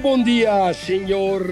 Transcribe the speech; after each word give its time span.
Muito 0.00 0.16
bom 0.16 0.24
dia, 0.24 0.72
senhor 0.72 1.42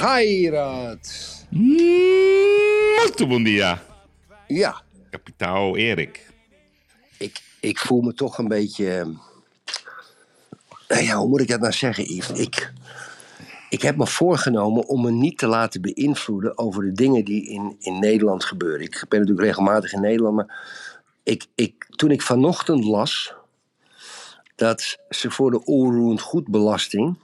Gairat. 0.00 1.46
Muito 1.52 3.24
bom 3.26 3.40
dia, 3.40 3.80
Ja, 4.48 4.82
kapitaal 5.12 5.76
Erik. 5.76 6.26
ik, 7.18 7.40
ik 7.60 7.78
voel 7.78 8.00
me 8.00 8.14
toch 8.14 8.38
een 8.38 8.48
beetje... 8.48 8.98
eh, 8.98 9.06
Nou 10.88 11.02
ja, 11.04 11.16
hoe 11.16 11.28
moet 11.28 11.40
ik 11.40 11.48
dat 11.48 11.60
nou 11.60 11.72
zeggen, 11.72 12.04
Yves? 12.14 12.38
Ik, 12.40 12.72
ik 13.68 13.82
heb 13.82 13.96
me 13.96 14.06
voorgenomen 14.06 14.88
om 14.88 15.02
me 15.02 15.10
niet 15.10 15.38
te 15.38 15.46
laten 15.46 15.80
beïnvloeden 15.80 16.58
over 16.58 16.82
de 16.82 16.92
dingen 16.92 17.24
die 17.24 17.48
in, 17.48 17.76
in 17.78 17.98
Nederland 17.98 18.44
gebeuren. 18.44 18.80
Ik 18.80 19.04
ben 19.08 19.20
natuurlijk 19.20 19.46
regelmatig 19.46 19.92
in 19.92 20.00
Nederland, 20.00 20.36
maar 20.36 20.66
ik, 21.22 21.46
ik, 21.54 21.86
toen 21.96 22.10
ik 22.10 22.22
vanochtend 22.22 22.84
las 22.84 23.34
dat 24.54 24.98
ze 25.08 25.30
voor 25.30 25.50
de 25.50 25.64
onroerend 25.64 26.20
goedbelasting, 26.20 27.16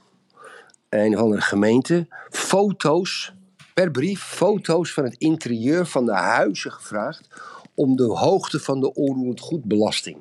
een 0.89 1.15
of 1.15 1.21
andere 1.21 1.41
gemeente, 1.41 2.07
foto's, 2.29 3.33
per 3.73 3.91
brief, 3.91 4.23
foto's 4.23 4.93
van 4.93 5.03
het 5.03 5.15
interieur 5.17 5.85
van 5.85 6.05
de 6.05 6.13
huizen 6.13 6.71
gevraagd 6.71 7.27
om 7.73 7.95
de 7.95 8.03
hoogte 8.03 8.59
van 8.59 8.79
de 8.79 8.93
onroerend 8.93 9.39
goedbelasting 9.39 10.17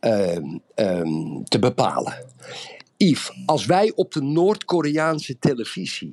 ehm, 0.00 0.58
ehm, 0.74 1.42
te 1.42 1.58
bepalen. 1.58 2.14
Yves, 2.96 3.32
als 3.46 3.66
wij 3.66 3.92
op 3.94 4.12
de 4.12 4.22
Noord-Koreaanse 4.22 5.38
televisie 5.38 6.12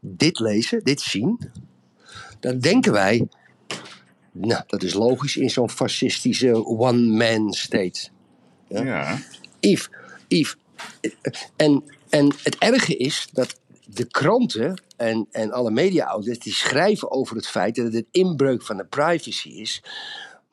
dit 0.00 0.38
lezen, 0.38 0.84
dit 0.84 1.00
zien, 1.00 1.50
dan 2.40 2.58
denken 2.58 2.92
wij, 2.92 3.28
nou, 4.32 4.62
dat 4.66 4.82
is 4.82 4.94
logisch 4.94 5.36
in 5.36 5.50
zo'n 5.50 5.70
fascistische 5.70 6.66
one-man 6.66 7.52
state. 7.52 8.08
Ja. 8.68 8.84
Ja. 8.84 9.18
Yves, 9.60 9.90
Yves, 10.28 10.56
en, 11.56 11.84
en 12.10 12.34
het 12.42 12.58
erge 12.58 12.96
is 12.96 13.28
dat 13.32 13.58
de 13.84 14.04
kranten 14.04 14.82
en, 14.96 15.26
en 15.30 15.52
alle 15.52 15.70
media-outlets 15.70 16.38
die 16.38 16.52
schrijven 16.52 17.10
over 17.10 17.36
het 17.36 17.46
feit 17.46 17.74
dat 17.74 17.84
het 17.84 17.94
een 17.94 18.06
inbreuk 18.10 18.62
van 18.62 18.76
de 18.76 18.84
privacy 18.84 19.48
is. 19.48 19.82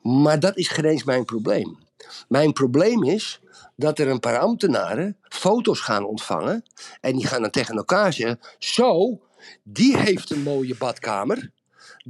Maar 0.02 0.40
dat 0.40 0.56
is 0.56 0.68
geen 0.68 0.84
eens 0.84 1.04
mijn 1.04 1.24
probleem. 1.24 1.78
Mijn 2.28 2.52
probleem 2.52 3.04
is 3.04 3.40
dat 3.76 3.98
er 3.98 4.08
een 4.08 4.20
paar 4.20 4.38
ambtenaren 4.38 5.16
foto's 5.22 5.80
gaan 5.80 6.04
ontvangen. 6.04 6.62
En 7.00 7.16
die 7.16 7.26
gaan 7.26 7.42
dan 7.42 7.50
tegen 7.50 7.76
elkaar 7.76 8.12
zeggen: 8.12 8.40
Zo, 8.58 9.20
die 9.62 9.96
heeft 9.96 10.30
een 10.30 10.42
mooie 10.42 10.76
badkamer. 10.76 11.50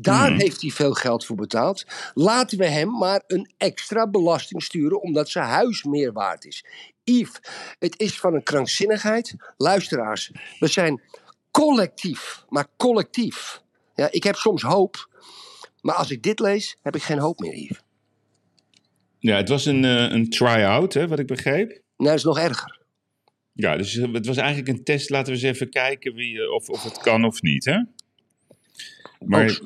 Daar 0.01 0.33
heeft 0.33 0.61
hij 0.61 0.71
veel 0.71 0.93
geld 0.93 1.25
voor 1.25 1.37
betaald. 1.37 1.85
Laten 2.15 2.59
we 2.59 2.67
hem 2.67 2.99
maar 2.99 3.23
een 3.27 3.53
extra 3.57 4.09
belasting 4.09 4.63
sturen 4.63 5.01
omdat 5.01 5.29
zijn 5.29 5.45
huis 5.45 5.85
meer 5.85 6.13
waard 6.13 6.45
is. 6.45 6.65
Yves, 7.05 7.41
het 7.79 8.01
is 8.01 8.21
van 8.21 8.35
een 8.35 8.43
krankzinnigheid. 8.43 9.35
Luisteraars, 9.57 10.31
we 10.59 10.67
zijn 10.67 11.03
collectief, 11.51 12.45
maar 12.49 12.67
collectief. 12.77 13.63
Ja, 13.95 14.09
ik 14.11 14.23
heb 14.23 14.35
soms 14.35 14.63
hoop, 14.63 15.09
maar 15.81 15.95
als 15.95 16.11
ik 16.11 16.23
dit 16.23 16.39
lees, 16.39 16.77
heb 16.83 16.97
ik 16.97 17.03
geen 17.03 17.19
hoop 17.19 17.39
meer, 17.39 17.55
Yves. 17.55 17.81
ja, 19.19 19.37
het 19.37 19.49
was 19.49 19.67
een, 19.67 19.85
eh, 19.85 20.11
een 20.11 20.31
try-out, 20.31 20.95
hè, 20.95 21.09
wat 21.09 21.19
ik 21.19 21.27
begreep. 21.27 21.69
Nou, 21.69 21.81
dat 21.97 22.15
is 22.15 22.25
nog 22.25 22.39
erger. 22.39 22.79
Ja, 23.53 23.77
dus 23.77 23.97
eh, 23.97 24.13
het 24.13 24.27
was 24.27 24.37
eigenlijk 24.37 24.69
een 24.69 24.85
test. 24.85 25.11
Laten 25.11 25.33
we 25.33 25.39
eens 25.39 25.49
even 25.55 25.71
kijken 25.71 26.15
wie, 26.15 26.43
eh, 26.43 26.51
of, 26.51 26.69
of 26.69 26.83
het 26.83 26.99
kan 26.99 27.25
of 27.25 27.43
niet, 27.43 27.65
hè? 27.65 27.79
Maar 29.25 29.61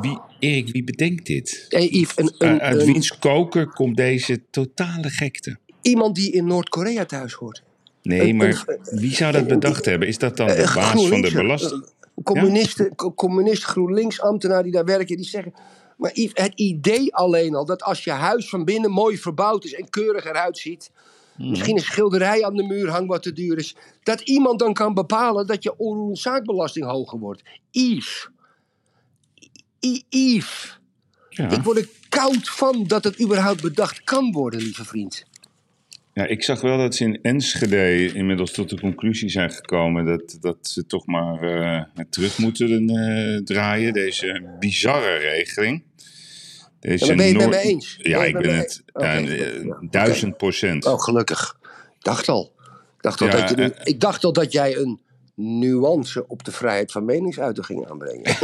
wie, 0.00 0.18
Erik, 0.38 0.68
wie 0.72 0.84
bedenkt 0.84 1.26
dit? 1.26 1.66
Hey, 1.68 1.86
Yves, 1.88 2.12
een, 2.16 2.34
een, 2.38 2.60
Uit 2.60 2.80
een- 2.80 2.86
wiens 2.86 3.18
koker 3.18 3.66
komt 3.68 3.96
deze 3.96 4.40
totale 4.50 5.08
gekte? 5.10 5.58
iemand 5.82 6.14
die 6.14 6.32
in 6.32 6.46
Noord-Korea 6.46 7.04
thuis 7.04 7.32
hoort. 7.32 7.62
Nee, 8.02 8.28
Een- 8.28 8.36
maar 8.36 8.64
wie 8.90 9.14
zou 9.14 9.32
dat 9.32 9.46
bedacht 9.46 9.84
hebben? 9.84 10.08
Is 10.08 10.18
dat 10.18 10.36
dan 10.36 10.46
de 10.46 10.72
baas 10.74 11.06
van 11.06 11.20
de 11.20 11.32
belasting? 11.32 11.86
Communisten, 12.22 12.94
co- 12.94 13.12
communist, 13.14 13.64
GroenLinks, 13.64 14.20
ambtenaren 14.20 14.62
die 14.62 14.72
daar 14.72 14.84
werken, 14.84 15.16
die 15.16 15.26
zeggen. 15.26 15.52
Maar 15.96 16.10
Yves, 16.14 16.42
het 16.44 16.52
idee 16.54 17.14
alleen 17.14 17.54
al 17.54 17.64
dat 17.64 17.82
als 17.82 18.04
je 18.04 18.10
huis 18.10 18.48
van 18.48 18.64
binnen 18.64 18.90
mooi 18.90 19.18
verbouwd 19.18 19.64
is 19.64 19.74
en 19.74 19.90
keurig 19.90 20.24
eruit 20.24 20.58
ziet. 20.58 20.90
Hmm. 21.36 21.50
Misschien 21.50 21.76
een 21.76 21.82
schilderij 21.82 22.44
aan 22.44 22.54
de 22.56 22.62
muur 22.62 22.88
hangt 22.90 23.08
wat 23.08 23.22
te 23.22 23.32
duur 23.32 23.58
is. 23.58 23.76
Dat 24.02 24.20
iemand 24.20 24.58
dan 24.58 24.72
kan 24.72 24.94
bepalen 24.94 25.46
dat 25.46 25.62
je 25.62 25.76
onroerend 25.78 26.18
zaakbelasting 26.18 26.86
hoger 26.86 27.18
wordt. 27.18 27.42
Yves. 27.70 28.28
I- 29.84 30.02
Yves. 30.08 30.78
Ja. 31.28 31.50
Ik 31.50 31.62
word 31.62 31.78
er 31.78 31.88
koud 32.08 32.48
van 32.48 32.84
dat 32.86 33.04
het 33.04 33.20
überhaupt 33.20 33.62
bedacht 33.62 34.04
kan 34.04 34.32
worden, 34.32 34.60
lieve 34.60 34.84
vriend. 34.84 35.24
Ja, 36.14 36.26
ik 36.26 36.42
zag 36.42 36.60
wel 36.60 36.78
dat 36.78 36.94
ze 36.94 37.04
in 37.04 37.18
Enschede 37.22 38.12
inmiddels 38.12 38.52
tot 38.52 38.68
de 38.68 38.80
conclusie 38.80 39.28
zijn 39.28 39.50
gekomen 39.50 40.04
dat, 40.04 40.36
dat 40.40 40.56
ze 40.60 40.86
toch 40.86 41.06
maar 41.06 41.42
eh, 41.42 42.04
terug 42.10 42.38
moeten 42.38 42.88
eh, 42.88 43.42
draaien, 43.44 43.92
deze 43.92 44.56
bizarre 44.58 45.16
regeling. 45.16 45.82
Deze 46.80 47.06
Ja, 47.06 47.14
ben 47.14 47.26
je 47.26 47.32
het 47.32 47.40
met 47.40 47.50
Noord- 47.50 47.64
me 47.64 47.70
eens? 47.70 47.98
Ja, 48.02 48.24
ik 48.24 48.38
ben 48.38 48.56
het 48.56 48.82
eh, 48.92 49.70
duizend 49.90 50.36
procent. 50.36 50.84
Oh, 50.86 51.00
gelukkig. 51.00 51.56
Ik 51.62 52.04
dacht 52.04 52.28
al. 52.28 52.52
Dacht 53.00 53.20
al, 53.20 53.26
Ja, 53.26 53.32
dat, 53.46 53.50
je 53.58 53.74
ik 53.84 54.00
dacht 54.00 54.24
al 54.24 54.32
dat 54.32 54.52
jij 54.52 54.76
een 54.76 55.00
nuance 55.40 56.28
op 56.28 56.44
de 56.44 56.52
vrijheid 56.52 56.92
van 56.92 57.04
meningsuiting 57.04 57.88
aanbrengen. 57.88 58.22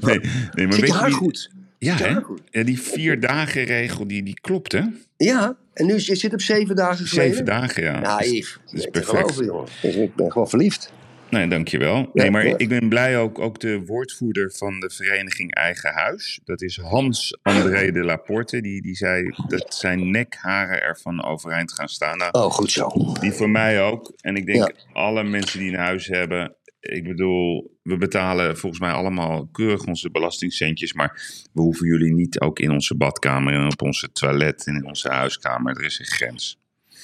Nee, 0.00 0.20
nee, 0.54 0.66
maar 0.66 0.80
weet 0.80 0.88
je 0.88 1.10
goed? 1.10 1.50
Ja, 1.78 1.94
hè? 1.96 2.18
Ja, 2.50 2.64
die 2.64 2.80
vier 2.80 3.20
dagen 3.20 3.64
regel, 3.64 4.06
die, 4.06 4.22
die 4.22 4.38
klopt, 4.40 4.72
hè? 4.72 4.82
Ja, 5.16 5.56
en 5.72 5.86
nu 5.86 5.94
je 5.94 6.14
zit 6.14 6.32
op 6.32 6.40
zeven 6.40 6.76
dagen 6.76 7.06
geleden. 7.06 7.30
Zeven 7.30 7.44
dagen, 7.44 7.82
ja. 7.82 8.20
Yves. 8.20 8.58
dat 8.64 8.74
is 8.74 8.82
te 8.82 8.90
perfect. 8.90 9.16
geloven, 9.16 9.44
jongen. 9.44 9.68
Dus 9.82 9.94
Ik 9.94 10.14
ben 10.14 10.32
gewoon 10.32 10.48
verliefd. 10.48 10.92
Nee, 11.30 11.48
dankjewel. 11.48 12.10
Nee, 12.12 12.30
maar 12.30 12.44
ik 12.44 12.68
ben 12.68 12.88
blij 12.88 13.18
ook, 13.18 13.38
ook 13.38 13.60
de 13.60 13.84
woordvoerder 13.86 14.52
van 14.52 14.80
de 14.80 14.90
vereniging 14.90 15.54
Eigen 15.54 15.92
Huis. 15.92 16.40
Dat 16.44 16.62
is 16.62 16.76
Hans-André 16.82 17.90
de 17.90 18.04
Laporte. 18.04 18.60
Die, 18.60 18.82
die 18.82 18.94
zei 18.96 19.34
dat 19.48 19.74
zijn 19.74 20.10
nekharen 20.10 20.82
ervan 20.82 21.24
overeind 21.24 21.72
gaan 21.72 21.88
staan. 21.88 22.18
Nou, 22.18 22.30
Oh, 22.32 22.50
goed 22.50 22.70
zo. 22.70 22.88
die 23.20 23.32
voor 23.32 23.50
mij 23.50 23.82
ook. 23.82 24.12
En 24.20 24.36
ik 24.36 24.46
denk 24.46 24.58
Ja. 24.58 24.72
alle 24.92 25.22
mensen 25.24 25.58
die 25.58 25.68
een 25.72 25.78
huis 25.78 26.06
hebben. 26.06 26.56
Ik 26.80 27.04
bedoel, 27.04 27.76
we 27.82 27.96
betalen 27.96 28.56
volgens 28.58 28.80
mij 28.80 28.90
allemaal 28.92 29.46
keurig 29.52 29.84
onze 29.84 30.10
belastingcentjes. 30.10 30.92
Maar 30.92 31.22
we 31.52 31.60
hoeven 31.60 31.86
jullie 31.86 32.14
niet 32.14 32.40
ook 32.40 32.58
in 32.58 32.70
onze 32.70 32.94
badkamer 32.96 33.52
en 33.54 33.66
op 33.72 33.82
onze 33.82 34.12
toilet 34.12 34.66
en 34.66 34.74
in 34.76 34.86
onze 34.86 35.08
huiskamer. 35.08 35.76
Er 35.76 35.84
is 35.84 35.98
een 35.98 36.06
grens. 36.06 36.58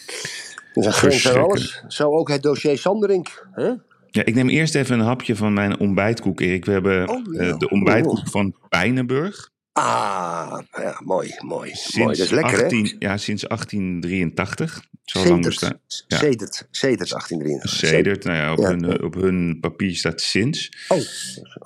Er 0.06 0.80
is 0.80 0.86
een 0.86 0.92
grens 0.92 1.28
aan 1.28 1.42
alles. 1.42 1.82
Zo 1.88 2.10
ook 2.10 2.28
het 2.28 2.42
dossier 2.42 2.78
Sanderink. 2.78 3.46
Hè? 3.52 3.72
Ja, 4.14 4.24
ik 4.24 4.34
neem 4.34 4.48
eerst 4.48 4.74
even 4.74 4.98
een 4.98 5.04
hapje 5.06 5.36
van 5.36 5.52
mijn 5.52 5.78
ontbijtkoek, 5.78 6.40
Erik. 6.40 6.64
We 6.64 6.72
hebben 6.72 7.08
Oh, 7.08 7.34
ja. 7.34 7.40
eh, 7.40 7.58
de 7.58 7.68
ontbijtkoek 7.70 8.28
van 8.28 8.56
Pijnenburg. 8.68 9.50
Ah, 9.72 10.58
ja, 10.70 11.00
mooi, 11.04 11.34
mooi. 11.38 11.70
Sinds 11.70 11.96
mooi, 11.96 12.16
dat 12.16 12.26
is 12.26 12.30
lekker, 12.32 12.62
18, 12.64 12.84
hè? 12.84 12.92
Ja, 12.98 13.16
sinds 13.16 13.42
1883. 13.48 14.84
Zo 15.04 15.26
lang 15.28 15.44
bestaan. 15.44 15.78
Ja. 16.06 16.16
Sedert 16.18 16.66
1833. 16.80 17.70
Sedert, 17.70 18.24
nou 18.24 18.36
ja, 18.36 18.52
op, 18.52 18.58
Ja. 18.58 18.68
Hun, 18.68 19.02
op 19.02 19.14
hun 19.14 19.58
papier 19.60 19.96
staat 19.96 20.20
sinds. 20.20 20.86
Oh. 20.88 20.98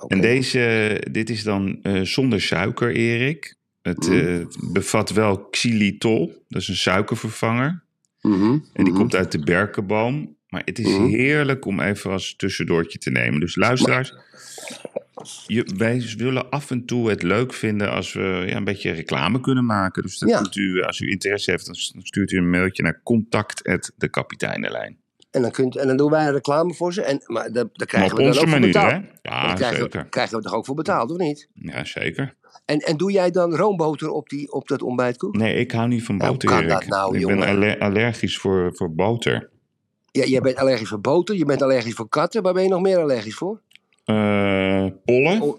En 0.07 0.21
deze, 0.21 0.97
dit 1.11 1.29
is 1.29 1.43
dan 1.43 1.79
eh, 1.81 2.01
zonder 2.01 2.41
suiker, 2.41 2.91
Erik. 2.95 3.57
Het 3.81 4.07
Mm. 4.09 4.17
eh, 4.17 4.45
bevat 4.71 5.09
wel 5.09 5.47
xylitol, 5.49 6.43
dat 6.47 6.61
is 6.61 6.67
een 6.67 6.75
suikervervanger. 6.75 7.83
Mhm, 8.21 8.43
En 8.51 8.61
die 8.73 8.83
mhm. 8.83 8.95
komt 8.95 9.15
uit 9.15 9.31
de 9.31 9.39
berkenboom. 9.39 10.37
Maar 10.49 10.61
het 10.65 10.79
is 10.79 10.87
Mhm. 10.87 11.05
heerlijk 11.07 11.65
om 11.65 11.79
even 11.79 12.11
als 12.11 12.35
tussendoortje 12.35 12.97
te 12.97 13.09
nemen. 13.11 13.39
Dus 13.39 13.55
luisteraars, 13.55 14.13
je, 15.47 15.67
wij 15.77 16.13
willen 16.17 16.49
af 16.49 16.71
en 16.71 16.85
toe 16.85 17.09
het 17.09 17.23
leuk 17.23 17.53
vinden 17.53 17.91
als 17.91 18.13
we 18.13 18.43
ja, 18.47 18.55
een 18.55 18.63
beetje 18.63 18.91
reclame 18.91 19.39
kunnen 19.39 19.65
maken. 19.65 20.03
Dus 20.03 20.17
dat 20.17 20.29
Ja. 20.29 20.61
u, 20.61 20.81
als 20.81 20.99
u 20.99 21.09
interesse 21.09 21.51
heeft, 21.51 21.65
dan 21.65 21.75
stuurt 22.03 22.31
u 22.31 22.37
een 22.37 22.49
mailtje 22.49 22.83
naar 22.83 23.01
contact@dekapiteinenlijn. 23.03 24.97
En 25.31 25.41
dan, 25.41 25.51
kunt, 25.51 25.75
en 25.75 25.87
dan 25.87 25.97
doen 25.97 26.11
wij 26.11 26.25
een 26.27 26.31
reclame 26.33 26.73
voor 26.73 26.93
ze. 26.93 27.01
En, 27.01 27.21
maar 27.25 27.51
daar, 27.51 27.65
daar 27.73 27.87
krijgen 27.87 28.15
Maar 28.15 28.25
we 28.25 28.31
dan 28.33 28.43
ook 28.43 28.49
voor 28.49 28.59
betaald. 28.59 28.91
hè? 28.91 28.97
Ja, 29.21 29.45
Daar 29.47 29.55
krijgen, 29.55 29.77
zeker. 29.81 30.01
we, 30.03 30.09
krijgen 30.09 30.37
we 30.37 30.43
toch 30.43 30.53
ook 30.53 30.65
voor 30.65 30.75
betaald, 30.75 31.11
of 31.11 31.17
niet? 31.17 31.49
Ja, 31.53 31.85
zeker. 31.85 32.35
En, 32.65 32.77
en 32.79 32.97
doe 32.97 33.11
jij 33.11 33.31
dan 33.31 33.55
roomboter 33.55 34.09
op, 34.09 34.29
die, 34.29 34.51
op 34.51 34.67
dat 34.67 34.81
ontbijtkoek? 34.81 35.35
Nee, 35.35 35.55
ik 35.55 35.71
hou 35.71 35.87
niet 35.87 36.03
van 36.03 36.17
boter, 36.17 36.49
kan 36.49 36.57
Erik. 36.57 36.69
dat 36.69 36.85
nou, 36.87 37.17
ik 37.17 37.25
ben 37.25 37.37
jongen? 37.37 37.79
allergisch 37.79 38.37
voor, 38.37 38.75
voor 38.75 38.93
boter. 38.93 39.49
Ja, 40.11 40.25
jij 40.25 40.41
bent 40.41 40.55
allergisch 40.57 40.87
voor 40.89 41.01
boter, 41.01 41.35
je 41.35 41.45
bent 41.45 41.61
allergisch 41.61 41.93
voor 41.93 42.09
katten. 42.09 42.41
Waar 42.41 42.53
ben 42.53 42.63
je 42.63 42.69
nog 42.69 42.81
meer 42.81 42.97
allergisch 42.97 43.35
voor? 43.35 43.61
Eh 44.05 44.85
pollen, 45.05 45.41
Oh, 45.41 45.57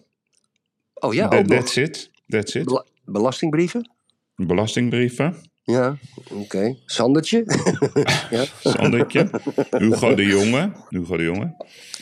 Oh 0.94 1.14
ja, 1.14 1.24
ook 1.24 1.32
nog. 1.32 1.46
that's 1.46 1.76
it. 1.76 2.10
That's 2.28 2.54
it. 2.54 2.64
Bela- 2.64 2.84
belastingbrieven? 3.04 3.90
Belastingbrieven, 4.36 5.36
Ja, 5.62 5.96
oké. 6.32 6.76
Sandertje? 6.86 7.44
ja. 8.30 8.44
Sandertje, 8.62 9.30
Hugo 9.70 10.14
de 10.14 10.24
Jonge, 10.24 10.72
Hugo 10.88 11.16
de 11.16 11.22
Jonge, 11.22 11.54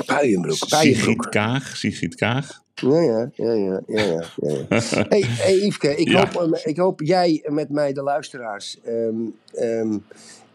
Puienbroek, 0.06 0.56
Sigrid. 0.56 1.28
Kaag, 1.28 1.76
Sigrid 1.76 2.14
Kaag. 2.14 2.62
Ja, 2.74 3.00
ja, 3.00 3.30
ja, 3.34 3.52
ja, 3.52 3.82
ja, 3.86 4.24
ja, 4.36 4.66
hey, 5.08 5.22
hey 5.26 5.54
Yveske, 5.56 5.96
ik, 5.96 6.08
Ja. 6.08 6.28
hoop, 6.32 6.52
eh, 6.52 6.66
ik 6.66 6.76
hoop 6.76 7.00
jij 7.00 7.44
met 7.48 7.68
mij, 7.70 7.92
de 7.92 8.02
luisteraars, 8.02 8.78
ehm, 8.84 9.14
ehm, 9.54 9.98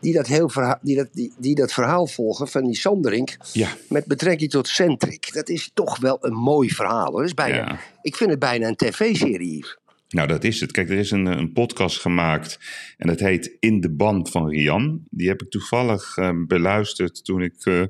die, 0.03 0.13
dat 0.13 0.27
heel 0.27 0.49
verhaal, 0.49 0.79
die, 0.81 0.95
dat, 0.95 1.07
die, 1.11 1.33
die 1.37 1.55
dat 1.55 1.73
verhaal 1.73 2.07
volgen 2.07 2.47
van 2.47 2.63
die 2.63 2.75
Sanderink 2.75 3.37
Ja, 3.53 3.69
met 3.89 4.05
betrekking 4.05 4.49
tot 4.49 4.67
Centric. 4.67 5.33
Dat 5.33 5.49
is 5.49 5.71
toch 5.73 5.99
wel 5.99 6.17
een 6.21 6.33
mooi 6.33 6.69
verhaal. 6.69 7.11
Hoor. 7.11 7.19
Dat 7.19 7.27
is 7.27 7.33
bijna, 7.33 7.55
Ja. 7.55 7.79
Ik 8.01 8.15
vind 8.15 8.29
het 8.29 8.39
bijna 8.39 8.67
een 8.67 8.75
tv-serie, 8.75 9.65
nou 10.13 10.27
dat 10.27 10.43
is 10.43 10.59
het. 10.59 10.71
Kijk, 10.71 10.89
er 10.89 10.97
is 10.97 11.11
een, 11.11 11.25
een 11.25 11.51
podcast 11.51 11.99
gemaakt 11.99 12.59
en 12.97 13.07
dat 13.07 13.19
heet 13.19 13.57
In 13.59 13.81
de 13.81 13.91
Band 13.91 14.29
van 14.29 14.49
Rian. 14.49 15.03
Die 15.09 15.27
heb 15.27 15.41
ik 15.41 15.49
toevallig 15.49 16.17
eh, 16.17 16.31
beluisterd 16.47 17.25
toen 17.25 17.41
ik 17.41 17.65
eh, 17.65 17.83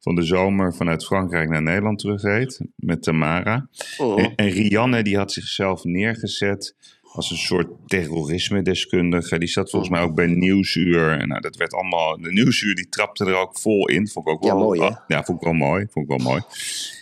van 0.00 0.14
de 0.14 0.22
zomer 0.22 0.74
vanuit 0.74 1.04
Frankrijk 1.04 1.48
naar 1.48 1.62
Nederland 1.62 1.98
terugreed 1.98 2.60
met 2.76 3.02
Tamara. 3.02 3.68
Oh. 3.98 4.20
En, 4.20 4.34
en 4.34 4.48
Rianne 4.48 5.02
die 5.02 5.16
had 5.16 5.32
zichzelf 5.32 5.84
neergezet 5.84 6.74
als 7.18 7.30
een 7.30 7.36
soort 7.36 7.68
terrorisme-deskundige. 7.86 9.38
Die 9.38 9.48
zat 9.48 9.70
volgens 9.70 9.90
mij 9.90 10.00
ook 10.00 10.14
bij 10.14 10.26
Nieuwsuur. 10.26 11.18
En 11.18 11.28
nou, 11.28 11.40
dat 11.40 11.56
werd 11.56 11.72
allemaal. 11.74 12.16
De 12.20 12.32
Nieuwsuur 12.32 12.74
die 12.74 12.88
trapte 12.88 13.24
er 13.24 13.34
ook 13.36 13.58
vol 13.58 13.88
in. 13.88 14.08
Vond 14.08 14.26
ik 14.26 14.32
ook 14.32 14.42
Ja, 14.44 14.48
wel 14.54 14.58
mooi, 14.62 14.80
hè? 14.80 14.86
oh, 14.86 14.96
ja, 15.08 15.22
vond 15.24 15.38
ik 15.38 15.44
wel 15.44 15.52
mooi. 15.54 15.86
Vond 15.90 16.10
ik 16.10 16.16
wel 16.16 16.26
mooi. 16.32 16.42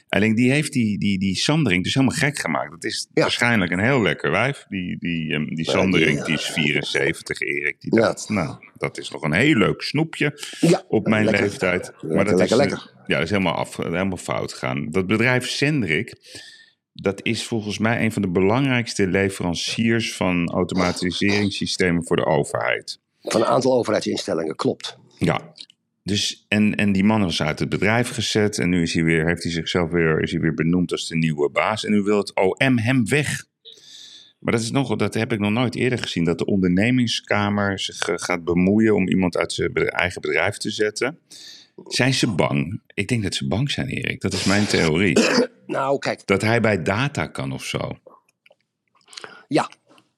Alleen 0.08 0.34
die 0.34 0.50
heeft 0.50 0.72
die, 0.72 0.98
die, 0.98 1.18
die 1.18 1.36
Sandering 1.36 1.84
dus 1.84 1.94
helemaal 1.94 2.16
gek 2.16 2.38
gemaakt. 2.38 2.70
Dat 2.70 2.84
is 2.84 3.08
Ja. 3.14 3.22
waarschijnlijk 3.22 3.72
een 3.72 3.80
heel 3.84 4.02
lekker 4.02 4.30
wijf. 4.30 4.64
Die, 4.68 4.96
die, 4.98 5.32
ehm, 5.32 5.54
die 5.54 5.70
Sandering, 5.70 6.24
die- 6.24 6.34
is 6.34 6.44
74, 6.50 7.40
Erik. 7.40 7.80
Die 7.80 7.94
Ja. 8.00 8.16
nou, 8.28 8.56
dat 8.76 8.98
is 8.98 9.10
nog 9.10 9.22
een 9.22 9.32
heel 9.32 9.54
leuk 9.56 9.82
snoepje 9.82 10.40
Ja, 10.60 10.82
op 10.88 11.06
mijn 11.06 11.24
lekker. 11.24 11.42
leeftijd. 11.42 11.92
Lekker, 12.00 12.24
dat 12.24 12.38
lekker, 12.38 12.42
is, 12.42 12.56
lekker. 12.56 12.90
Ja, 13.06 13.14
dat 13.14 13.24
is 13.24 13.30
helemaal, 13.30 13.54
af, 13.54 13.76
helemaal 13.76 14.16
fout 14.16 14.52
gegaan. 14.52 14.90
Dat 14.90 15.06
bedrijf 15.06 15.48
Sendrik, 15.48 16.14
dat 17.02 17.24
is 17.24 17.44
volgens 17.44 17.78
mij 17.78 18.04
een 18.04 18.12
van 18.12 18.22
de 18.22 18.28
belangrijkste 18.28 19.06
leveranciers 19.06 20.14
van 20.14 20.50
automatiseringssystemen 20.50 22.04
voor 22.04 22.16
de 22.16 22.26
overheid. 22.26 23.00
Van 23.20 23.40
een 23.40 23.46
aantal 23.46 23.72
overheidsinstellingen, 23.72 24.56
klopt. 24.56 24.98
Ja. 25.18 25.52
Dus, 26.02 26.44
en, 26.48 26.74
en 26.74 26.92
die 26.92 27.04
man 27.04 27.22
was 27.22 27.42
uit 27.42 27.58
het 27.58 27.68
bedrijf 27.68 28.10
gezet 28.10 28.58
en 28.58 28.68
nu 28.68 28.82
is 28.82 28.94
hij 28.94 29.04
weer, 29.04 29.26
heeft 29.26 29.42
hij 29.42 29.52
zichzelf 29.52 29.90
weer, 29.90 30.22
is 30.22 30.30
hij 30.30 30.40
weer 30.40 30.54
benoemd 30.54 30.92
als 30.92 31.08
de 31.08 31.16
nieuwe 31.16 31.50
baas. 31.50 31.84
En 31.84 31.92
nu 31.92 32.02
wil 32.02 32.18
het 32.18 32.34
OM 32.34 32.78
hem 32.78 33.08
weg. 33.08 33.44
Maar 34.38 34.52
dat, 34.52 34.62
is 34.62 34.70
nog, 34.70 34.96
dat 34.96 35.14
heb 35.14 35.32
ik 35.32 35.38
nog 35.38 35.50
nooit 35.50 35.74
eerder 35.74 35.98
gezien, 35.98 36.24
dat 36.24 36.38
de 36.38 36.44
ondernemingskamer 36.44 37.80
zich 37.80 38.08
eh, 38.08 38.14
gaat 38.16 38.44
bemoeien 38.44 38.94
om 38.94 39.08
iemand 39.08 39.36
uit 39.36 39.52
zijn 39.52 39.74
eigen 39.74 40.20
bedrijf 40.20 40.56
te 40.56 40.70
zetten. 40.70 41.18
Zijn 41.84 42.14
ze 42.14 42.34
bang? 42.34 42.82
Ik 42.94 43.08
denk 43.08 43.22
dat 43.22 43.34
ze 43.34 43.48
bang 43.48 43.70
zijn, 43.70 43.88
Erik. 43.88 44.20
Dat 44.20 44.32
is 44.32 44.44
mijn 44.44 44.66
theorie. 44.66 45.18
Nou, 45.66 45.98
kijk, 45.98 46.26
Dat 46.26 46.42
hij 46.42 46.60
bij 46.60 46.82
data 46.82 47.26
kan 47.26 47.52
of 47.52 47.64
zo. 47.64 47.98
ja. 49.48 49.70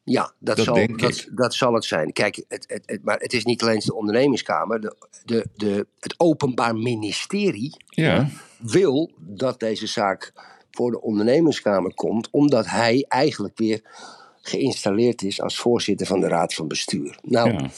Ja, 0.05 0.33
dat, 0.39 0.57
Dat 0.57 0.65
zal, 0.65 0.87
dat, 0.97 1.27
dat 1.35 1.55
zal 1.55 1.75
het 1.75 1.85
zijn. 1.85 2.13
Kijk, 2.13 2.45
het, 2.49 2.65
het, 2.69 2.83
het- 2.87 3.05
maar 3.05 3.19
het 3.19 3.33
is 3.33 3.45
niet 3.45 3.63
alleen 3.63 3.79
de 3.85 3.95
ondernemingskamer. 3.95 4.81
De, 4.81 4.97
de, 5.25 5.47
de, 5.55 5.87
het 5.99 6.15
Openbaar 6.17 6.77
Ministerie 6.77 7.77
Ja. 7.89 8.29
wil 8.59 9.11
dat 9.19 9.61
deze 9.61 9.87
zaak 9.87 10.33
voor 10.71 10.91
de 10.91 11.01
ondernemingskamer 11.01 11.95
komt, 11.95 12.29
omdat 12.31 12.67
hij 12.67 13.05
eigenlijk 13.09 13.59
weer 13.59 13.81
geïnstalleerd 14.43 15.23
is 15.23 15.41
als 15.41 15.59
voorzitter 15.59 16.07
van 16.07 16.21
de 16.21 16.29
Raad 16.29 16.55
van 16.55 16.69
Bestuur. 16.69 17.19
Nou, 17.23 17.53
ja. 17.53 17.69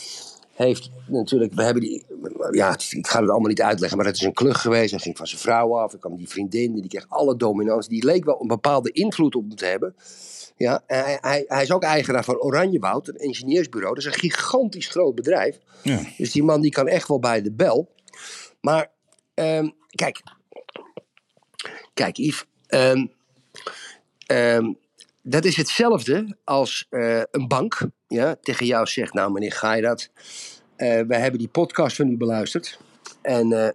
Heeft 0.61 0.91
natuurlijk, 1.07 1.55
we 1.55 1.63
hebben 1.63 1.83
die, 1.83 2.05
ja, 2.51 2.73
ik 2.91 3.07
ga 3.07 3.21
het 3.21 3.31
allemaal 3.31 3.49
niet 3.49 3.63
uitleggen, 3.63 3.99
maar 3.99 4.07
het 4.07 4.17
is 4.17 4.23
een 4.23 4.33
klucht 4.33 4.61
geweest. 4.61 4.91
Hij 4.91 5.01
ging 5.01 5.17
van 5.17 5.27
zijn 5.27 5.41
vrouw 5.41 5.77
af, 5.79 5.93
er 5.93 5.99
kwam 5.99 6.17
die 6.17 6.29
vriendin, 6.29 6.75
die 6.75 6.89
kreeg 6.89 7.07
alle 7.09 7.37
dominantie. 7.37 7.91
Die 7.91 8.05
leek 8.05 8.25
wel 8.25 8.41
een 8.41 8.47
bepaalde 8.47 8.93
invloed 8.93 9.35
op 9.35 9.43
hem 9.43 9.57
te 9.57 9.65
hebben. 9.65 9.95
Ja, 10.57 10.83
en 10.87 11.05
hij, 11.05 11.19
hij, 11.21 11.45
hij 11.49 11.63
is 11.63 11.73
ook 11.73 11.83
eigenaar 11.83 12.25
van 12.25 12.41
Oranjewoud, 12.41 13.09
een 13.09 13.17
ingenieursbureau. 13.17 13.95
Dat 13.95 14.05
is 14.05 14.13
een 14.13 14.31
gigantisch 14.31 14.89
groot 14.89 15.15
bedrijf. 15.15 15.59
ja. 15.83 16.01
Dus 16.17 16.33
die 16.33 16.43
man 16.43 16.61
die 16.61 16.71
kan 16.71 16.89
echt 16.89 17.09
wel 17.09 17.19
bij 17.19 17.43
de 17.43 17.53
bel. 17.53 17.95
Maar 18.61 18.91
ehm, 19.35 19.69
kijk, 19.91 20.23
kijk 21.95 22.17
Yves, 22.17 22.45
ehm, 22.67 23.07
ehm, 24.27 24.73
dat 25.23 25.45
is 25.45 25.57
hetzelfde 25.57 26.37
als 26.45 26.87
eh, 26.91 27.23
een 27.31 27.49
bank 27.49 27.89
ja, 28.11 28.37
tegen 28.43 28.67
jou 28.67 28.87
zegt, 28.87 29.13
nou 29.15 29.33
meneer 29.33 29.53
Gairat, 29.53 30.11
eh 30.77 31.01
wij 31.07 31.21
hebben 31.21 31.39
die 31.39 31.49
podcast 31.49 31.97
van 31.97 32.09
u 32.09 32.17
beluisterd. 32.17 32.79
En 33.23 33.53
eh, 33.53 33.69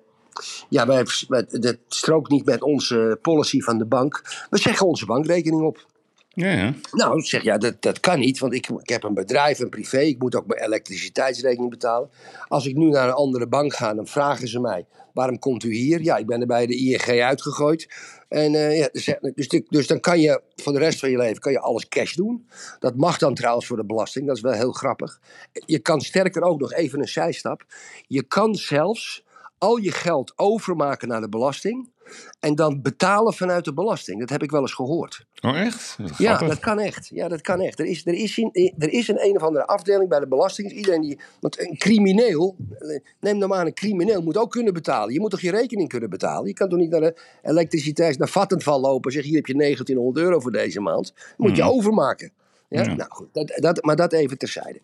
ja, 0.69 0.87
wij, 0.87 1.05
wij- 1.27 1.45
dat 1.49 1.77
strookt 1.87 2.29
niet 2.31 2.45
met 2.45 2.61
onze 2.61 3.19
policy 3.21 3.59
van 3.61 3.77
de 3.77 3.85
bank. 3.85 4.45
We 4.49 4.57
zeggen 4.57 4.87
onze 4.87 5.05
bankrekening 5.05 5.61
op. 5.61 5.85
Ja, 6.29 6.51
ja. 6.51 6.73
Nou, 6.91 7.21
zeg 7.21 7.43
ja, 7.43 7.57
dat, 7.57 7.81
dat 7.81 7.99
kan 7.99 8.19
niet, 8.19 8.39
want 8.39 8.53
ik, 8.53 8.67
ik 8.69 8.89
heb 8.89 9.03
een 9.03 9.13
bedrijf, 9.13 9.59
een 9.59 9.69
privé, 9.69 9.99
ik 9.99 10.19
moet 10.19 10.35
ook 10.35 10.47
mijn 10.47 10.61
elektriciteitsrekening 10.63 11.69
betalen. 11.69 12.09
Als 12.47 12.65
ik 12.65 12.75
nu 12.75 12.89
naar 12.89 13.07
een 13.07 13.13
andere 13.13 13.47
bank 13.47 13.73
ga, 13.73 13.93
dan 13.93 14.07
vragen 14.07 14.47
ze 14.47 14.59
mij: 14.59 14.85
waarom 15.13 15.39
komt 15.39 15.63
u 15.63 15.73
hier? 15.73 16.01
Ja, 16.01 16.17
ik 16.17 16.25
ben 16.25 16.41
er 16.41 16.47
bij 16.47 16.65
de 16.67 16.75
ING 16.75 17.21
uitgegooid. 17.21 17.87
En 18.35 18.55
eh, 18.55 18.77
ja, 18.77 18.89
dus, 18.91 19.15
dus, 19.33 19.63
dus 19.69 19.87
dan 19.87 19.99
kan 19.99 20.19
je 20.19 20.41
voor 20.55 20.73
de 20.73 20.79
rest 20.79 20.99
van 20.99 21.09
je 21.09 21.17
leven 21.17 21.39
kan 21.39 21.51
je 21.51 21.59
alles 21.59 21.87
cash 21.87 22.13
doen. 22.13 22.49
Dat 22.79 22.95
mag 22.95 23.17
dan 23.17 23.33
trouwens 23.33 23.67
voor 23.67 23.77
de 23.77 23.85
belasting, 23.85 24.27
dat 24.27 24.35
is 24.35 24.41
wel 24.41 24.51
heel 24.51 24.71
grappig. 24.71 25.19
Je 25.51 25.79
kan 25.79 26.01
sterker 26.01 26.41
ook 26.41 26.59
nog 26.59 26.73
even 26.73 26.99
een 26.99 27.07
zijstap. 27.07 27.65
Je 28.07 28.23
kan 28.23 28.55
zelfs 28.55 29.23
al 29.57 29.77
je 29.77 29.91
geld 29.91 30.33
overmaken 30.35 31.07
naar 31.07 31.21
de 31.21 31.29
belasting. 31.29 31.93
En 32.39 32.55
dan 32.55 32.81
betalen 32.81 33.33
vanuit 33.33 33.65
de 33.65 33.73
belasting. 33.73 34.19
Dat 34.19 34.29
heb 34.29 34.43
ik 34.43 34.51
wel 34.51 34.61
eens 34.61 34.73
gehoord. 34.73 35.25
Oh, 35.41 35.59
echt? 35.59 35.95
Wat 35.97 36.17
Ja, 36.17 36.37
dat 36.37 36.59
kan 36.59 36.79
echt. 36.79 37.09
Ja, 37.13 37.27
dat 37.27 37.41
kan 37.41 37.61
echt. 37.61 37.79
Er 37.79 37.85
is, 37.85 38.05
er, 38.05 38.13
is 38.13 38.37
in, 38.37 38.73
er 38.77 38.89
is 38.89 39.07
een 39.07 39.25
een 39.25 39.35
of 39.35 39.41
andere 39.43 39.65
afdeling 39.65 40.09
bij 40.09 40.19
de 40.19 40.27
belasting. 40.27 40.71
Iedereen 40.71 41.01
die, 41.01 41.19
want 41.39 41.59
een 41.59 41.77
crimineel, 41.77 42.55
eh, 42.79 42.99
neem 43.19 43.47
maar 43.47 43.65
een 43.65 43.73
crimineel, 43.73 44.21
moet 44.21 44.37
ook 44.37 44.51
kunnen 44.51 44.73
betalen. 44.73 45.13
Je 45.13 45.19
moet 45.19 45.31
toch 45.31 45.41
je 45.41 45.51
rekening 45.51 45.89
kunnen 45.89 46.09
betalen? 46.09 46.47
Je 46.47 46.53
kan 46.53 46.69
toch 46.69 46.79
niet 46.79 46.89
naar 46.89 47.01
de 47.01 47.15
elektriciteit, 47.43 48.17
naar 48.17 48.29
Vattenval 48.29 48.79
lopen 48.79 49.05
en 49.05 49.11
zeggen: 49.11 49.29
hier 49.31 49.39
heb 49.39 49.47
je 49.47 49.57
1900 49.57 50.25
euro 50.25 50.39
voor 50.39 50.51
deze 50.51 50.79
maand. 50.79 51.13
Dat 51.15 51.37
moet 51.37 51.55
je 51.55 51.63
Mhm. 51.63 51.71
overmaken. 51.71 52.31
Ja? 52.69 52.81
Ja. 52.83 52.93
Nou 52.95 53.09
goed, 53.09 53.27
dat, 53.31 53.51
dat, 53.55 53.83
maar 53.83 53.95
dat 53.95 54.13
even 54.13 54.37
terzijde. 54.37 54.79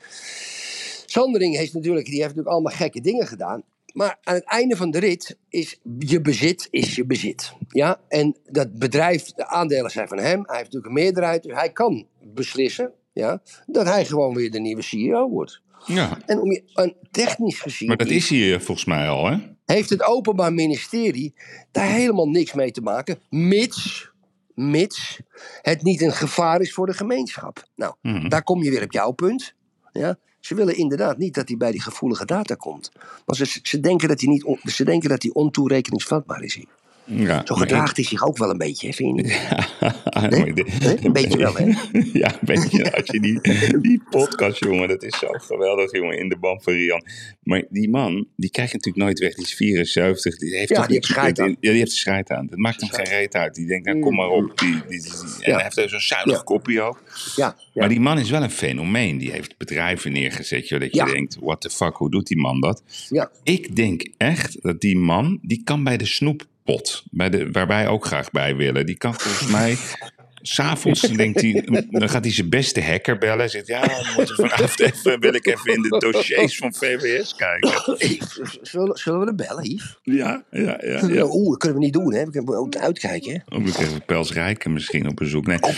Sandering 1.06 1.58
heeft 1.58 1.74
natuurlijk, 1.74 2.06
die 2.06 2.16
heeft 2.16 2.28
natuurlijk 2.28 2.54
allemaal 2.54 2.74
gekke 2.74 3.02
dingen 3.02 3.28
gedaan. 3.28 3.64
Maar 3.94 4.18
aan 4.24 4.36
het 4.36 4.44
einde 4.46 4.76
van 4.76 4.92
de 4.92 5.00
rit 5.00 5.38
is 5.50 5.80
je 6.00 6.22
bezit 6.22 6.68
is 6.72 6.96
je 6.96 7.06
bezit. 7.06 7.54
Ja? 7.68 8.02
En 8.08 8.38
dat 8.50 8.74
bedrijf, 8.80 9.24
de 9.32 9.48
aandelen 9.48 9.92
zijn 9.92 10.08
van 10.08 10.18
hem. 10.18 10.44
Hij 10.46 10.58
heeft 10.58 10.72
natuurlijk 10.72 10.86
een 10.86 11.04
meerderheid. 11.04 11.44
Dus 11.44 11.54
hij 11.54 11.72
kan 11.72 12.08
beslissen 12.34 12.92
ja, 13.14 13.42
dat 13.66 13.86
hij 13.86 14.06
gewoon 14.06 14.36
weer 14.36 14.52
de 14.52 14.60
nieuwe 14.60 14.82
CEO 14.82 15.30
wordt. 15.30 15.62
Ja, 15.86 16.18
En, 16.26 16.40
om 16.42 16.52
je, 16.52 16.64
en 16.74 16.96
technisch 17.12 17.60
gezien 17.60 17.88
maar 17.88 17.98
dat 17.98 18.08
is 18.10 18.30
hij 18.30 18.54
eh, 18.54 18.60
volgens 18.60 18.86
mij 18.86 19.10
al, 19.10 19.26
hè? 19.30 19.38
heeft 19.66 19.90
het 19.90 20.04
Openbaar 20.04 20.54
Ministerie 20.54 21.34
daar 21.72 21.90
helemaal 21.90 22.30
niks 22.30 22.54
mee 22.54 22.72
te 22.72 22.82
maken. 22.82 23.20
Mits, 23.30 24.12
mits 24.56 25.20
het 25.62 25.82
niet 25.84 26.02
een 26.02 26.12
gevaar 26.12 26.62
is 26.62 26.74
voor 26.74 26.86
de 26.86 26.94
gemeenschap. 26.94 27.64
Nou, 27.76 27.94
Mhm. 28.02 28.30
daar 28.30 28.44
kom 28.44 28.64
je 28.64 28.70
weer 28.70 28.84
op 28.84 28.92
jouw 28.92 29.12
punt. 29.12 29.56
Ja? 29.92 30.18
Ze 30.42 30.56
willen 30.56 30.78
inderdaad 30.78 31.18
niet 31.18 31.34
dat 31.34 31.48
hij 31.48 31.58
bij 31.58 31.72
die 31.72 31.82
gevoelige 31.82 32.26
data 32.26 32.56
komt. 32.56 32.92
Want 33.26 33.38
ze, 33.38 33.60
ze, 33.64 33.80
denken 33.80 34.08
dat 34.08 34.22
hij 34.22 34.30
niet 34.30 34.58
ze 34.66 34.84
denken 34.84 35.10
dat 35.10 35.22
hij 35.22 35.32
ontoerekeningsvatbaar 35.34 36.44
is 36.44 36.56
hier. 36.56 36.68
Ja, 37.16 37.42
Zo 37.46 37.56
gedraagt 37.56 37.96
hij 37.96 38.06
zich 38.06 38.26
ook 38.28 38.38
wel 38.38 38.50
een 38.50 38.58
beetje, 38.58 38.94
vind 38.94 39.18
je 39.18 39.24
niet? 39.24 39.50
Een 41.06 41.14
beetje 41.14 41.38
wel, 41.38 41.54
hè? 41.56 41.66
Ja, 42.14 42.32
een 42.34 42.40
beetje. 42.42 42.96
Als 42.96 43.06
je 43.12 43.20
die, 43.20 43.40
die 43.82 44.02
podcast, 44.10 44.60
jongen, 44.60 44.88
dat 44.88 45.04
is 45.04 45.18
zo 45.20 45.28
geweldig, 45.32 45.92
jongen, 45.92 46.18
in 46.18 46.30
de 46.30 46.38
band 46.38 46.64
van 46.64 46.74
Rian. 46.74 47.04
Maar 47.44 47.64
die 47.70 47.90
man, 47.90 48.28
die 48.36 48.50
krijgt 48.52 48.74
natuurlijk 48.74 49.04
nooit 49.06 49.20
weg. 49.20 49.34
Die 49.36 49.46
is 49.46 49.54
74. 49.54 50.38
Die 50.38 50.58
heeft 50.58 50.70
Ja, 50.70 50.76
toch 50.76 50.86
die 50.86 50.96
heeft 50.96 51.08
scheid 51.08 51.40
aan. 51.40 51.50
Ja, 51.60 51.70
die 51.72 51.80
heeft 51.80 51.92
scheid 51.92 52.30
aan. 52.30 52.48
Dat 52.48 52.58
maakt 52.60 52.82
hem 52.82 52.90
geen 52.90 53.06
reet 53.06 53.36
uit. 53.36 53.56
Die 53.56 53.66
denkt, 53.68 53.86
nou, 53.86 54.00
kom 54.00 54.16
maar 54.16 54.28
op. 54.30 54.52
Die, 54.60 54.72
die, 54.72 54.82
die- 54.88 55.02
die- 55.02 55.46
en 55.46 55.54
hij 55.54 55.64
heeft 55.64 55.78
er 55.78 55.90
zo'n 55.90 56.00
zuinig 56.00 56.36
Ja. 56.36 56.42
kopje 56.42 56.82
ook. 56.82 57.04
Ja. 57.36 57.56
Maar 57.74 57.90
die 57.90 58.00
man 58.00 58.20
is 58.20 58.30
wel 58.30 58.44
een 58.44 58.52
fenomeen. 58.52 59.18
Die 59.18 59.32
heeft 59.32 59.58
bedrijven 59.58 60.12
neergezet. 60.12 60.68
Joh, 60.68 60.80
dat 60.80 60.96
je 60.96 61.06
denkt, 61.06 61.38
what 61.40 61.62
the 61.62 61.70
fuck, 61.70 61.96
hoe 61.96 62.12
doet 62.12 62.28
die 62.28 62.38
man 62.38 62.62
dat? 62.62 62.84
ja. 63.10 63.32
Ik 63.44 63.76
denk 63.76 64.04
echt 64.18 64.58
dat 64.62 64.82
die 64.82 64.98
man, 64.98 65.40
die 65.42 65.62
kan 65.64 65.84
bij 65.84 65.98
de 65.98 66.06
snoeppot, 66.72 67.04
bij 67.12 67.30
de, 67.30 67.52
waar 67.52 67.68
wij 67.68 67.88
ook 67.88 68.06
graag 68.06 68.32
bij 68.32 68.56
willen, 68.56 68.86
die 68.86 68.98
kan 68.98 69.14
volgens 69.14 69.52
mij. 69.52 69.78
S'avonds 70.44 71.02
denkt 71.02 71.42
hij, 71.42 71.86
dan 71.90 72.10
gaat 72.10 72.24
hij 72.24 72.34
zijn 72.34 72.50
beste 72.50 72.82
hacker 72.84 73.18
bellen. 73.18 73.50
Zegt 73.50 73.68
ja, 73.68 73.82
dan 74.16 74.28
vanavond 74.28 74.80
even, 74.80 75.20
wil 75.20 75.34
ik 75.34 75.46
even 75.46 75.74
in 75.74 75.82
de 75.82 75.98
dossiers 76.00 76.58
van 76.58 76.74
VWS 76.74 77.36
kijken. 77.36 77.98
Zullen, 78.62 78.98
zullen 78.98 79.20
we 79.20 79.26
hem 79.26 79.36
bellen, 79.36 79.64
Yves? 79.64 80.00
Ja, 80.04 80.44
ja, 80.52 80.62
ja. 80.62 80.78
Ja. 80.82 81.08
ja. 81.08 81.26
Oeh, 81.36 81.50
dat 81.50 81.58
kunnen 81.58 81.78
we 81.78 81.84
niet 81.84 81.94
doen, 81.94 82.14
hè? 82.14 82.26
We 82.26 82.32
kunnen 82.32 82.58
ook 82.58 82.76
uitkijken, 82.76 83.32
hè? 83.32 83.56
Of 83.58 83.68
ik 83.68 83.78
even 83.78 84.06
Pels 84.06 84.34
Rijken 84.34 84.74
misschien 84.74 85.08
op 85.08 85.16
bezoek. 85.16 85.48
Nee. 85.48 85.60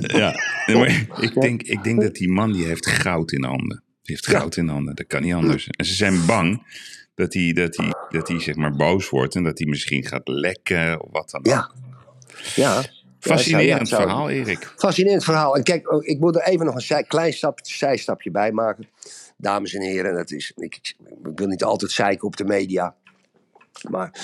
Ja, 0.00 0.34
nee, 0.66 0.76
maar 0.76 1.20
ik 1.20 1.40
denk, 1.40 1.62
ik 1.62 1.84
denk 1.84 2.00
dat 2.00 2.14
die 2.14 2.28
man 2.28 2.52
die 2.52 2.66
heeft 2.66 2.86
goud 2.86 3.32
in 3.32 3.44
handen. 3.44 3.82
Die 4.02 4.14
heeft 4.14 4.26
goud 4.26 4.56
in 4.56 4.68
handen, 4.68 4.94
dat 4.94 5.06
kan 5.06 5.22
niet 5.22 5.34
anders. 5.34 5.66
En 5.66 5.84
ze 5.84 5.94
zijn 5.94 6.26
bang 6.26 6.62
dat 7.14 7.34
hij, 7.34 7.52
dat 7.52 7.76
hij, 7.76 7.92
dat 8.08 8.28
hij 8.28 8.40
zeg 8.40 8.54
maar 8.54 8.76
boos 8.76 9.08
wordt 9.08 9.34
en 9.34 9.42
dat 9.44 9.58
hij 9.58 9.66
misschien 9.68 10.04
gaat 10.04 10.28
lekken 10.28 11.00
of 11.02 11.08
wat 11.12 11.30
dan 11.30 11.40
ook. 11.40 11.46
Ja. 11.46 11.70
Ja. 12.54 12.82
Fascinerend 13.20 13.68
Ja, 13.68 13.78
het 13.78 13.88
zou- 13.88 14.02
verhaal, 14.02 14.30
Erik. 14.30 14.72
Fascinerend 14.76 15.24
verhaal. 15.24 15.56
En 15.56 15.62
kijk, 15.62 15.92
oh, 15.92 16.04
ik 16.06 16.20
moet 16.20 16.36
er 16.36 16.42
even 16.42 16.66
nog 16.66 16.74
een 16.74 16.80
zij- 16.80 17.04
klein 17.04 17.32
stap, 17.32 17.58
zijstapje 17.62 18.30
bij 18.30 18.52
maken. 18.52 18.88
Dames 19.36 19.74
en 19.74 19.82
heren, 19.82 20.14
dat 20.14 20.30
is, 20.30 20.52
ik 20.56 20.94
wil 21.34 21.46
niet 21.46 21.64
altijd 21.64 21.90
zeiken 21.90 22.26
op 22.26 22.36
de 22.36 22.44
media. 22.44 22.94
Maar 23.90 24.20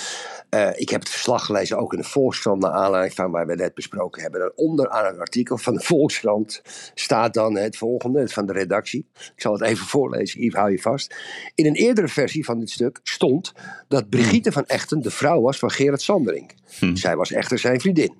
eh, 0.49 0.69
ik 0.75 0.89
heb 0.89 0.99
het 0.99 1.09
verslag 1.09 1.45
gelezen, 1.45 1.77
ook 1.77 1.93
in 1.93 1.99
de 1.99 2.07
Volkskrant, 2.07 2.61
naar 2.61 2.71
aanleiding 2.71 3.15
van 3.15 3.31
waar 3.31 3.47
we 3.47 3.55
net 3.55 3.73
besproken 3.73 4.21
hebben. 4.21 4.41
En 4.41 4.51
onder 4.55 4.89
aan 4.89 5.05
het 5.05 5.19
artikel 5.19 5.57
van 5.57 5.73
de 5.73 5.83
Volkskrant 5.83 6.61
staat 6.93 7.33
dan 7.33 7.57
het 7.57 7.77
volgende 7.77 8.27
van 8.27 8.45
de 8.45 8.53
redactie. 8.53 9.07
Ik 9.13 9.41
zal 9.41 9.53
het 9.53 9.61
even 9.61 9.85
voorlezen, 9.85 10.41
Yves, 10.41 10.59
hou 10.59 10.71
je 10.71 10.79
vast. 10.79 11.15
In 11.55 11.65
een 11.65 11.75
eerdere 11.75 12.07
versie 12.07 12.45
van 12.45 12.59
dit 12.59 12.69
stuk 12.69 12.99
stond 13.03 13.53
dat 13.87 14.09
Brigitte 14.09 14.51
van 14.51 14.65
Echten 14.65 15.01
de 15.01 15.11
vrouw 15.11 15.41
was 15.41 15.59
van 15.59 15.71
Gerard 15.71 16.01
Sandering. 16.01 16.53
Zij 16.93 17.15
was 17.15 17.31
echter 17.31 17.59
zijn 17.59 17.79
vriendin. 17.79 18.15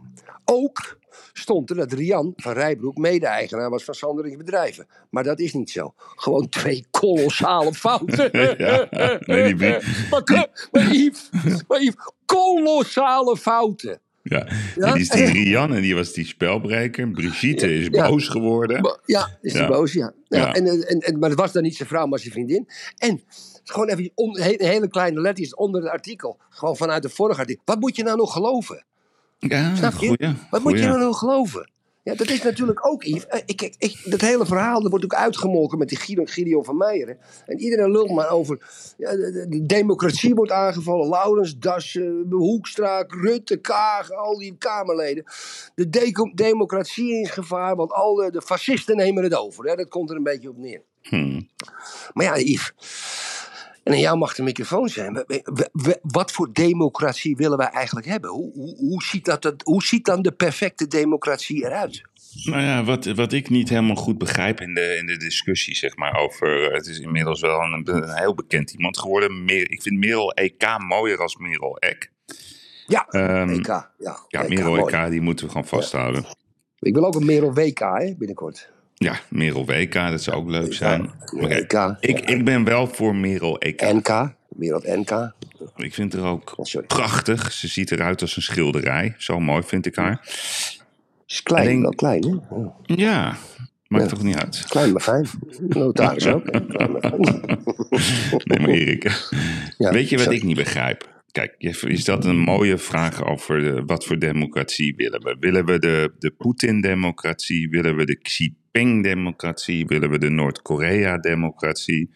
Ook 0.46 1.00
stond 1.34 1.70
er 1.70 1.76
dat 1.76 1.92
Rian 1.94 2.34
van 2.36 2.54
Rijbroek 2.54 2.98
mede-eigenaar 2.98 3.70
was 3.70 3.84
van 3.84 3.94
Sanderings 3.94 4.38
bedrijven. 4.38 4.88
Maar 5.10 5.24
dat 5.24 5.40
is 5.40 5.54
niet 5.54 5.70
zo. 5.72 5.94
Gewoon 5.98 6.50
twee 6.50 6.86
kolossale 6.92 7.74
fouten. 7.74 8.30
Ja, 8.58 8.88
nee, 9.26 9.56
die 9.56 9.56
maar, 10.10 10.28
maar, 10.72 10.94
Yves, 10.96 11.30
maar 11.68 11.82
Yves, 11.82 11.96
kolossale 12.26 13.38
fouten. 13.38 14.00
Ja, 14.24 14.48
Ja? 14.76 14.92
die 14.94 15.02
is 15.02 15.10
die 15.10 15.26
Rian 15.26 15.74
en 15.74 15.82
die 15.82 15.96
was 15.96 16.14
die 16.14 16.26
spelbreker. 16.26 17.10
Brigitte 17.12 17.74
is 17.76 17.88
Ja. 17.92 18.10
boos 18.10 18.28
geworden. 18.28 18.98
Ja, 19.06 19.38
is 19.42 19.54
die 19.54 19.68
boos, 19.68 19.94
ja. 19.94 20.14
En, 20.30 20.66
en, 20.68 21.00
en, 21.00 21.20
maar 21.20 21.30
het 21.30 21.40
was 21.40 21.52
dan 21.52 21.64
niet 21.64 21.76
zijn 21.76 21.88
vrouw, 21.90 22.06
maar 22.06 22.20
zijn 22.20 22.32
vriendin. 22.34 22.68
En 22.98 23.22
gewoon 23.64 23.90
even 23.90 24.12
on, 24.16 24.40
he- 24.40 24.56
hele 24.58 24.88
kleine 24.88 25.20
lettertjes 25.22 25.56
onder 25.56 25.82
het 25.82 25.92
artikel. 25.92 26.38
Gewoon 26.50 26.78
vanuit 26.78 27.02
de 27.04 27.10
vorige 27.10 27.40
artikel. 27.40 27.62
Wat 27.66 27.80
moet 27.80 27.96
je 27.96 28.04
nou 28.04 28.18
nog 28.18 28.34
geloven? 28.34 28.86
Ja, 29.48 29.76
Snap 29.76 29.92
je? 29.94 30.08
goeie. 30.08 30.34
Wat 30.50 30.64
moet 30.64 30.72
je 30.80 30.84
goeie. 30.86 30.98
nou 31.00 31.14
geloven? 31.14 31.70
Ja, 32.04 32.16
dat 32.16 32.30
is 32.30 32.42
natuurlijk 32.44 32.88
ook 32.88 33.04
Yves. 33.04 33.28
eh, 33.28 33.40
Ik, 33.46 33.62
ik, 33.62 33.76
ik, 33.78 34.02
dat 34.06 34.22
hele 34.22 34.46
verhaal 34.46 34.82
dat 34.82 34.90
wordt 34.90 35.06
ook 35.06 35.14
uitgemolken 35.16 35.78
met 35.78 35.90
die 35.90 35.98
Gideon, 35.98 36.28
Gideon 36.28 36.64
van 36.66 36.78
Meijeren. 36.78 37.18
En 37.46 37.60
iedereen 37.60 37.92
lult 37.92 38.12
maar 38.12 38.30
over. 38.30 38.60
Ja, 38.98 39.12
de, 39.12 39.32
de- 39.32 39.46
de 39.50 39.66
democratie 39.66 40.34
wordt 40.36 40.52
aangevallen. 40.52 41.10
Laurens, 41.10 41.58
Dassen, 41.58 42.26
Hoekstra, 42.30 43.04
Rutte, 43.08 43.58
Kaag, 43.58 44.12
al 44.12 44.38
die 44.38 44.56
Kamerleden. 44.58 45.24
De 45.76 45.90
democratie 46.36 47.22
is 47.22 47.30
gevaar, 47.30 47.76
want 47.76 47.92
al 47.92 48.16
de, 48.16 48.32
de 48.32 48.42
fascisten 48.42 48.96
nemen 48.96 49.24
het 49.24 49.36
over. 49.36 49.66
Hè? 49.66 49.76
Dat 49.76 49.88
komt 49.90 50.10
er 50.10 50.16
een 50.16 50.24
beetje 50.24 50.50
op 50.50 50.58
neer. 50.58 50.82
Hm. 51.02 51.42
Maar 52.14 52.26
ja, 52.26 52.38
Yves. 52.38 52.74
En 53.84 53.94
aan 53.94 54.00
jou 54.00 54.18
mag 54.18 54.36
de 54.36 54.44
microfoon 54.44 54.90
zijn. 54.90 55.26
Wat 56.02 56.32
voor 56.32 56.50
democratie 56.54 57.36
willen 57.36 57.58
wij 57.58 57.68
eigenlijk 57.68 58.08
hebben? 58.08 58.30
Hoe, 58.30 58.52
hoe, 58.54 58.76
hoe, 58.78 59.04
ziet, 59.04 59.26
dat, 59.26 59.54
hoe 59.64 59.84
ziet 59.84 60.06
dan 60.06 60.22
de 60.22 60.32
perfecte 60.32 60.88
democratie 60.88 61.66
eruit? 61.66 62.02
Nou 62.44 62.62
ja, 62.62 62.84
wat, 62.84 63.06
wat 63.06 63.32
ik 63.34 63.50
niet 63.50 63.70
helemaal 63.70 63.96
goed 63.96 64.18
begrijp 64.18 64.62
in 64.62 64.74
de, 64.74 64.96
in 64.98 65.06
de 65.06 65.18
discussie, 65.18 65.76
zeg 65.76 65.96
maar, 65.96 66.16
over. 66.20 66.68
eh, 66.70 66.74
Het 66.78 66.88
is 66.88 67.00
inmiddels 67.00 67.42
wel 67.42 67.60
een, 67.62 67.88
een 67.96 68.18
heel 68.18 68.34
bekend 68.36 68.72
iemand 68.72 69.00
geworden. 69.00 69.46
Meer, 69.46 69.72
ik 69.72 69.82
vind 69.82 69.98
Merel 69.98 70.32
EK 70.32 70.78
mooier 70.88 71.18
als 71.18 71.36
Merel 71.38 71.78
Eck. 71.78 72.12
Ja, 72.88 73.08
Ehm, 73.10 73.50
EK. 73.50 73.68
Ja, 73.68 73.90
Ja, 74.28 74.44
EK, 74.44 74.50
Merel. 74.50 74.90
EK, 74.90 75.10
die 75.10 75.22
moeten 75.22 75.46
we 75.46 75.52
gewoon 75.52 75.68
vasthouden. 75.68 76.26
Ik 76.80 76.94
wil 76.94 77.06
ook 77.06 77.16
een 77.16 77.26
Merel 77.26 77.54
WK 77.54 77.80
hè, 77.80 78.16
binnenkort. 78.18 78.70
Ja, 79.02 79.20
Merel 79.30 79.66
WK, 79.66 79.94
dat 79.94 80.24
zou 80.24 80.38
ook 80.38 80.50
leuk 80.50 80.74
zijn. 80.74 81.10
EK. 81.50 81.96
Ik, 82.00 82.20
ik 82.20 82.46
ben 82.46 82.64
wel 82.64 82.88
voor 82.88 83.16
Merel 83.16 83.60
EK. 83.60 83.82
NK. 83.82 84.34
Wereld 84.50 84.86
NK. 84.88 85.32
Ik 85.76 85.94
vind 85.94 86.14
haar 86.14 86.24
ook 86.24 86.54
Oh, 86.56 86.66
prachtig. 86.88 87.52
Ze 87.52 87.68
ziet 87.68 87.92
eruit 87.92 88.22
als 88.22 88.36
een 88.36 88.42
schilderij. 88.42 89.16
Zo 89.18 89.40
mooi 89.40 89.64
vind 89.64 89.86
ik 89.86 89.96
haar. 89.96 90.20
Is 91.28 91.44
klein, 91.44 91.68
Alleen- 91.68 91.82
wel 91.82 91.96
klein. 91.96 92.24
Hè? 92.24 92.56
Ja, 92.56 92.72
Ja, 92.96 93.38
maakt 93.88 94.04
Ja. 94.04 94.10
toch 94.10 94.24
niet 94.24 94.36
uit. 94.36 94.66
Klein 94.70 94.92
maar 94.92 95.02
fijn. 95.02 95.28
Notaris 95.68 96.28
ook. 96.28 96.44
hè. 96.52 96.66
Klein 96.66 96.92
maar 96.92 97.02
fijn. 97.02 97.20
Nee, 98.44 98.60
maar 98.60 98.70
Erik, 98.70 99.30
Ja, 99.78 99.92
weet 99.92 100.10
je 100.10 100.16
wat 100.16 100.24
sorry. 100.24 100.38
ik 100.40 100.44
niet 100.44 100.56
begrijp? 100.56 101.10
Kijk, 101.32 101.56
je 101.58 101.98
stelt 101.98 102.26
een 102.26 102.40
mooie 102.40 102.78
vraag 102.78 103.24
over 103.26 103.60
de- 103.62 103.84
wat 103.86 104.06
voor 104.06 104.20
democratie 104.20 104.96
willen 104.96 105.22
we. 105.22 105.38
Willen 105.40 105.66
we 105.66 105.80
de, 105.80 106.12
de 106.20 106.32
Poetin-democratie? 106.32 107.70
Willen 107.70 107.96
we 107.96 108.06
de 108.06 108.16
Xi 108.16 108.54
Jinping-democratie? 108.72 109.86
Willen 109.86 110.10
we 110.10 110.18
de 110.18 110.30
Noord-Korea-democratie? 110.30 112.10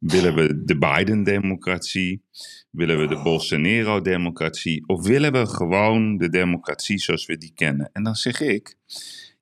Willen 0.00 0.34
we 0.34 0.64
de 0.64 0.78
Biden-democratie? 0.78 2.22
Willen 2.70 2.98
we 2.98 3.06
de 3.06 3.22
Bolsonaro-democratie? 3.22 4.88
Of 4.88 5.06
willen 5.06 5.32
we 5.32 5.46
gewoon 5.46 6.16
de 6.16 6.28
democratie 6.28 6.98
zoals 6.98 7.26
we 7.26 7.36
die 7.36 7.52
kennen? 7.54 7.90
En 7.92 8.02
dan 8.02 8.14
zeg 8.14 8.40
ik, 8.40 8.74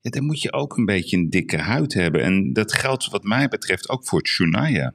ja, 0.01 0.11
dan 0.11 0.25
moet 0.25 0.43
je 0.43 0.53
ook 0.53 0.77
een 0.77 0.85
beetje 0.85 1.17
een 1.17 1.31
dikke 1.31 1.59
huid 1.59 1.95
hebben. 1.95 2.23
En 2.23 2.53
dat 2.53 2.73
geldt 2.73 3.09
wat 3.09 3.23
mij 3.23 3.49
betreft 3.49 3.89
ook 3.89 4.07
voor 4.07 4.23
Tsunaya. 4.23 4.95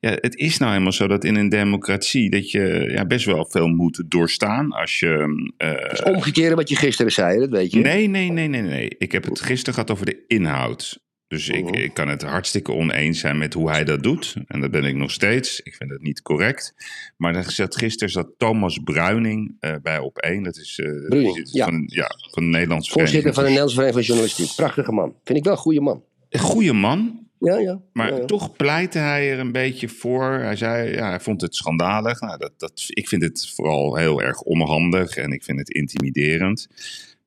Ja, 0.00 0.10
het 0.20 0.36
is 0.36 0.58
nou 0.58 0.74
eenmaal 0.74 0.92
zo 0.92 1.06
dat 1.06 1.24
in 1.24 1.34
een 1.36 1.48
democratie 1.48 2.30
dat 2.30 2.50
je 2.50 2.88
ja, 2.92 3.04
best 3.06 3.24
wel 3.24 3.46
veel 3.46 3.68
moet 3.68 4.02
doorstaan 4.08 4.72
als 4.72 4.98
je... 4.98 5.26
eh, 5.56 5.70
Het 5.70 5.92
is 5.92 6.02
omgekeerd 6.02 6.54
wat 6.54 6.68
je 6.68 6.76
gisteren 6.76 7.12
zei, 7.12 7.38
dat 7.38 7.48
weet 7.50 7.72
je. 7.72 7.80
nee, 7.80 8.06
nee, 8.08 8.30
nee, 8.30 8.48
nee, 8.48 8.62
nee. 8.62 8.90
Ik 8.98 9.12
heb 9.12 9.24
het 9.24 9.40
gisteren 9.40 9.74
gehad 9.74 9.90
over 9.90 10.06
de 10.06 10.24
inhoud. 10.26 11.06
Dus 11.28 11.48
ik, 11.48 11.64
Mhm. 11.64 11.74
ik 11.74 11.94
kan 11.94 12.08
het 12.08 12.22
hartstikke 12.22 12.72
oneens 12.72 13.20
zijn 13.20 13.38
met 13.38 13.54
hoe 13.54 13.70
hij 13.70 13.84
dat 13.84 14.02
doet. 14.02 14.36
En 14.46 14.60
dat 14.60 14.70
ben 14.70 14.84
ik 14.84 14.94
nog 14.94 15.10
steeds. 15.10 15.60
Ik 15.60 15.74
vind 15.74 15.90
het 15.90 16.02
niet 16.02 16.22
correct. 16.22 16.74
Maar 17.16 17.32
dan 17.32 17.44
zat, 17.44 17.76
gisteren 17.76 18.12
zat 18.12 18.28
Thomas 18.38 18.78
Bruining 18.84 19.56
eh, 19.60 19.74
bij 19.82 19.98
op 19.98 20.18
één. 20.18 20.42
Dat 20.42 20.56
is, 20.56 20.78
eh, 20.78 21.06
Bruining, 21.08 21.36
zit 21.36 21.52
ja. 21.52 21.64
van, 21.64 21.82
ja, 21.86 22.06
van 22.30 22.42
de 22.42 22.48
Nederlandse 22.48 22.90
Voorzitter 22.92 23.34
van 23.34 23.42
de. 23.42 23.48
Nederlandse 23.48 23.76
Vereniging 23.76 24.06
van 24.06 24.14
Journalistiek. 24.16 24.56
Prachtige 24.56 24.92
man. 24.92 25.14
Vind 25.24 25.38
ik 25.38 25.44
wel 25.44 25.52
een 25.52 25.58
goede 25.58 25.80
man. 25.80 26.02
Een 26.28 26.40
goede 26.40 26.72
man, 26.72 27.27
Ja, 27.40 27.58
ja. 27.58 27.80
Maar 27.92 28.12
ja, 28.12 28.18
ja. 28.18 28.24
toch 28.24 28.56
pleitte 28.56 28.98
hij 28.98 29.32
er 29.32 29.38
een 29.38 29.52
beetje 29.52 29.88
voor. 29.88 30.32
Hij 30.32 30.56
zei, 30.56 30.92
ja, 30.92 31.08
hij 31.08 31.20
vond 31.20 31.40
het 31.40 31.54
schandalig. 31.54 32.20
Nou, 32.20 32.38
dat, 32.38 32.52
dat, 32.56 32.84
ik 32.86 33.08
vind 33.08 33.22
het 33.22 33.52
vooral 33.54 33.96
heel 33.96 34.22
erg 34.22 34.40
onhandig 34.40 35.16
en 35.16 35.32
ik 35.32 35.44
vind 35.44 35.58
het 35.58 35.70
intimiderend. 35.70 36.68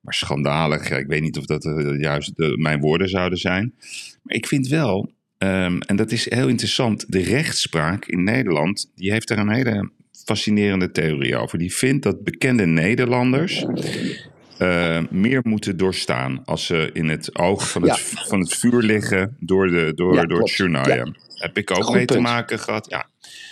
Maar 0.00 0.14
schandalig, 0.14 0.88
ja, 0.88 0.96
ik 0.96 1.06
weet 1.06 1.22
niet 1.22 1.38
of 1.38 1.44
dat 1.44 1.64
eh, 1.64 2.00
juist 2.00 2.36
de, 2.36 2.56
mijn 2.58 2.80
woorden 2.80 3.08
zouden 3.08 3.38
zijn. 3.38 3.74
Maar 4.22 4.36
ik 4.36 4.46
vind 4.46 4.68
wel, 4.68 5.12
ehm, 5.38 5.80
en 5.80 5.96
dat 5.96 6.12
is 6.12 6.30
heel 6.30 6.48
interessant, 6.48 7.12
de 7.12 7.22
rechtspraak 7.22 8.06
in 8.06 8.24
Nederland, 8.24 8.90
die 8.94 9.12
heeft 9.12 9.28
daar 9.28 9.38
een 9.38 9.52
hele 9.52 9.90
fascinerende 10.24 10.90
theorie 10.90 11.36
over. 11.36 11.58
Die 11.58 11.74
vindt 11.74 12.02
dat 12.02 12.24
bekende 12.24 12.66
Nederlanders 12.66 13.66
eh, 14.62 15.02
meer 15.10 15.40
moeten 15.44 15.76
doorstaan 15.76 16.42
als 16.44 16.66
ze 16.66 16.90
in 16.92 17.08
het 17.08 17.38
oog 17.38 17.70
van 17.70 17.82
het, 17.82 18.00
van 18.00 18.40
het 18.40 18.54
vuur 18.54 18.82
liggen 18.82 19.36
door, 19.40 19.68
de, 19.68 19.92
door, 19.94 20.14
Ja, 20.14 20.24
door 20.24 20.38
het 20.40 20.50
journaal. 20.50 20.88
Ja. 20.88 21.06
Heb 21.34 21.56
ik 21.58 21.70
ook 21.70 21.84
Goed 21.84 21.94
mee 21.94 22.06
te 22.06 22.20
maken 22.20 22.58
gehad. 22.58 22.86
Ja. 22.90 23.06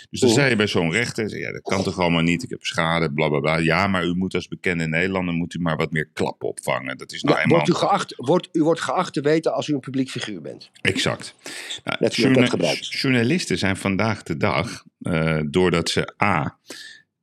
Dus 0.09 0.19
dan 0.19 0.29
Mhm. 0.29 0.37
zei 0.39 0.49
je 0.49 0.55
bij 0.55 0.67
zo'n 0.67 0.91
rechter, 0.91 1.37
ja, 1.37 1.51
dat 1.51 1.61
kan 1.61 1.83
toch 1.83 1.99
allemaal 1.99 2.21
niet, 2.21 2.43
ik 2.43 2.49
heb 2.49 2.63
schade, 2.63 3.11
bla 3.13 3.27
bla 3.29 3.39
bla. 3.39 3.57
Ja, 3.57 3.87
maar 3.87 4.05
u 4.05 4.13
moet 4.15 4.33
als 4.33 4.47
bekende 4.47 4.87
Nederlander 4.87 5.33
moet 5.33 5.53
u 5.53 5.59
maar 5.59 5.75
wat 5.77 5.91
meer 5.91 6.09
klap 6.13 6.43
opvangen. 6.43 6.97
Dat 6.97 7.11
is 7.11 7.21
nou 7.23 7.35
Ja, 7.37 7.41
eenmaal... 7.43 7.57
wordt 7.57 7.73
u, 7.73 7.73
geacht, 7.79 8.13
wordt, 8.17 8.49
u 8.51 8.63
wordt 8.63 8.81
geacht 8.81 9.13
te 9.13 9.21
weten 9.21 9.53
als 9.53 9.67
u 9.67 9.73
een 9.73 9.79
publiek 9.79 10.09
figuur 10.09 10.41
bent. 10.41 10.69
Exact. 10.81 11.35
Nou, 11.83 12.11
journa- 12.13 12.73
journalisten 12.79 13.57
zijn 13.57 13.77
vandaag 13.77 14.23
de 14.23 14.37
dag, 14.37 14.83
eh, 15.01 15.39
doordat 15.45 15.89
ze 15.89 16.13
A. 16.23 16.57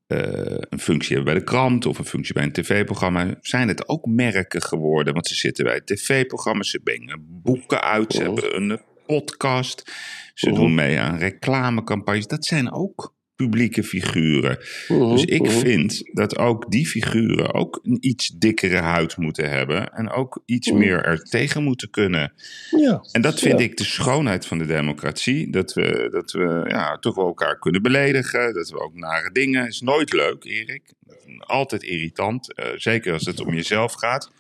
eh, 0.08 0.56
een 0.68 0.80
functie 0.80 1.14
hebben 1.14 1.34
bij 1.34 1.42
de 1.42 1.50
krant 1.50 1.86
of 1.86 1.98
een 1.98 2.04
functie 2.04 2.34
bij 2.34 2.42
een 2.42 2.52
tv-programma, 2.52 3.34
zijn 3.40 3.68
het 3.68 3.88
ook 3.88 4.06
merken 4.06 4.62
geworden. 4.62 5.12
Want 5.12 5.26
ze 5.26 5.34
zitten 5.34 5.64
bij 5.64 5.80
tv-programma's, 5.80 6.70
ze 6.70 6.78
brengen 6.78 7.40
boeken 7.42 7.82
uit, 7.82 8.12
ze 8.12 8.22
hebben 8.22 8.56
een 8.56 8.80
podcast, 9.06 9.92
ze 10.34 10.52
doen 10.52 10.74
mee 10.74 11.00
aan 11.00 11.18
reclamecampagnes. 11.18 12.26
Dat 12.26 12.44
zijn 12.44 12.72
ook 12.72 13.16
publieke 13.38 13.82
figuren. 13.82 14.58
Mhm, 14.88 15.08
Dus 15.08 15.24
ik 15.24 15.42
mhm. 15.42 15.58
vind 15.58 16.02
dat 16.12 16.38
ook 16.38 16.70
die 16.70 16.86
figuren 16.86 17.54
ook 17.54 17.80
een 17.82 17.98
iets 18.00 18.28
dikkere 18.28 18.76
huid 18.76 19.16
moeten 19.16 19.50
hebben. 19.50 19.92
En 19.92 20.10
ook 20.10 20.42
iets 20.46 20.70
Mhm. 20.70 20.78
meer 20.78 21.04
er 21.04 21.22
tegen 21.22 21.62
moeten 21.62 21.90
kunnen. 21.90 22.32
Ja. 22.70 23.04
En 23.12 23.20
dat 23.22 23.40
vind 23.40 23.58
Ja. 23.58 23.64
ik 23.64 23.76
de 23.76 23.84
schoonheid 23.84 24.46
van 24.46 24.58
de 24.58 24.66
democratie. 24.66 25.50
Dat 25.50 25.72
we, 25.72 26.08
dat 26.10 26.32
we 26.32 26.64
ja, 26.68 26.96
toch 26.98 27.14
wel 27.14 27.26
elkaar 27.26 27.58
kunnen 27.58 27.82
beledigen. 27.82 28.54
Dat 28.54 28.70
we 28.70 28.80
ook 28.80 28.94
nare 28.94 29.30
dingen. 29.32 29.66
is 29.66 29.80
nooit 29.80 30.12
leuk, 30.12 30.44
Erik. 30.44 30.82
Altijd 31.38 31.82
irritant. 31.82 32.54
eh, 32.54 32.66
zeker 32.76 33.12
als 33.12 33.24
het 33.26 33.40
om 33.40 33.54
jezelf 33.54 33.92
gaat. 33.92 34.30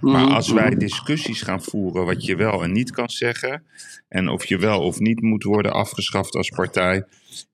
Maar 0.00 0.26
als 0.26 0.52
wij 0.52 0.74
discussies 0.74 1.42
gaan 1.42 1.62
voeren 1.62 2.04
wat 2.04 2.24
je 2.24 2.36
wel 2.36 2.62
en 2.62 2.72
niet 2.72 2.90
kan 2.90 3.10
zeggen. 3.10 3.62
En 4.08 4.28
of 4.28 4.44
je 4.44 4.58
wel 4.58 4.80
of 4.80 4.98
niet 4.98 5.20
moet 5.22 5.42
worden 5.42 5.72
afgeschaft 5.72 6.34
als 6.34 6.48
partij. 6.48 7.04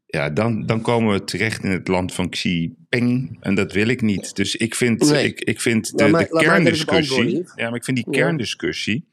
Ja, 0.06 0.30
dan, 0.30 0.66
dan 0.66 0.80
komen 0.80 1.12
we 1.12 1.24
terecht 1.24 1.64
in 1.64 1.70
het 1.70 1.88
land 1.88 2.14
van 2.14 2.28
Xi 2.28 2.50
Jinping. 2.50 3.36
En 3.40 3.54
dat 3.54 3.72
wil 3.72 3.88
ik 3.88 4.02
niet. 4.02 4.36
Dus 4.36 4.56
ik 4.56 4.74
vind, 4.74 5.10
Nee. 5.10 5.24
ik, 5.26 5.40
ik 5.40 5.60
vind 5.60 5.98
de, 5.98 6.04
er 6.04 6.26
kerndiscussie. 6.26 7.44
Ja, 7.54 7.66
maar 7.68 7.74
ik 7.78 7.84
vind 7.84 7.96
die 7.96 8.10
kerndiscussie 8.10 9.08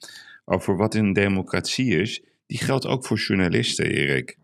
over 0.46 0.76
wat 0.78 0.96
een 0.96 1.14
democratie 1.14 2.00
is. 2.02 2.22
Die 2.48 2.58
geldt 2.58 2.86
ook 2.86 3.06
voor 3.06 3.18
journalisten, 3.18 3.86
Erik. 3.86 4.38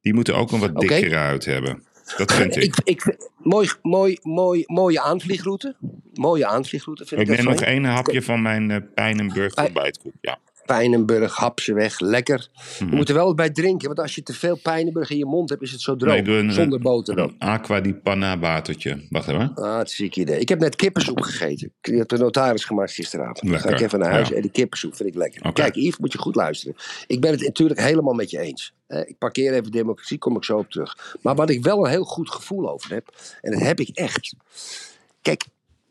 Die 0.00 0.14
moeten 0.14 0.36
ook 0.36 0.52
een 0.52 0.60
wat 0.60 0.76
dikkere 0.80 1.14
huid 1.14 1.44
hebben. 1.44 1.82
Dat 2.16 2.34
vind 2.34 2.56
ik. 2.62 2.62
Ik, 2.62 2.76
ik, 2.84 3.16
mooi, 3.38 3.68
mooi, 3.82 4.18
mooi, 4.22 4.62
mooie 4.66 5.00
aanvliegroute. 5.00 5.76
Mooie 6.14 6.46
aanvliegroute 6.46 7.04
vind 7.06 7.20
Ik 7.20 7.28
ik 7.28 7.36
neem 7.36 7.44
nog 7.44 7.60
één 7.60 7.84
hapje 7.84 8.22
van 8.22 8.42
mijn 8.42 8.70
eh 8.70 8.80
Pijnenburg 8.94 9.54
Pij- 9.54 9.64
ontbijtkoek. 9.64 10.12
Ja. 10.20 10.38
Pijnenburg, 10.66 11.34
hap 11.36 11.60
ze 11.60 11.74
weg, 11.74 12.00
lekker. 12.00 12.48
Mhm. 12.78 12.90
Je 12.90 12.96
moet 12.96 13.08
er 13.08 13.14
wel 13.14 13.26
wat 13.26 13.36
bij 13.36 13.50
drinken, 13.50 13.86
want 13.86 14.00
als 14.00 14.14
je 14.14 14.22
te 14.22 14.32
veel 14.32 14.56
Pijnenburg 14.56 15.10
in 15.10 15.16
je 15.18 15.24
mond 15.26 15.50
hebt, 15.50 15.62
is 15.62 15.72
het 15.72 15.80
zo 15.80 15.96
droog. 15.96 16.12
Nee, 16.12 16.22
doe 16.22 16.36
een, 16.36 16.52
Zonder 16.52 16.80
boter 16.80 17.16
dan. 17.16 17.34
Aqua 17.38 17.80
di 17.80 17.94
panna 17.94 18.38
watertje. 18.38 19.06
Wacht 19.10 19.28
even. 19.28 19.54
Ah, 19.54 19.78
het 19.78 19.90
ziek 19.90 20.16
idee. 20.16 20.40
Ik 20.40 20.48
heb 20.48 20.58
net 20.60 20.76
kippensoep 20.76 21.20
gegeten. 21.20 21.72
Ik 21.80 21.94
heb 21.96 22.08
de 22.08 22.18
notaris 22.18 22.64
gemaakt 22.64 22.92
gisteravond. 22.92 23.40
Dan 23.42 23.50
ga 23.50 23.56
ik 23.58 23.64
Lekker, 23.64 23.84
even 23.86 23.98
naar 23.98 24.10
huis 24.10 24.28
ja. 24.28 24.34
en 24.34 24.42
die 24.42 24.50
kippensoep 24.50 24.96
vind 24.96 25.08
ik 25.08 25.14
lekker. 25.14 25.52
Kijk, 25.52 25.74
Yves, 25.74 25.98
moet 25.98 26.12
je 26.12 26.18
goed 26.18 26.34
luisteren. 26.34 26.76
Ik 27.06 27.20
ben 27.20 27.30
het 27.30 27.40
natuurlijk 27.40 27.80
helemaal 27.80 28.14
met 28.14 28.30
je 28.30 28.38
eens. 28.38 28.74
Eh, 28.86 29.00
Ik 29.00 29.18
parkeer 29.18 29.52
even 29.54 29.70
democratie, 29.70 30.18
kom 30.18 30.36
ik 30.36 30.44
zo 30.44 30.58
op 30.58 30.70
terug. 30.70 31.16
Maar 31.22 31.34
wat 31.34 31.50
ik 31.50 31.62
wel 31.62 31.84
een 31.84 31.90
heel 31.90 32.04
goed 32.04 32.30
gevoel 32.30 32.70
over 32.70 32.90
heb, 32.92 33.14
en 33.40 33.50
dat 33.52 33.60
heb 33.60 33.80
ik 33.80 33.88
echt. 33.88 34.34
Kijk, 35.22 35.44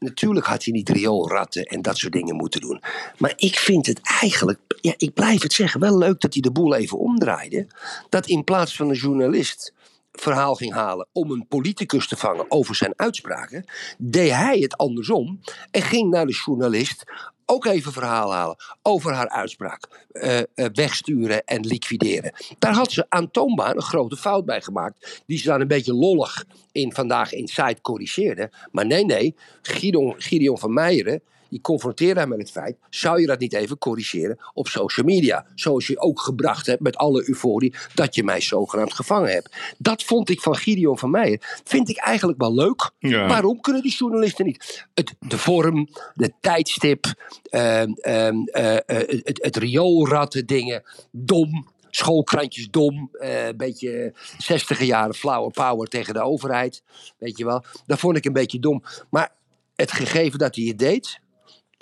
natuurlijk 0.06 0.46
had 0.46 0.64
hij 0.64 0.74
niet 0.74 0.90
rioolratten 0.90 1.64
en 1.64 1.82
dat 1.82 1.98
soort 1.98 2.14
dingen 2.14 2.36
moeten 2.36 2.62
doen. 2.62 2.82
Maar 3.18 3.34
ik 3.36 3.60
vind 3.60 3.86
het 3.86 4.00
eigenlijk, 4.22 4.60
ja, 4.82 4.94
ik 4.98 5.14
blijf 5.14 5.42
het 5.42 5.54
zeggen, 5.54 5.80
wel 5.80 5.98
leuk 5.98 6.20
dat 6.20 6.34
hij 6.34 6.42
de 6.42 6.52
boel 6.52 6.76
even 6.76 6.98
omdraaide. 6.98 7.68
Dat 8.10 8.28
in 8.28 8.44
plaats 8.44 8.76
van 8.76 8.90
een 8.90 8.96
journalist 8.96 9.74
verhaal 10.12 10.56
ging 10.56 10.74
halen 10.74 11.08
om 11.12 11.32
een 11.32 11.48
politicus 11.48 12.08
te 12.08 12.18
vangen 12.18 12.46
over 12.52 12.76
zijn 12.76 12.94
uitspraken, 12.96 13.66
deed 13.98 14.32
hij 14.32 14.60
het 14.60 14.78
andersom 14.78 15.40
en 15.72 15.82
ging 15.82 16.10
naar 16.10 16.26
de 16.26 16.42
journalist 16.46 17.04
ook 17.46 17.66
even 17.66 17.92
verhaal 17.92 18.34
halen 18.34 18.56
over 18.82 19.14
haar 19.14 19.30
uitspraak. 19.30 20.04
eh, 20.12 20.40
eh, 20.40 20.46
wegsturen 20.74 21.46
en 21.46 21.66
liquideren. 21.66 22.34
Daar 22.60 22.74
had 22.74 22.92
ze 22.92 23.06
aantoonbaar 23.10 23.76
een 23.76 23.82
grote 23.82 24.18
fout 24.18 24.46
bij 24.46 24.62
gemaakt. 24.62 25.24
Die 25.26 25.38
ze 25.38 25.48
dan 25.48 25.62
een 25.62 25.68
beetje 25.68 25.94
lollig 25.94 26.46
in 26.72 26.94
Vandaag 26.94 27.34
Inside 27.34 27.82
corrigeerde. 27.82 28.52
Maar 28.72 28.86
nee, 28.86 29.06
nee. 29.06 29.36
Gideon, 29.62 30.14
Gideon 30.18 30.58
van 30.60 30.74
Meijeren. 30.74 31.22
Die 31.50 31.62
confronteerde 31.62 32.20
haar 32.20 32.30
met 32.30 32.40
het 32.40 32.52
feit: 32.52 32.78
zou 32.90 33.22
je 33.22 33.28
dat 33.28 33.40
niet 33.40 33.54
even 33.54 33.78
corrigeren 33.78 34.38
op 34.54 34.68
social 34.68 35.06
media? 35.06 35.46
Zoals 35.56 35.88
je 35.88 36.00
ook 36.00 36.20
gebracht 36.20 36.66
hebt 36.66 36.82
met 36.82 36.96
alle 36.96 37.28
euforie 37.28 37.74
dat 37.94 38.16
je 38.16 38.24
mij 38.24 38.42
zogenaamd 38.42 38.94
gevangen 38.94 39.32
hebt. 39.32 39.56
Dat 39.78 40.04
vond 40.04 40.30
ik 40.30 40.42
van 40.42 40.56
Gideon 40.56 40.98
van 40.98 41.10
Meijer. 41.10 41.62
Vind 41.64 41.90
ik 41.90 41.98
eigenlijk 41.98 42.40
wel 42.40 42.54
leuk. 42.54 42.92
Ja. 43.00 43.28
Waarom 43.28 43.62
kunnen 43.62 43.82
die 43.82 43.96
journalisten 43.96 44.46
niet? 44.46 44.88
Het, 44.94 45.16
de 45.20 45.38
vorm, 45.38 45.90
de 46.14 46.34
tijdstip, 46.42 47.14
ehm, 47.50 47.92
ehm, 47.92 48.36
eh, 48.46 48.76
eh, 48.76 49.22
het, 49.24 49.40
het 49.44 49.58
rioolratten 49.58 50.46
dingen, 50.46 50.84
dom. 51.12 51.74
Schoolkrantjes 51.90 52.70
dom, 52.70 53.10
eh, 53.12 53.48
een 53.48 53.58
beetje 53.58 54.14
60 54.38 54.84
jaren 54.84 55.16
flower 55.16 55.52
power 55.52 55.88
tegen 55.88 56.14
de 56.14 56.22
overheid. 56.22 56.84
Weet 57.18 57.38
je 57.38 57.46
wel, 57.46 57.64
dat 57.86 58.00
vond 58.00 58.18
ik 58.18 58.26
een 58.26 58.34
beetje 58.34 58.60
dom. 58.60 58.84
Maar 59.10 59.32
het 59.76 59.92
gegeven 59.92 60.40
dat 60.40 60.56
hij 60.56 60.66
het 60.66 60.80
deed, 60.80 61.20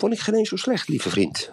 vond 0.03 0.15
ik 0.15 0.21
geen 0.21 0.35
eens 0.35 0.49
zo 0.49 0.55
slecht, 0.55 0.87
lieve 0.87 1.09
vriend. 1.09 1.51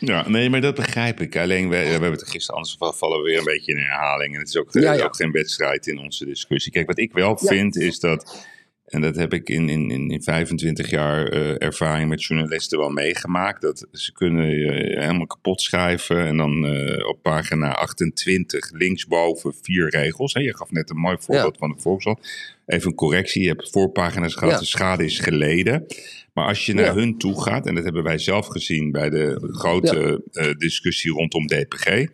Ja, 0.00 0.28
nee, 0.28 0.50
maar 0.50 0.60
dat 0.60 0.74
begrijp 0.74 1.20
ik. 1.20 1.36
Alleen, 1.36 1.68
we, 1.68 1.76
we 1.76 1.84
hebben 1.84 2.10
het 2.10 2.20
er 2.20 2.26
gisteren, 2.26 2.54
anders 2.56 2.76
vallen 2.78 3.22
we 3.22 3.28
weer 3.28 3.38
een 3.38 3.44
beetje 3.44 3.72
in 3.72 3.78
herhaling. 3.78 4.34
En 4.34 4.38
het 4.38 4.48
is 4.48 4.56
ook, 4.56 4.68
Ja, 4.72 4.92
ja. 4.92 5.04
ook 5.04 5.16
geen 5.16 5.30
wedstrijd 5.32 5.86
in 5.86 5.98
onze 5.98 6.24
discussie. 6.24 6.72
Kijk, 6.72 6.86
wat 6.86 6.98
ik 6.98 7.12
wel 7.12 7.38
Ja. 7.40 7.48
vind 7.48 7.76
is 7.76 8.00
dat, 8.00 8.46
en 8.86 9.00
dat 9.00 9.16
heb 9.16 9.32
ik 9.32 9.48
in, 9.48 9.68
in, 9.68 9.90
in, 9.90 10.10
in 10.10 10.22
25 10.22 10.90
jaar 10.90 11.28
eh, 11.28 11.62
ervaring 11.62 12.08
met 12.08 12.24
journalisten 12.24 12.78
wel 12.78 12.90
meegemaakt, 12.90 13.60
dat 13.60 13.86
ze 13.92 14.12
kunnen 14.12 14.50
je 14.58 14.72
helemaal 15.00 15.26
kapot 15.26 15.60
schrijven 15.62 16.26
en 16.26 16.36
dan 16.36 16.66
eh, 16.66 17.08
op 17.08 17.22
pagina 17.22 17.70
28 17.72 18.70
linksboven 18.72 19.54
vier 19.62 19.88
regels. 19.88 20.34
Hè, 20.34 20.40
je 20.40 20.56
gaf 20.56 20.70
net 20.70 20.90
een 20.90 20.96
mooi 20.96 21.16
voorbeeld 21.20 21.56
van 21.58 21.70
de 21.70 21.80
Volkskrant. 21.80 22.18
Even 22.66 22.88
een 22.88 22.94
correctie, 22.96 23.42
je 23.42 23.48
hebt 23.48 23.70
voorpagina's 23.70 24.34
gehad, 24.34 24.58
de 24.58 24.64
schade 24.64 25.04
is 25.04 25.18
geleden. 25.18 25.86
Maar 26.36 26.46
als 26.46 26.66
je 26.66 26.74
naar 26.74 26.84
Ja. 26.84 26.94
hun 26.94 27.18
toe 27.18 27.42
gaat, 27.42 27.66
en 27.66 27.74
dat 27.74 27.84
hebben 27.84 28.02
wij 28.02 28.18
zelf 28.18 28.46
gezien 28.46 28.90
bij 28.90 29.10
de 29.10 29.48
grote 29.52 30.22
eh, 30.32 30.50
discussie 30.56 31.12
rondom 31.12 31.46
DPG. 31.46 32.06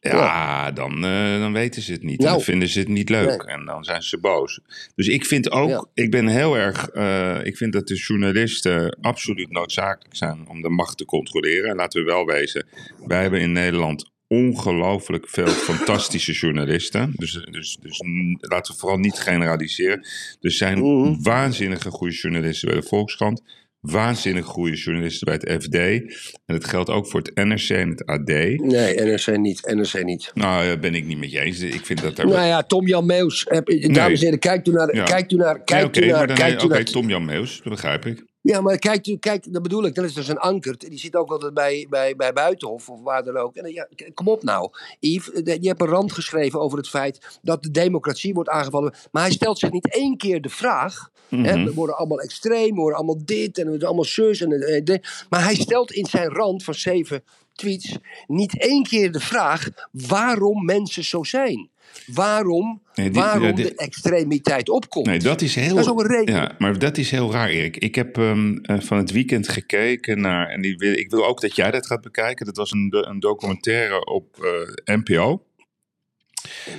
Ja, 0.00 0.70
Dan, 0.70 1.04
eh, 1.04 1.38
dan 1.38 1.52
weten 1.52 1.82
ze 1.82 1.92
het 1.92 2.02
niet. 2.02 2.18
Nou. 2.18 2.30
dan 2.32 2.40
vinden 2.40 2.68
ze 2.68 2.78
het 2.78 2.88
niet 2.88 3.08
leuk. 3.08 3.42
En 3.42 3.64
dan 3.64 3.84
zijn 3.84 4.02
ze 4.02 4.18
boos. 4.18 4.60
Dus 4.94 5.08
ik 5.08 5.26
vind 5.26 5.50
ook, 5.50 5.68
Ja. 5.68 5.86
ik 5.94 6.10
ben 6.10 6.26
heel 6.26 6.56
erg, 6.56 6.88
eh, 6.88 7.38
ik 7.44 7.56
vind 7.56 7.72
dat 7.72 7.86
de 7.88 7.94
journalisten 7.94 8.98
absoluut 9.00 9.50
noodzakelijk 9.50 10.16
zijn 10.16 10.48
om 10.48 10.62
de 10.62 10.68
macht 10.68 10.96
te 10.98 11.04
controleren. 11.04 11.70
En 11.70 11.76
laten 11.76 12.00
we 12.00 12.06
wel 12.06 12.24
wezen, 12.24 12.66
wij 13.06 13.22
hebben 13.22 13.40
in 13.40 13.52
Nederland 13.52 14.12
ongelooflijk 14.38 15.28
veel 15.28 15.46
fantastische 15.46 16.32
journalisten. 16.32 17.12
Dus, 17.16 17.32
dus, 17.50 17.76
dus 17.80 18.02
laten 18.40 18.72
we 18.72 18.78
vooral 18.80 18.98
niet 18.98 19.18
generaliseren. 19.18 20.06
Er 20.40 20.50
zijn 20.52 20.78
Mhm. 20.78 21.22
waanzinnige 21.22 21.90
goede 21.90 22.14
journalisten 22.14 22.68
bij 22.68 22.80
de 22.80 22.86
Volkskrant. 22.86 23.42
Waanzinnig 23.80 24.44
goede 24.44 24.76
journalisten 24.76 25.26
bij 25.26 25.34
het 25.40 25.62
FD. 25.64 25.74
En 25.74 26.54
dat 26.54 26.64
geldt 26.64 26.90
ook 26.90 27.06
voor 27.06 27.20
het 27.20 27.34
NRC 27.34 27.68
en 27.68 27.88
het 27.88 28.06
AD. 28.06 28.26
Nee, 28.26 28.94
NRC 29.00 29.36
niet, 29.36 29.74
NRC 29.74 30.04
niet. 30.04 30.30
Nou, 30.34 30.66
eh, 30.70 30.78
ben 30.78 30.94
ik 30.94 31.06
niet 31.06 31.18
met 31.18 31.30
je 31.30 31.40
eens. 31.40 31.60
Ik 31.60 31.86
vind 31.86 32.02
dat 32.02 32.16
daar... 32.16 32.26
Nou 32.26 32.46
ja, 32.46 32.62
Tom-Jan 32.62 33.06
Meus. 33.06 33.46
heb- 33.48 33.66
Dames 33.94 34.18
en 34.18 34.24
heren, 34.24 34.38
kijkt 34.38 34.68
u 34.68 34.72
naar... 34.72 34.94
Ja. 34.94 35.04
Kijkt 35.04 35.32
u 35.32 35.36
naar... 35.36 35.62
Kijkt 35.64 35.96
u 35.96 36.06
naar... 36.06 36.34
oké, 36.64 36.84
Tom-Jan 36.84 37.24
Meus, 37.24 37.60
dat 37.62 37.72
begrijp 37.72 38.06
ik. 38.06 38.24
Ja, 38.44 38.60
maar 38.60 38.78
kijkt 38.78 39.06
u, 39.06 39.16
kijk, 39.16 39.52
dat 39.52 39.62
bedoel 39.62 39.84
ik. 39.84 39.94
Dat 39.94 40.04
is 40.04 40.14
dus 40.14 40.28
een 40.28 40.38
anker. 40.38 40.78
Die 40.78 40.98
zit 40.98 41.16
ook 41.16 41.30
altijd 41.30 41.54
bij, 41.54 41.86
bij, 41.90 42.16
bij 42.16 42.32
Buitenhof 42.32 42.88
of 42.88 43.00
waar 43.02 43.24
dan 43.24 43.36
ook. 43.36 43.56
En, 43.56 43.72
ja, 43.72 43.88
kom 44.14 44.28
op 44.28 44.42
nou. 44.42 44.70
Yves, 45.00 45.32
eh, 45.32 45.56
je 45.60 45.68
hebt 45.68 45.80
een 45.80 45.86
rand 45.86 46.12
geschreven 46.12 46.60
over 46.60 46.78
het 46.78 46.88
feit 46.88 47.38
dat 47.42 47.62
de 47.62 47.70
democratie 47.70 48.34
wordt 48.34 48.48
aangevallen. 48.48 48.94
Maar 49.12 49.22
hij 49.22 49.32
stelt 49.32 49.58
zich 49.58 49.70
niet 49.70 49.94
één 49.94 50.16
keer 50.16 50.40
de 50.40 50.48
vraag. 50.48 51.10
hè, 51.28 51.36
Mhm. 51.56 51.64
we 51.64 51.74
worden 51.74 51.96
allemaal 51.96 52.20
extreem, 52.20 52.74
we 52.74 52.80
worden 52.80 52.96
allemaal 52.98 53.24
dit 53.24 53.58
en 53.58 53.64
we 53.64 53.70
worden 53.70 53.86
allemaal 53.88 54.04
zus. 54.04 54.40
En, 54.40 54.52
eh. 54.52 54.98
Maar 55.30 55.42
hij 55.44 55.54
stelt 55.54 55.92
in 55.92 56.06
zijn 56.06 56.28
rand 56.28 56.64
van 56.64 56.74
zeven 56.74 57.24
tweets 57.54 57.98
niet 58.26 58.60
één 58.60 58.82
keer 58.82 59.12
de 59.12 59.20
vraag 59.20 59.68
waarom 59.90 60.64
mensen 60.64 61.04
zo 61.04 61.22
zijn. 61.22 61.70
Waarom, 62.06 62.82
Nee, 62.94 63.10
die- 63.10 63.22
waarom 63.22 63.54
die- 63.54 63.64
de 63.64 63.74
extremiteit 63.74 64.68
opkomt. 64.68 65.06
Nee, 65.06 65.18
dat 65.18 65.40
is 65.40 65.54
heel... 65.54 65.74
Dat 65.74 65.84
is 65.84 65.90
ook 65.90 66.00
een 66.00 66.06
reden. 66.06 66.34
Ja, 66.34 66.54
maar 66.58 66.78
dat 66.78 66.98
is 66.98 67.10
heel 67.10 67.32
raar, 67.32 67.48
Erik. 67.48 67.76
Ik 67.76 67.94
heb 67.94 68.18
ehm, 68.18 68.56
eh, 68.56 68.80
van 68.80 68.96
het 68.98 69.10
weekend 69.10 69.48
gekeken 69.48 70.20
naar... 70.20 70.48
En 70.48 70.60
die 70.62 70.76
wil, 70.76 70.92
ik 70.92 71.10
wil 71.10 71.26
ook 71.26 71.40
dat 71.40 71.56
jij 71.56 71.70
dat 71.70 71.86
gaat 71.86 72.00
bekijken. 72.00 72.46
Dat 72.46 72.56
was 72.56 72.70
een, 72.72 72.88
een 73.08 73.20
documentaire 73.20 74.04
op 74.06 74.44
eh, 74.86 74.94
NPO. 74.96 75.42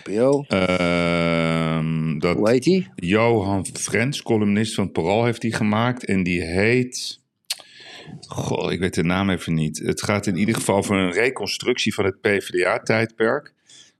NPO, 0.05 0.45
Ehm, 0.47 2.19
dat 2.19 2.35
hoe 2.37 2.49
heet 2.49 2.65
hij? 2.65 2.91
Johan 2.95 3.65
Frens, 3.73 4.21
columnist 4.21 4.73
van 4.73 4.91
Parool, 4.91 5.25
heeft 5.25 5.41
die 5.41 5.53
gemaakt. 5.53 6.05
En 6.05 6.23
die 6.23 6.41
heet... 6.43 7.23
Goh, 8.27 8.71
ik 8.71 8.79
weet 8.79 8.93
de 8.93 9.03
naam 9.03 9.29
even 9.29 9.53
niet. 9.53 9.77
Het 9.79 10.01
gaat 10.03 10.27
in 10.27 10.37
ieder 10.37 10.55
geval 10.55 10.75
over 10.75 10.95
een 10.95 11.11
reconstructie 11.11 11.93
van 11.93 12.05
het 12.05 12.21
PvdA-tijdperk. 12.21 13.53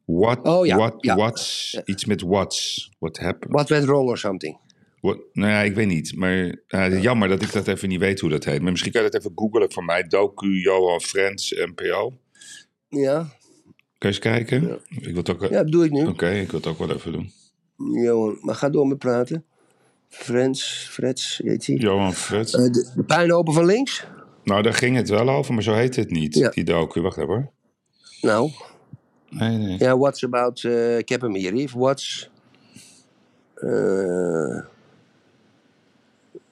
What, 0.06 0.48
Oh 0.48 0.66
ja, 0.66 0.78
what, 0.78 0.96
ja. 1.00 1.16
what's, 1.16 1.78
iets 1.86 2.06
met 2.06 2.22
what's, 2.22 2.90
what 3.00 3.18
happened. 3.18 3.54
What 3.54 3.70
went 3.70 3.86
wrong 3.86 4.08
or 4.08 4.18
something? 4.18 4.58
What, 5.02 5.18
nou 5.34 5.52
ja, 5.52 5.62
ik 5.62 5.76
weet 5.76 5.88
niet. 5.88 6.16
Maar 6.16 6.56
eh, 6.68 7.02
jammer 7.02 7.28
dat 7.28 7.42
ik 7.42 7.52
dat 7.54 7.68
even 7.68 7.90
niet 7.90 8.00
weet 8.00 8.20
hoe 8.20 8.30
dat 8.30 8.44
heet. 8.44 8.62
Maar 8.62 8.72
misschien 8.72 8.92
kan 8.92 9.04
je 9.04 9.10
dat 9.10 9.20
even 9.22 9.32
googlen 9.36 9.72
voor 9.72 9.84
mij. 9.86 10.04
Doku 10.04 10.48
Johan 10.62 11.02
Frens, 11.02 11.52
NPO. 11.76 12.14
Ja, 12.90 13.18
Kun 13.98 14.10
je 14.10 14.16
eens 14.16 14.20
kijken? 14.20 14.80
Ik 14.90 15.04
wil 15.06 15.16
het 15.16 15.30
ook, 15.30 15.42
ja 15.42 15.50
dat 15.50 15.72
doe 15.72 15.86
ik 15.86 15.92
nu. 15.92 16.06
Oké, 16.06 16.30
ik 16.30 16.52
wil 16.52 16.60
het 16.60 16.70
ook 16.70 16.78
wel 16.78 16.92
even 16.92 17.12
doen. 17.12 17.32
Johan, 18.04 18.38
maar 18.42 18.56
ga 18.56 18.70
door 18.70 18.88
met 18.88 18.98
praten. 18.98 19.46
Frans, 20.10 20.88
Freds, 20.92 21.42
heet 21.44 21.66
hij? 21.66 21.76
Johan 21.76 22.14
Frits. 22.14 22.54
Eh, 22.54 22.62
de, 22.64 22.92
de 22.96 23.04
puinhopen 23.04 23.54
van 23.54 23.66
links? 23.66 24.06
nou, 24.44 24.62
daar 24.62 24.74
ging 24.74 24.96
het 24.96 25.10
wel 25.10 25.30
over, 25.30 25.54
maar 25.54 25.64
zo 25.64 25.74
heet 25.74 25.96
het 25.96 26.10
niet, 26.12 26.36
Ja. 26.36 26.50
die 26.50 26.64
docu. 26.64 27.02
Wacht 27.02 27.18
even 27.18 27.30
hoor. 27.30 27.52
Nou, 28.22 28.52
Nee, 29.30 29.58
nee. 29.58 29.80
ja, 29.80 29.98
what's 29.98 30.24
about... 30.24 30.64
eh, 30.64 30.98
ik 30.98 31.10
heb 31.10 31.22
hem 31.22 31.36
hier. 31.36 31.70
What's... 31.74 32.30
eh, 33.56 34.60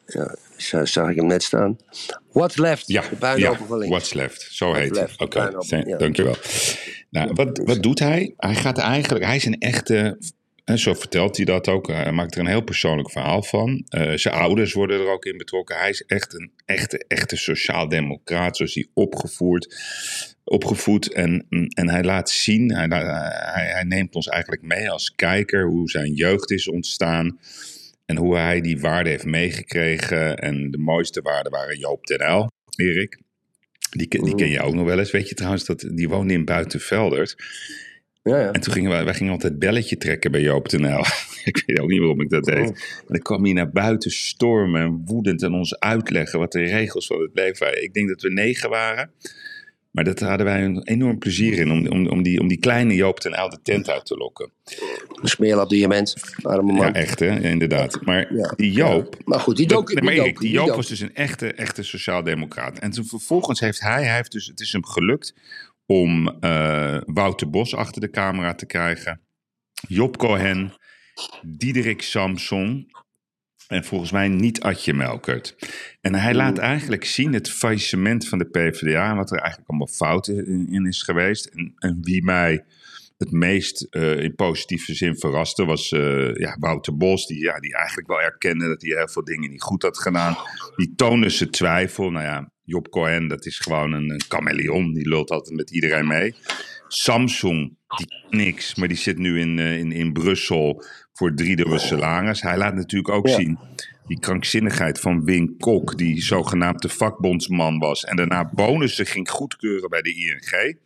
ja, 0.06 0.36
zo 0.58 0.86
zag 0.86 1.10
ik 1.10 1.16
hem 1.16 1.26
net 1.26 1.44
staan. 1.44 1.78
What's 2.32 2.58
left? 2.58 2.88
Ja, 2.88 3.04
de 3.20 3.34
ja, 3.36 3.54
van 3.56 3.78
links. 3.78 3.88
What's 3.90 4.14
Left. 4.14 4.48
Zo 4.52 4.66
What's 4.66 4.82
heet 4.82 4.98
het. 4.98 5.14
Oké, 5.18 5.52
ja. 5.86 5.98
dankjewel. 5.98 6.36
Nou, 7.10 7.32
wat, 7.34 7.62
wat 7.66 7.84
doet 7.84 8.00
hij? 8.00 8.34
Hij 8.38 8.56
gaat 8.56 8.78
eigenlijk... 8.78 9.26
Hij 9.26 9.36
is 9.36 9.46
een 9.46 9.60
echte... 9.60 10.18
En 10.64 10.80
zo 10.80 10.94
vertelt 10.94 11.38
hij 11.38 11.46
dat 11.46 11.68
ook. 11.68 11.88
Hij 11.88 12.12
maakt 12.12 12.34
er 12.34 12.40
een 12.40 12.48
heel 12.48 12.64
persoonlijk 12.64 13.12
verhaal 13.12 13.44
van. 13.44 13.86
Eh, 13.88 14.12
zijn 14.16 14.34
ouders 14.34 14.74
worden 14.74 15.00
er 15.00 15.12
ook 15.12 15.26
in 15.26 15.38
betrokken. 15.38 15.78
Hij 15.78 15.90
is 15.90 16.04
echt 16.08 16.34
een 16.34 16.52
echte, 16.66 17.06
echte 17.08 17.36
sociaal-democraat. 17.36 18.58
Zoals 18.58 18.74
hij 18.74 18.88
opgevoerd, 18.94 19.76
opgevoed. 20.44 21.14
En, 21.14 21.46
en 21.70 21.90
hij 21.90 22.04
laat 22.04 22.30
zien, 22.30 22.74
hij, 22.74 22.88
hij, 22.88 23.66
hij 23.66 23.84
neemt 23.84 24.16
ons 24.16 24.28
eigenlijk 24.28 24.62
mee 24.62 24.90
als 24.90 25.16
kijker. 25.16 25.66
Hoe 25.66 25.90
zijn 25.90 26.14
jeugd 26.14 26.52
is 26.52 26.70
ontstaan. 26.70 27.40
En 28.06 28.18
hoe 28.18 28.38
hij 28.38 28.62
die 28.62 28.80
waarde 28.80 29.10
heeft 29.10 29.26
meegekregen. 29.26 30.38
En 30.38 30.72
de 30.72 30.78
mooiste 30.78 31.22
waarden 31.22 31.52
waren 31.52 31.78
Joop 31.78 32.06
den 32.06 32.22
Uyl, 32.22 32.52
Erik. 32.76 33.20
Die, 33.90 34.08
ken- 34.08 34.24
die 34.24 34.36
ken 34.36 34.50
je 34.50 34.62
ook 34.62 34.74
nog 34.74 34.86
wel 34.86 35.00
eens. 35.00 35.12
Weet 35.12 35.30
je 35.30 35.36
trouwens, 35.36 35.66
dat, 35.66 35.90
die 35.94 36.10
woonde 36.10 36.34
in 36.34 36.46
Buitenveldert. 36.46 37.36
Ja, 38.24 38.40
ja. 38.40 38.52
En 38.52 38.62
toen 38.62 38.74
gingen 38.74 38.90
wij, 38.92 39.04
wij 39.06 39.14
gingen 39.14 39.32
altijd 39.32 39.60
belletje 39.60 39.98
trekken 39.98 40.32
bij 40.32 40.42
Joop 40.42 40.70
den 40.70 40.84
Uyl. 40.84 41.06
ik 41.44 41.64
weet 41.66 41.80
ook 41.80 41.90
niet 41.90 42.00
waarom 42.00 42.22
ik 42.22 42.30
dat 42.30 42.44
deed. 42.44 42.70
En 42.70 42.76
dan 43.08 43.20
kwam 43.20 43.44
hij 43.44 43.54
naar 43.54 43.72
buiten 43.72 44.12
stormen 44.12 44.82
en 44.82 45.02
woedend 45.06 45.44
en 45.44 45.54
ons 45.54 45.80
uitleggen 45.80 46.40
wat 46.40 46.52
de 46.52 46.64
regels 46.64 47.08
van 47.08 47.22
het 47.22 47.32
leven 47.34 47.66
waren. 47.66 47.84
Ik 47.84 47.94
denk 47.94 48.08
dat 48.08 48.22
we 48.22 48.30
negen 48.32 48.70
waren. 48.70 49.12
Maar 49.94 50.04
dat 50.04 50.20
hadden 50.20 50.46
wij 50.46 50.64
een 50.64 50.84
enorm 50.84 51.18
plezier 51.18 51.58
in 51.60 51.72
om, 51.72 51.88
om, 51.88 52.08
om, 52.08 52.24
die, 52.24 52.40
om 52.40 52.48
die 52.48 52.58
kleine 52.58 52.96
Joop 52.96 53.22
den 53.22 53.34
Uyl 53.40 53.50
de 53.50 53.60
tent 53.64 53.90
uit 53.90 54.06
te 54.06 54.16
lokken. 54.18 54.52
Een 55.22 55.28
smeerlap 55.28 55.70
diamant. 55.70 56.16
Arme 56.42 56.74
man. 56.74 56.86
Ja, 56.86 56.94
echt 56.94 57.20
hè, 57.20 57.26
Ja, 57.26 57.50
inderdaad. 57.50 58.02
Maar 58.02 58.34
Ja. 58.34 58.54
die 58.56 58.72
Joop, 58.72 59.18
Maar 59.26 59.40
goed, 59.40 59.58
die. 59.58 59.68
Nee, 59.68 59.84
maar 60.04 60.14
die 60.14 60.22
Erik, 60.22 60.42
Joop 60.42 60.76
was 60.76 60.88
dus 60.88 61.00
een 61.00 61.16
echte, 61.16 61.54
echte 61.54 61.84
sociaaldemocraat. 61.84 62.80
En 62.80 62.92
toen 62.92 63.06
vervolgens 63.06 63.60
heeft 63.60 63.80
hij, 63.80 64.04
hij 64.04 64.16
heeft 64.16 64.32
dus, 64.32 64.48
het 64.48 64.60
is 64.60 64.72
hem 64.72 64.86
gelukt 64.86 65.36
om 65.86 66.38
eh, 66.40 66.98
Wouter 67.06 67.50
Bos 67.50 67.76
achter 67.76 68.02
de 68.02 68.10
camera 68.10 68.56
te 68.56 68.66
krijgen. 68.66 69.22
Job 69.88 70.18
Cohen, 70.18 70.74
Diederik 71.42 72.02
Samson 72.02 72.92
en 73.68 73.84
volgens 73.84 74.12
mij 74.12 74.28
niet 74.28 74.62
Adje 74.62 74.94
Melkert. 74.94 75.56
En 76.02 76.16
hij 76.16 76.34
laat 76.34 76.58
eigenlijk 76.58 77.06
zien 77.06 77.34
het 77.34 77.50
faillissement 77.50 78.28
van 78.28 78.38
de 78.38 78.46
PvdA 78.46 79.10
en 79.10 79.16
wat 79.16 79.32
er 79.32 79.38
eigenlijk 79.38 79.70
allemaal 79.70 79.88
fout 79.88 80.28
in, 80.28 80.68
in 80.70 80.86
is 80.86 81.02
geweest. 81.02 81.46
En, 81.46 81.74
en 81.78 81.98
wie 82.02 82.24
mij 82.24 82.64
het 83.18 83.32
meest 83.32 83.88
eh, 83.90 84.20
in 84.20 84.36
positieve 84.36 84.94
zin 84.94 85.18
verraste 85.18 85.66
was 85.66 85.92
eh, 85.92 86.36
ja, 86.36 86.56
Wouter 86.60 86.98
Bos, 86.98 87.28
die, 87.28 87.40
ja, 87.40 87.60
die 87.60 87.76
eigenlijk 87.76 88.08
wel 88.08 88.22
erkende 88.22 88.68
dat 88.68 88.82
hij 88.82 88.98
heel 88.98 89.08
veel 89.08 89.24
dingen 89.24 89.50
niet 89.50 89.62
goed 89.62 89.82
had 89.82 89.98
gedaan. 89.98 90.36
Die 90.76 90.94
toonde 90.96 91.30
zijn 91.30 91.50
twijfel. 91.50 92.12
Nou 92.12 92.26
ja, 92.26 92.52
Job 92.64 92.90
Cohen, 92.90 93.28
dat 93.28 93.46
is 93.46 93.60
gewoon 93.60 93.92
een, 93.92 94.10
een 94.10 94.24
chameleon, 94.28 94.94
die 94.94 95.08
lult 95.08 95.30
altijd 95.30 95.56
met 95.56 95.72
iedereen 95.72 96.08
mee. 96.08 96.36
Samsung, 96.94 97.78
die 97.98 98.08
niks, 98.30 98.76
maar 98.76 98.88
die 98.88 98.98
zit 98.98 99.18
nu 99.18 99.40
in, 99.40 99.60
eh, 99.60 99.78
in, 99.78 99.92
in 99.92 100.14
Brussel 100.14 100.84
voor 101.14 101.34
driedubbele 101.36 101.80
salaris. 101.80 102.42
Hij 102.42 102.58
laat 102.58 102.76
natuurlijk 102.76 103.14
ook 103.14 103.28
Ja. 103.28 103.36
zien 103.36 103.58
die 104.08 104.20
krankzinnigheid 104.20 105.00
van 105.00 105.24
Wim 105.24 105.58
Kok, 105.58 105.98
die 105.98 106.22
zogenaamde 106.24 106.90
vakbondsman 106.90 107.80
was 107.80 108.04
en 108.04 108.16
daarna 108.16 108.50
bonussen 108.54 109.06
ging 109.06 109.30
goedkeuren 109.30 109.90
bij 109.90 110.02
de 110.02 110.14
ING. 110.16 110.78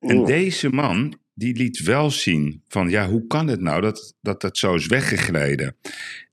En 0.00 0.16
Oeh. 0.16 0.26
deze 0.26 0.68
man, 0.68 1.18
die 1.40 1.56
liet 1.56 1.82
wel 1.82 2.10
zien 2.10 2.62
van, 2.68 2.90
ja, 2.90 3.08
hoe 3.08 3.26
kan 3.26 3.48
het 3.48 3.60
nou 3.60 3.80
dat, 3.80 4.14
dat 4.20 4.40
dat 4.40 4.58
zo 4.58 4.74
is 4.74 4.86
weggegleden? 4.86 5.76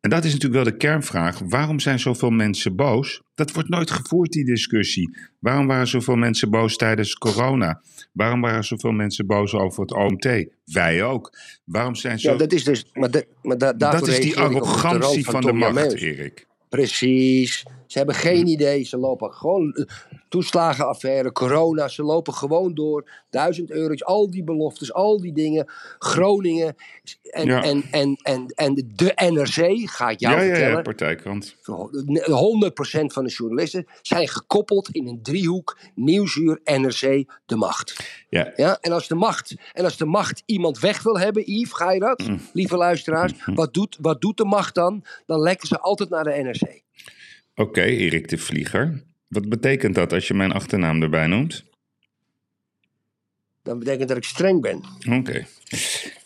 En 0.02 0.10
dat 0.10 0.24
is 0.24 0.34
natuurlijk 0.34 0.64
wel 0.64 0.74
de 0.74 0.78
kernvraag. 0.78 1.40
Waarom 1.40 1.80
zijn 1.80 2.00
zoveel 2.00 2.30
mensen 2.30 2.76
boos? 2.76 3.22
Dat 3.36 3.52
wordt 3.52 3.70
nooit 3.70 3.92
gevoerd, 3.92 4.32
die 4.32 4.46
discussie. 4.46 5.18
Waarom 5.40 5.68
waren 5.68 5.88
zoveel 5.88 6.16
mensen 6.16 6.50
boos 6.50 6.76
tijdens 6.76 7.14
corona? 7.14 7.82
Waarom 8.12 8.42
waren 8.42 8.64
zoveel 8.64 8.92
mensen 8.92 9.26
boos 9.26 9.54
over 9.54 9.82
het 9.82 9.94
OMT? 9.94 10.48
Wij 10.66 11.04
ook. 11.04 11.38
Waarom 11.64 11.96
zijn 11.96 12.20
zo... 12.20 12.32
Ja, 12.32 12.38
dat 12.38 12.54
is 12.54 12.64
dus... 12.64 12.86
Maar, 12.94 13.12
de, 13.12 13.28
maar 13.42 13.58
da, 13.58 13.74
dat 13.74 14.08
is 14.08 14.20
die 14.20 14.38
arrogantie 14.38 15.26
van, 15.26 15.42
de 15.42 15.54
macht. 15.54 15.94
Erik. 15.94 16.48
Precies. 16.70 17.64
Ze 17.88 17.98
hebben 17.98 18.16
geen 18.16 18.48
idee. 18.48 18.84
Ze 18.84 18.98
lopen 18.98 19.34
gewoon 19.34 19.74
eh, 19.74 19.86
toeslagenaffaire, 20.30 21.32
corona. 21.32 21.88
Ze 21.88 22.04
lopen 22.04 22.34
gewoon 22.34 22.74
door. 22.74 23.10
Duizend 23.30 23.72
euro's, 23.72 24.04
al 24.04 24.30
die 24.32 24.44
beloftes, 24.44 24.94
al 24.94 25.22
die 25.22 25.34
dingen. 25.34 25.66
Groningen. 26.00 26.76
En, 27.24 27.46
Ja. 27.46 27.64
en, 27.64 27.84
en, 27.92 28.18
en, 28.24 28.46
en 28.56 28.74
de 28.96 29.12
NRC, 29.16 29.90
ga 29.90 30.10
ik 30.10 30.20
jou 30.20 30.36
Ja, 30.36 30.42
ja, 30.42 30.48
ja, 30.48 30.56
vertellen. 30.56 30.84
partijkrant. 30.84 31.56
100% 31.56 31.60
van 33.14 33.24
de 33.24 33.30
journalisten 33.30 33.86
zijn 34.02 34.28
gekoppeld 34.28 34.90
in 34.90 35.08
een 35.08 35.22
driehoek. 35.22 35.78
Nieuwsuur, 35.96 36.60
NRC, 36.64 37.26
de 37.46 37.56
macht. 37.56 37.96
Ja, 38.30 38.54
Ja, 38.56 38.78
en 38.82 38.92
als 38.92 39.08
de 39.08 39.16
macht, 39.16 39.56
en 39.74 39.84
als 39.84 39.98
de 39.98 40.06
macht 40.06 40.44
iemand 40.46 40.80
weg 40.80 41.04
wil 41.04 41.20
hebben, 41.20 41.52
Yves, 41.52 41.74
ga 41.74 41.92
je 41.92 42.00
dat? 42.00 42.28
Mm. 42.28 42.40
Lieve 42.54 42.78
luisteraars, 42.78 43.34
wat 43.46 43.74
doet, 43.74 43.98
wat 44.02 44.22
doet 44.22 44.38
de 44.38 44.46
macht 44.46 44.76
dan? 44.76 45.04
Dan 45.26 45.40
lekken 45.40 45.68
ze 45.68 45.80
altijd 45.80 46.10
naar 46.10 46.24
de 46.24 46.30
NRC. 46.44 46.86
Oké, 47.58 47.82
Erik 47.82 48.28
de 48.30 48.38
Vlieger. 48.38 49.04
Wat 49.28 49.50
betekent 49.50 49.96
dat 49.96 50.14
als 50.14 50.28
je 50.28 50.34
mijn 50.34 50.52
achternaam 50.52 51.02
erbij 51.02 51.28
noemt? 51.28 51.64
Dan 53.64 53.80
betekent 53.80 54.08
dat 54.08 54.18
ik 54.18 54.24
streng 54.24 54.62
ben. 54.62 54.82
Oké. 55.18 55.46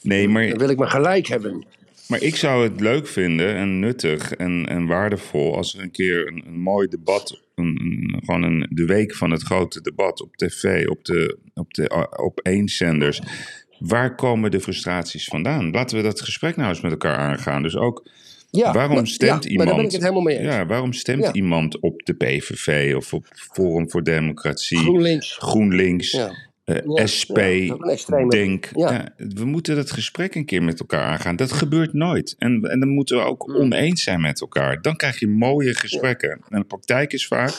Nee, 0.01 0.27
maar 0.27 0.47
Dan 0.49 0.57
wil 0.57 0.69
ik 0.69 0.77
me 0.77 0.87
gelijk 0.87 1.27
hebben. 1.27 1.65
Maar 2.07 2.21
ik 2.21 2.35
zou 2.35 2.63
het 2.63 2.79
leuk 2.79 3.07
vinden 3.07 3.55
en 3.55 3.79
nuttig 3.79 4.33
en, 4.33 4.65
en 4.67 4.85
waardevol 4.85 5.55
als 5.55 5.75
er 5.75 5.81
een 5.81 5.91
keer 5.91 6.27
een, 6.27 6.43
een 6.45 6.59
mooi 6.59 6.87
debat, 6.87 7.41
een, 7.55 7.79
een- 7.81 8.21
gewoon 8.25 8.43
een, 8.43 8.67
de 8.69 8.85
week 8.85 9.15
van 9.15 9.31
het 9.31 9.41
grote 9.41 9.81
debat 9.81 10.21
op 10.21 10.35
tv, 10.35 10.87
op 10.87 11.05
de, 11.05 11.37
op 11.53 11.73
de 11.73 12.07
op 12.23 12.39
één 12.39 12.67
zenders. 12.67 13.21
Waar 13.79 14.15
komen 14.15 14.51
de 14.51 14.59
frustraties 14.61 15.25
vandaan? 15.25 15.71
Laten 15.71 15.97
we 15.97 16.03
dat 16.03 16.21
gesprek 16.21 16.55
nou 16.55 16.69
eens 16.69 16.81
met 16.81 16.91
elkaar 16.91 17.17
aangaan. 17.17 17.63
Dus 17.63 17.75
ook, 17.75 18.09
Ja, 18.51 18.73
waarom 18.73 18.95
maar- 18.95 19.07
stemt 19.07 19.43
ja, 19.43 19.49
iemand... 19.49 19.67
Daar 19.67 19.77
ben 19.77 19.85
ik 19.85 19.91
het 19.91 20.01
helemaal 20.01 20.21
mee 20.23 20.37
eens. 20.37 20.53
Ja, 20.53 20.65
waarom 20.65 20.93
stemt 20.93 21.23
Ja. 21.23 21.33
iemand 21.33 21.79
op 21.79 22.03
de 22.05 22.13
PVV 22.13 22.93
of 22.95 23.13
op 23.13 23.25
Forum 23.31 23.89
voor 23.89 24.03
Democratie, 24.03 24.77
GroenLinks. 24.77 25.37
GroenLinks, 25.37 26.13
eh, 26.63 27.05
SP, 27.15 27.37
Denk. 28.29 28.69
We 29.17 29.45
moeten 29.45 29.75
dat 29.75 29.91
gesprek 29.91 30.35
een 30.35 30.45
keer 30.45 30.63
met 30.63 30.79
elkaar 30.79 31.03
aangaan. 31.03 31.35
Dat 31.35 31.51
gebeurt 31.51 31.93
nooit. 31.93 32.35
En, 32.37 32.61
en 32.61 32.79
dan 32.79 32.89
moeten 32.89 33.17
we 33.17 33.23
ook 33.23 33.49
oneens 33.49 34.03
zijn 34.03 34.21
met 34.21 34.41
elkaar. 34.41 34.81
Dan 34.81 34.95
krijg 34.95 35.19
je 35.19 35.27
mooie 35.27 35.73
gesprekken. 35.75 36.41
En 36.49 36.59
de 36.59 36.65
praktijk 36.65 37.13
is 37.13 37.27
vaak 37.27 37.53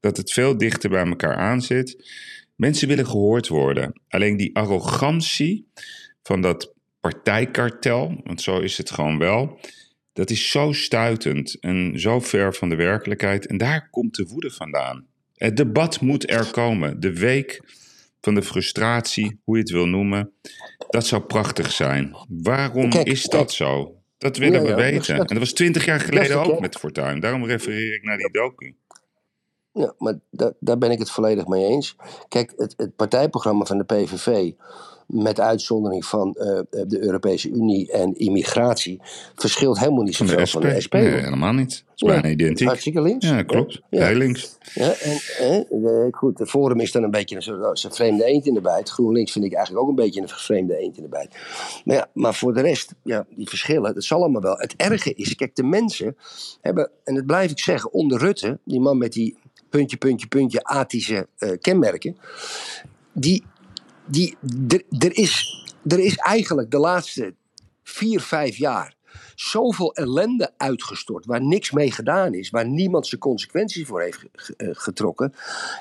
dat 0.00 0.16
het 0.16 0.32
veel 0.32 0.58
dichter 0.58 0.90
bij 0.90 1.06
elkaar 1.06 1.36
aan 1.36 1.62
zit. 1.62 2.12
Mensen 2.56 2.88
willen 2.88 3.06
gehoord 3.06 3.48
worden. 3.48 4.00
Alleen 4.08 4.36
die 4.36 4.56
arrogantie 4.56 5.66
van 6.22 6.40
dat 6.40 6.72
partijkartel, 7.00 8.20
want 8.24 8.42
zo 8.42 8.58
is 8.60 8.78
het 8.78 8.90
gewoon 8.90 9.18
wel. 9.18 9.58
Dat 10.14 10.30
is 10.30 10.50
zo 10.50 10.72
stuitend 10.72 11.60
en 11.60 12.00
zo 12.00 12.20
ver 12.20 12.54
van 12.54 12.68
de 12.68 12.74
werkelijkheid. 12.76 13.46
En 13.46 13.56
daar 13.58 13.88
komt 13.90 14.14
de 14.14 14.26
woede 14.28 14.50
vandaan. 14.50 15.06
Het 15.34 15.56
debat 15.56 16.00
moet 16.00 16.30
er 16.30 16.50
komen. 16.50 17.00
De 17.00 17.18
week 17.18 17.60
van 18.20 18.34
de 18.34 18.42
frustratie, 18.42 19.40
hoe 19.44 19.56
je 19.56 19.62
het 19.62 19.70
wil 19.70 19.86
noemen. 19.86 20.32
Dat 20.88 21.06
zou 21.06 21.22
prachtig 21.22 21.72
zijn. 21.72 22.16
Waarom 22.28 22.90
Kijk, 22.90 23.06
is 23.06 23.22
dat 23.22 23.30
kijk. 23.40 23.50
zo? 23.50 23.96
Dat 24.18 24.36
willen 24.36 24.58
Ja, 24.58 24.62
we 24.62 24.68
ja, 24.68 24.74
weten. 24.76 25.16
dat- 25.16 25.28
en 25.28 25.34
dat 25.34 25.38
was 25.44 25.52
twintig 25.52 25.84
jaar 25.84 26.00
geleden 26.00 26.44
ook 26.44 26.60
met 26.60 26.76
Fortuin. 26.76 27.20
Daarom 27.20 27.44
refereer 27.44 27.94
ik 27.94 28.02
naar 28.02 28.16
die 28.16 28.30
docu. 28.30 28.74
Ja, 29.72 29.94
maar 29.98 30.18
da- 30.30 30.52
daar 30.60 30.78
ben 30.78 30.90
ik 30.90 30.98
het 30.98 31.10
volledig 31.10 31.46
mee 31.46 31.64
eens. 31.64 31.96
Kijk, 32.28 32.52
het, 32.56 32.74
het 32.76 32.96
partijprogramma 32.96 33.64
van 33.64 33.78
de 33.78 33.84
PVV, 33.84 34.52
met 35.06 35.40
uitzondering 35.40 36.04
van 36.04 36.34
eh, 36.34 36.60
de 36.70 37.02
Europese 37.02 37.50
Unie 37.50 37.92
en 37.92 38.14
immigratie, 38.14 39.00
verschilt 39.34 39.78
helemaal 39.78 40.02
niet 40.02 40.16
Van 40.16 40.26
de 40.26 40.32
zoveel 40.32 40.46
van 40.46 40.60
de 40.60 40.80
SP. 40.84 40.92
Nee, 40.92 41.06
helemaal 41.06 41.52
niet. 41.52 41.72
Het 41.72 41.92
is 41.94 42.08
Nee, 42.08 42.20
bijna 42.20 42.28
identiek. 42.28 42.66
Hartstikke 42.66 43.02
links. 43.02 43.28
Ja, 43.28 43.42
klopt. 43.42 43.80
Ja. 43.90 44.06
Heel 44.06 44.16
links. 44.16 44.58
Ja, 44.74 44.92
en 44.92 45.20
eh, 45.38 46.06
goed, 46.10 46.38
het 46.38 46.48
Forum 46.48 46.80
is 46.80 46.92
dan 46.92 47.02
een 47.02 47.10
beetje 47.10 47.36
een 47.36 47.92
vreemde 47.92 48.24
eend 48.24 48.46
in 48.46 48.54
de 48.54 48.60
bijt. 48.60 48.90
GroenLinks 48.90 49.32
vind 49.32 49.44
ik 49.44 49.52
eigenlijk 49.52 49.84
ook 49.84 49.90
een 49.90 50.04
beetje 50.04 50.20
een 50.20 50.28
vreemde 50.28 50.78
eend 50.78 50.96
in 50.96 51.02
de 51.02 51.08
bijt. 51.08 51.36
Maar 51.84 51.96
ja, 51.96 52.08
maar 52.12 52.34
voor 52.34 52.54
de 52.54 52.60
rest, 52.60 52.94
ja, 53.02 53.26
die 53.30 53.48
verschillen, 53.48 53.94
dat 53.94 54.04
zal 54.04 54.22
allemaal 54.22 54.42
wel. 54.42 54.56
Het 54.58 54.74
erge 54.76 55.14
is, 55.14 55.34
kijk, 55.34 55.56
de 55.56 55.62
mensen 55.62 56.16
hebben, 56.60 56.90
en 57.04 57.14
dat 57.14 57.26
blijf 57.26 57.50
ik 57.50 57.58
zeggen, 57.58 57.92
onder 57.92 58.18
Rutte, 58.18 58.58
die 58.64 58.80
man 58.80 58.98
met 58.98 59.12
die 59.12 59.36
puntje, 59.68 59.96
puntje, 59.96 60.26
puntje, 60.26 60.64
atische 60.64 61.28
eh, 61.38 61.50
kenmerken, 61.60 62.16
die, 63.12 63.44
die, 64.06 64.36
er, 64.98 65.16
is, 65.16 65.64
er 65.86 65.98
is 65.98 66.16
eigenlijk 66.16 66.70
de 66.70 66.78
laatste 66.78 67.34
vier, 67.82 68.20
vijf 68.20 68.56
jaar 68.56 68.94
zoveel 69.34 69.94
ellende 69.94 70.52
uitgestort. 70.56 71.26
Waar 71.26 71.42
niks 71.42 71.70
mee 71.70 71.90
gedaan 71.90 72.34
is. 72.34 72.50
Waar 72.50 72.68
niemand 72.68 73.06
zijn 73.06 73.20
consequenties 73.20 73.86
voor 73.86 74.00
heeft 74.02 74.24
eh, 74.56 74.68
getrokken. 74.72 75.34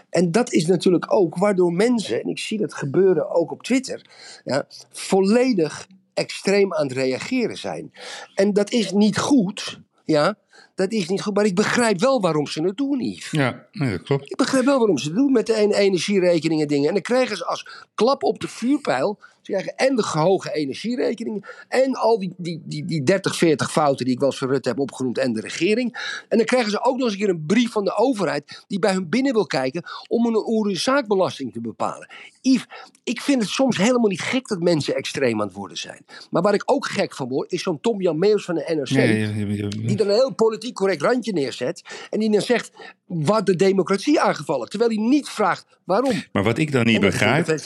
En 0.09 0.31
dat 0.31 0.51
is 0.51 0.65
natuurlijk 0.65 1.13
ook 1.13 1.37
waardoor 1.37 1.73
mensen, 1.73 2.21
en 2.21 2.29
ik 2.29 2.39
zie 2.39 2.57
dat 2.57 2.73
gebeuren 2.73 3.29
ook 3.29 3.51
op 3.51 3.63
Twitter. 3.63 4.01
Ja, 4.43 4.65
volledig 4.91 5.87
extreem 6.13 6.73
aan 6.73 6.87
het 6.87 6.97
reageren 6.97 7.57
zijn. 7.57 7.91
En 8.35 8.53
dat 8.53 8.71
is 8.71 8.91
niet 8.91 9.17
goed. 9.17 9.79
Ja, 10.05 10.37
dat 10.75 10.91
is 10.91 11.09
niet 11.09 11.21
goed. 11.21 11.35
Maar 11.35 11.45
ik 11.45 11.55
begrijp 11.55 11.99
wel 11.99 12.21
waarom 12.21 12.47
ze 12.47 12.63
het 12.63 12.77
doen, 12.77 12.99
Yves. 12.99 13.31
Ja, 13.31 13.65
nee, 13.71 13.91
dat 13.91 14.03
klopt. 14.03 14.31
Ik 14.31 14.37
begrijp 14.37 14.65
wel 14.65 14.77
waarom 14.77 14.97
ze 14.97 15.07
het 15.07 15.15
doen 15.15 15.31
met 15.31 15.45
de 15.45 15.55
ene 15.55 15.75
energierekening 15.75 16.61
en 16.61 16.67
dingen. 16.67 16.87
En 16.87 16.93
dan 16.93 17.01
krijgen 17.01 17.37
ze 17.37 17.45
als 17.45 17.67
klap 17.95 18.23
op 18.23 18.39
de 18.39 18.47
vuurpijl. 18.47 19.19
Ze 19.43 19.51
krijgen 19.51 19.75
en 19.75 19.95
de 19.95 20.03
hoge 20.05 20.53
energierekeningen. 20.53 21.43
En 21.67 21.93
al 21.93 22.19
die, 22.19 22.33
die, 22.37 22.61
die, 22.65 22.85
die 22.85 23.03
30, 23.03 23.35
40 23.35 23.71
fouten 23.71 24.05
die 24.05 24.13
ik 24.13 24.19
wel 24.19 24.29
eens 24.29 24.37
voor 24.37 24.47
Rutte 24.47 24.69
heb 24.69 24.79
opgenoemd. 24.79 25.17
En 25.17 25.33
de 25.33 25.41
regering. 25.41 26.21
En 26.29 26.37
dan 26.37 26.45
krijgen 26.45 26.71
ze 26.71 26.83
ook 26.83 26.95
nog 26.97 27.03
eens 27.03 27.13
een 27.13 27.19
keer 27.19 27.29
een 27.29 27.45
brief 27.45 27.71
van 27.71 27.83
de 27.83 27.95
overheid. 27.95 28.63
die 28.67 28.79
bij 28.79 28.93
hun 28.93 29.09
binnen 29.09 29.33
wil 29.33 29.45
kijken. 29.45 29.83
om 30.07 30.25
een 30.25 30.47
oerenzaakbelasting 30.47 31.53
te 31.53 31.61
bepalen. 31.61 32.07
Yves, 32.41 32.65
ik 33.03 33.21
vind 33.21 33.41
het 33.41 33.49
soms 33.49 33.77
helemaal 33.77 34.09
niet 34.09 34.21
gek 34.21 34.47
dat 34.47 34.59
mensen 34.59 34.95
extreem 34.95 35.41
aan 35.41 35.47
het 35.47 35.55
worden 35.55 35.77
zijn. 35.77 36.05
Maar 36.29 36.41
waar 36.41 36.53
ik 36.53 36.63
ook 36.65 36.87
gek 36.87 37.15
van 37.15 37.27
word. 37.27 37.51
is 37.51 37.63
zo'n 37.63 37.81
Tom 37.81 38.01
Jan 38.01 38.19
Meeuws 38.19 38.45
van 38.45 38.55
de 38.55 38.73
NRC. 38.75 38.87
Ja, 38.87 39.01
ja, 39.01 39.13
ja, 39.13 39.27
ja, 39.35 39.53
ja. 39.53 39.67
Die 39.67 39.95
dan 39.95 40.07
een 40.07 40.13
heel 40.13 40.33
politiek 40.33 40.75
correct 40.75 41.01
randje 41.01 41.33
neerzet. 41.33 42.07
En 42.09 42.19
die 42.19 42.31
dan 42.31 42.41
zegt, 42.41 42.71
wat 43.05 43.45
de 43.45 43.55
democratie 43.55 44.21
aangevallen. 44.21 44.69
Terwijl 44.69 44.89
hij 44.91 44.99
niet 44.99 45.29
vraagt 45.29 45.65
waarom. 45.83 46.23
Maar 46.31 46.43
wat 46.43 46.57
ik 46.57 46.71
dan 46.71 46.85
niet 46.85 46.99
begrijp, 46.99 47.57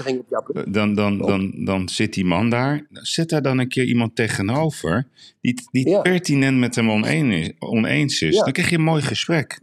dan, 0.68 0.94
dan, 0.94 1.18
dan, 1.18 1.54
dan 1.68 1.90
zit 1.90 2.14
die 2.14 2.26
man 2.26 2.50
daar. 2.50 2.86
Zet 2.92 3.30
daar 3.30 3.42
dan 3.42 3.60
een 3.60 3.68
keer 3.68 3.86
iemand 3.86 4.16
tegenover 4.16 5.08
die, 5.42 5.62
die 5.72 5.90
Ja. 5.90 6.02
pertinent 6.02 6.58
met 6.58 6.76
hem 6.76 6.90
oneens 6.92 7.48
is. 7.48 7.52
Oneens 7.60 8.22
is. 8.22 8.36
Ja. 8.36 8.44
Dan 8.44 8.52
krijg 8.54 8.70
je 8.70 8.76
een 8.76 8.82
mooi 8.84 9.02
gesprek. 9.02 9.60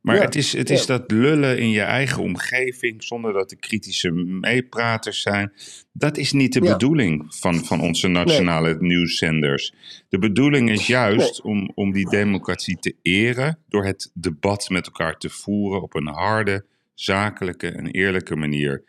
Maar 0.00 0.16
Ja. 0.16 0.22
het 0.22 0.34
is, 0.34 0.52
het 0.52 0.70
is 0.70 0.86
dat 0.86 1.10
lullen 1.10 1.58
in 1.58 1.70
je 1.70 1.80
eigen 1.80 2.22
omgeving 2.22 3.02
zonder 3.04 3.32
dat 3.32 3.50
er 3.50 3.56
kritische 3.56 4.10
meepraters 4.10 5.22
zijn. 5.22 5.52
Dat 5.92 6.16
is 6.16 6.32
niet 6.32 6.52
de 6.52 6.60
bedoeling 6.60 7.24
van, 7.28 7.64
van 7.64 7.80
onze 7.80 8.08
nationale 8.08 8.76
nieuwszenders. 8.78 9.72
De 10.08 10.18
bedoeling 10.18 10.70
is 10.70 10.86
juist 10.86 11.40
om, 11.42 11.70
om 11.74 11.92
die 11.92 12.08
democratie 12.10 12.78
te 12.78 12.94
eren 13.02 13.58
door 13.68 13.84
het 13.84 14.10
debat 14.14 14.68
met 14.68 14.86
elkaar 14.86 15.16
te 15.18 15.28
voeren 15.30 15.82
op 15.82 15.94
een 15.94 16.06
harde, 16.08 16.64
zakelijke 16.94 17.68
en 17.68 17.86
eerlijke 17.86 18.36
manier. 18.36 18.82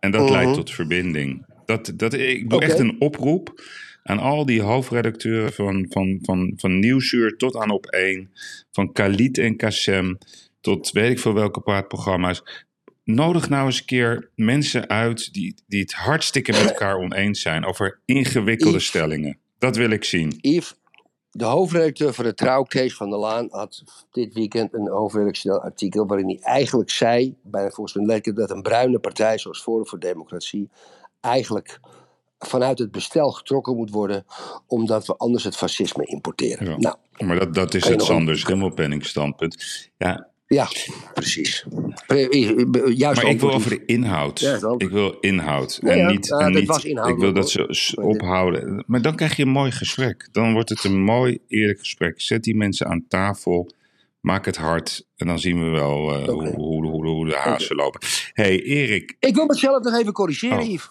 En 0.00 0.10
dat 0.10 0.22
Mhm. 0.22 0.32
leidt 0.32 0.54
tot 0.54 0.70
verbinding. 0.70 1.44
Dat, 1.66 1.92
dat, 1.94 2.12
ik 2.12 2.50
doe 2.50 2.60
echt 2.60 2.78
een 2.78 2.96
oproep 3.00 3.62
aan 4.02 4.18
al 4.18 4.46
die 4.46 4.62
hoofdredacteuren 4.62 5.52
van, 5.52 5.86
van, 5.88 6.18
van, 6.22 6.52
van 6.56 6.78
Nieuwsuur 6.78 7.36
tot 7.36 7.56
aan 7.56 7.70
op 7.70 7.86
1, 7.86 8.30
van 8.72 8.92
Khalid 8.92 9.38
en 9.38 9.56
Kassem 9.56 10.18
tot 10.60 10.90
weet 10.90 11.10
ik 11.10 11.18
veel 11.18 11.34
welke 11.34 11.60
praatprogramma's. 11.60 12.42
Nodig 13.04 13.48
nou 13.48 13.66
eens 13.66 13.78
een 13.78 13.84
keer 13.84 14.30
mensen 14.34 14.88
uit 14.88 15.32
die, 15.32 15.54
die 15.66 15.80
het 15.80 15.92
hartstikke 15.92 16.52
met 16.52 16.70
elkaar 16.70 16.96
oneens 16.96 17.40
zijn 17.40 17.64
over 17.64 18.00
ingewikkelde 18.04 18.76
Yves. 18.76 18.86
stellingen. 18.86 19.38
Dat 19.58 19.76
wil 19.76 19.90
ik 19.90 20.04
zien. 20.04 20.38
Yves, 20.40 20.74
de 21.30 21.44
hoofdredacteur 21.44 22.14
van 22.14 22.24
de 22.24 22.34
Trouw, 22.34 22.62
Kees 22.62 22.94
van 22.94 23.10
der 23.10 23.18
Laan, 23.18 23.48
had 23.50 23.84
dit 24.10 24.34
weekend 24.34 24.74
een 24.74 24.88
hoofdredactioneel 24.88 25.60
artikel 25.60 26.06
waarin 26.06 26.26
hij 26.26 26.38
eigenlijk 26.40 26.90
zei, 26.90 27.36
bijna 27.42 27.70
volgens 27.70 27.96
mij 27.96 28.06
leek 28.06 28.24
het 28.24 28.36
dat 28.36 28.50
een 28.50 28.62
bruine 28.62 28.98
partij 28.98 29.38
zoals 29.38 29.62
Forum 29.62 29.86
voor 29.86 29.98
Democratie 29.98 30.70
eigenlijk 31.20 31.80
vanuit 32.38 32.78
het 32.78 32.90
bestel 32.90 33.30
getrokken 33.30 33.76
moet 33.76 33.90
worden, 33.90 34.24
omdat 34.66 35.06
we 35.06 35.16
anders 35.16 35.44
het 35.44 35.56
fascisme 35.56 36.04
importeren. 36.06 36.66
Ja. 36.70 36.76
Nou, 36.76 36.96
Maar 37.18 37.38
dat, 37.38 37.54
dat 37.54 37.74
is 37.74 37.84
het 37.88 38.02
Sanders 38.02 38.46
Rimmelpenning 38.46 39.04
standpunt. 39.06 39.88
Ja, 39.98 40.28
ja, 40.48 40.68
precies. 41.14 41.64
Pre- 42.06 42.28
Juist 42.94 43.22
maar 43.22 43.30
ik 43.30 43.40
wil 43.40 43.52
over 43.52 43.70
de 43.70 43.84
inhoud. 43.84 44.40
Ja, 44.40 44.74
ik 44.78 44.90
wil 44.90 45.18
inhoud. 45.20 45.78
Ja, 45.82 45.90
en 45.90 45.98
ja. 45.98 46.10
niet, 46.10 46.26
Ja, 46.26 46.38
en 46.38 46.52
niet 46.52 46.66
was 46.66 46.84
inhoudelijk, 46.84 47.26
ik 47.28 47.34
wil 47.34 47.42
dat 47.42 47.76
ze 47.76 48.00
ophouden. 48.02 48.84
Maar 48.86 49.02
dan 49.02 49.16
krijg 49.16 49.36
je 49.36 49.42
een 49.42 49.48
mooi 49.48 49.70
gesprek. 49.70 50.28
Dan 50.32 50.52
wordt 50.52 50.68
het 50.68 50.84
een 50.84 51.00
mooi, 51.02 51.38
eerlijk 51.48 51.78
gesprek. 51.78 52.20
Zet 52.20 52.42
die 52.44 52.56
mensen 52.56 52.86
aan 52.86 53.04
tafel. 53.08 53.70
Maak 54.20 54.44
het 54.44 54.56
hard. 54.56 55.06
En 55.16 55.26
dan 55.26 55.38
zien 55.38 55.64
we 55.64 55.70
wel 55.70 56.14
eh, 56.14 56.28
hoe, 56.28 56.54
hoe, 56.86 57.06
hoe 57.06 57.26
de 57.28 57.36
hazen 57.36 57.76
lopen. 57.76 58.00
hey, 58.32 58.62
Erik. 58.62 59.16
Ik 59.20 59.34
wil 59.34 59.46
mezelf 59.46 59.82
nog 59.82 59.98
even 59.98 60.12
corrigeren, 60.12 60.58
Oh. 60.58 60.64
Yves. 60.68 60.90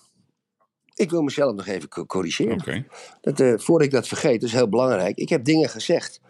Ik 0.95 1.09
wil 1.09 1.21
mezelf 1.21 1.55
nog 1.55 1.67
even 1.67 1.89
co- 1.89 2.05
corrigeren. 2.05 2.59
Oké. 2.59 2.85
Dat, 3.21 3.39
eh, 3.39 3.53
voordat 3.57 3.87
ik 3.87 3.93
dat 3.93 4.07
vergeet, 4.07 4.39
dat 4.41 4.49
is 4.49 4.55
heel 4.55 4.69
belangrijk. 4.69 5.17
Ik 5.17 5.29
heb 5.29 5.43
dingen 5.45 5.69
gezegd 5.69 6.21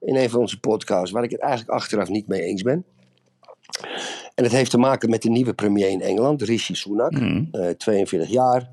in 0.00 0.16
een 0.16 0.30
van 0.30 0.40
onze 0.40 0.60
podcasts 0.60 1.10
waar 1.10 1.22
ik 1.24 1.30
het 1.30 1.40
eigenlijk 1.40 1.70
achteraf 1.70 2.08
niet 2.08 2.26
mee 2.26 2.42
eens 2.42 2.62
ben. 2.62 2.84
En 4.34 4.44
het 4.44 4.52
heeft 4.52 4.70
te 4.70 4.78
maken 4.78 5.10
met 5.10 5.22
de 5.22 5.30
nieuwe 5.30 5.54
premier 5.54 5.88
in 5.88 6.00
Engeland, 6.00 6.42
Rishi 6.42 6.74
Sunak. 6.74 7.12
Mhm. 7.12 7.44
Eh, 7.52 7.68
42 7.70 8.30
jaar. 8.30 8.70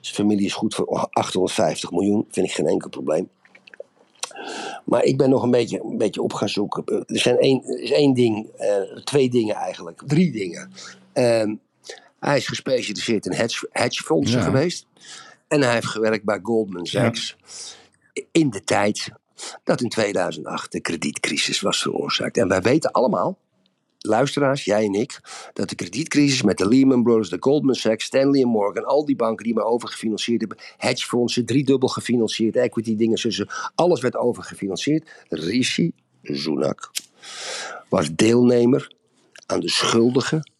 Zijn 0.00 0.14
familie 0.14 0.46
is 0.46 0.52
goed 0.54 0.74
voor 0.74 1.08
850 1.10 1.90
miljoen. 1.90 2.24
Vind 2.30 2.46
ik 2.46 2.52
geen 2.52 2.66
enkel 2.66 2.88
probleem. 2.88 3.28
Maar 4.84 5.04
ik 5.04 5.16
ben 5.16 5.30
nog 5.30 5.42
een 5.42 5.50
beetje, 5.50 5.80
een 5.82 5.98
beetje 5.98 6.22
op 6.22 6.32
gaan 6.32 6.48
zoeken. 6.48 6.84
Eh, 6.84 6.96
Er 6.96 7.18
zijn 7.18 7.38
één, 7.38 7.80
is 7.82 7.90
één 7.90 8.14
ding, 8.14 8.48
twee 9.04 9.30
dingen 9.30 9.54
eigenlijk. 9.54 10.02
Drie 10.06 10.32
dingen. 10.32 10.70
Ehm, 11.12 11.54
hij 12.24 12.36
is 12.36 12.46
gespecialiseerd 12.46 13.26
in 13.26 13.32
hedge, 13.32 13.68
hedgefondsen 13.70 14.38
Ja. 14.38 14.44
geweest. 14.44 14.86
En 15.48 15.62
hij 15.62 15.72
heeft 15.72 15.86
gewerkt 15.86 16.24
bij 16.24 16.40
Goldman 16.42 16.86
Sachs. 16.86 17.36
In 18.32 18.50
de 18.50 18.64
tijd 18.64 19.08
dat 19.64 19.80
in 19.80 19.88
2008 19.88 20.72
de 20.72 20.80
kredietcrisis 20.80 21.60
was 21.60 21.82
veroorzaakt. 21.82 22.36
En 22.36 22.48
wij 22.48 22.62
weten 22.62 22.90
allemaal, 22.92 23.38
luisteraars, 23.98 24.64
jij 24.64 24.84
en 24.84 24.94
ik, 24.94 25.20
dat 25.52 25.68
de 25.68 25.74
kredietcrisis 25.74 26.42
met 26.42 26.58
de 26.58 26.68
Lehman 26.68 27.02
Brothers, 27.02 27.28
de 27.28 27.36
Goldman 27.40 27.74
Sachs, 27.74 28.04
Stanley 28.04 28.44
Morgan, 28.44 28.84
al 28.84 29.04
die 29.04 29.16
banken 29.16 29.44
die 29.44 29.54
maar 29.54 29.64
overgefinancierd 29.64 30.40
hebben, 30.40 30.58
hedgefondsen, 30.76 31.46
driedubbel 31.46 31.88
gefinancierd, 31.88 32.56
equity 32.56 32.96
dingen, 32.96 33.18
zussen, 33.18 33.48
alles 33.74 34.00
werd 34.00 34.16
overgefinancierd. 34.16 35.10
Rishi 35.28 35.92
Sunak 36.22 36.90
was 37.88 38.14
deelnemer 38.14 38.92
aan 39.46 39.60
de 39.60 39.70
schuldigen 39.70 40.52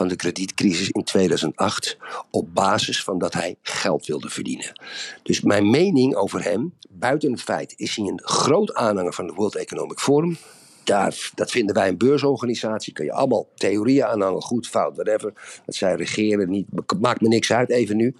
van 0.00 0.08
de 0.08 0.16
kredietcrisis 0.16 0.90
in 0.90 1.04
2008 1.04 1.96
op 2.30 2.54
basis 2.54 3.02
van 3.02 3.18
dat 3.18 3.32
hij 3.32 3.56
geld 3.62 4.06
wilde 4.06 4.28
verdienen. 4.28 4.80
Dus 5.22 5.40
mijn 5.40 5.70
mening 5.70 6.14
over 6.14 6.42
hem, 6.42 6.74
buiten 6.90 7.32
het 7.32 7.42
feit 7.42 7.74
is 7.76 7.96
hij 7.96 8.06
een 8.06 8.20
groot 8.22 8.74
aanhanger 8.74 9.12
van 9.12 9.26
het 9.26 9.34
World 9.34 9.56
Economic 9.56 9.98
Forum. 9.98 10.36
Daar, 10.84 11.30
dat 11.34 11.50
vinden 11.50 11.74
wij 11.74 11.88
een 11.88 11.98
beursorganisatie. 11.98 12.92
Kun 12.92 13.04
je 13.04 13.12
allemaal 13.12 13.48
theorieën 13.54 14.04
aanhangen, 14.04 14.42
goed, 14.42 14.66
fout, 14.66 14.94
whatever. 14.94 15.60
Dat 15.66 15.74
zij 15.74 15.94
regeren 15.94 16.50
niet, 16.50 16.66
maakt 17.00 17.20
me 17.20 17.28
niks 17.28 17.52
uit 17.52 17.70
even 17.70 17.96
nu. 17.96 18.16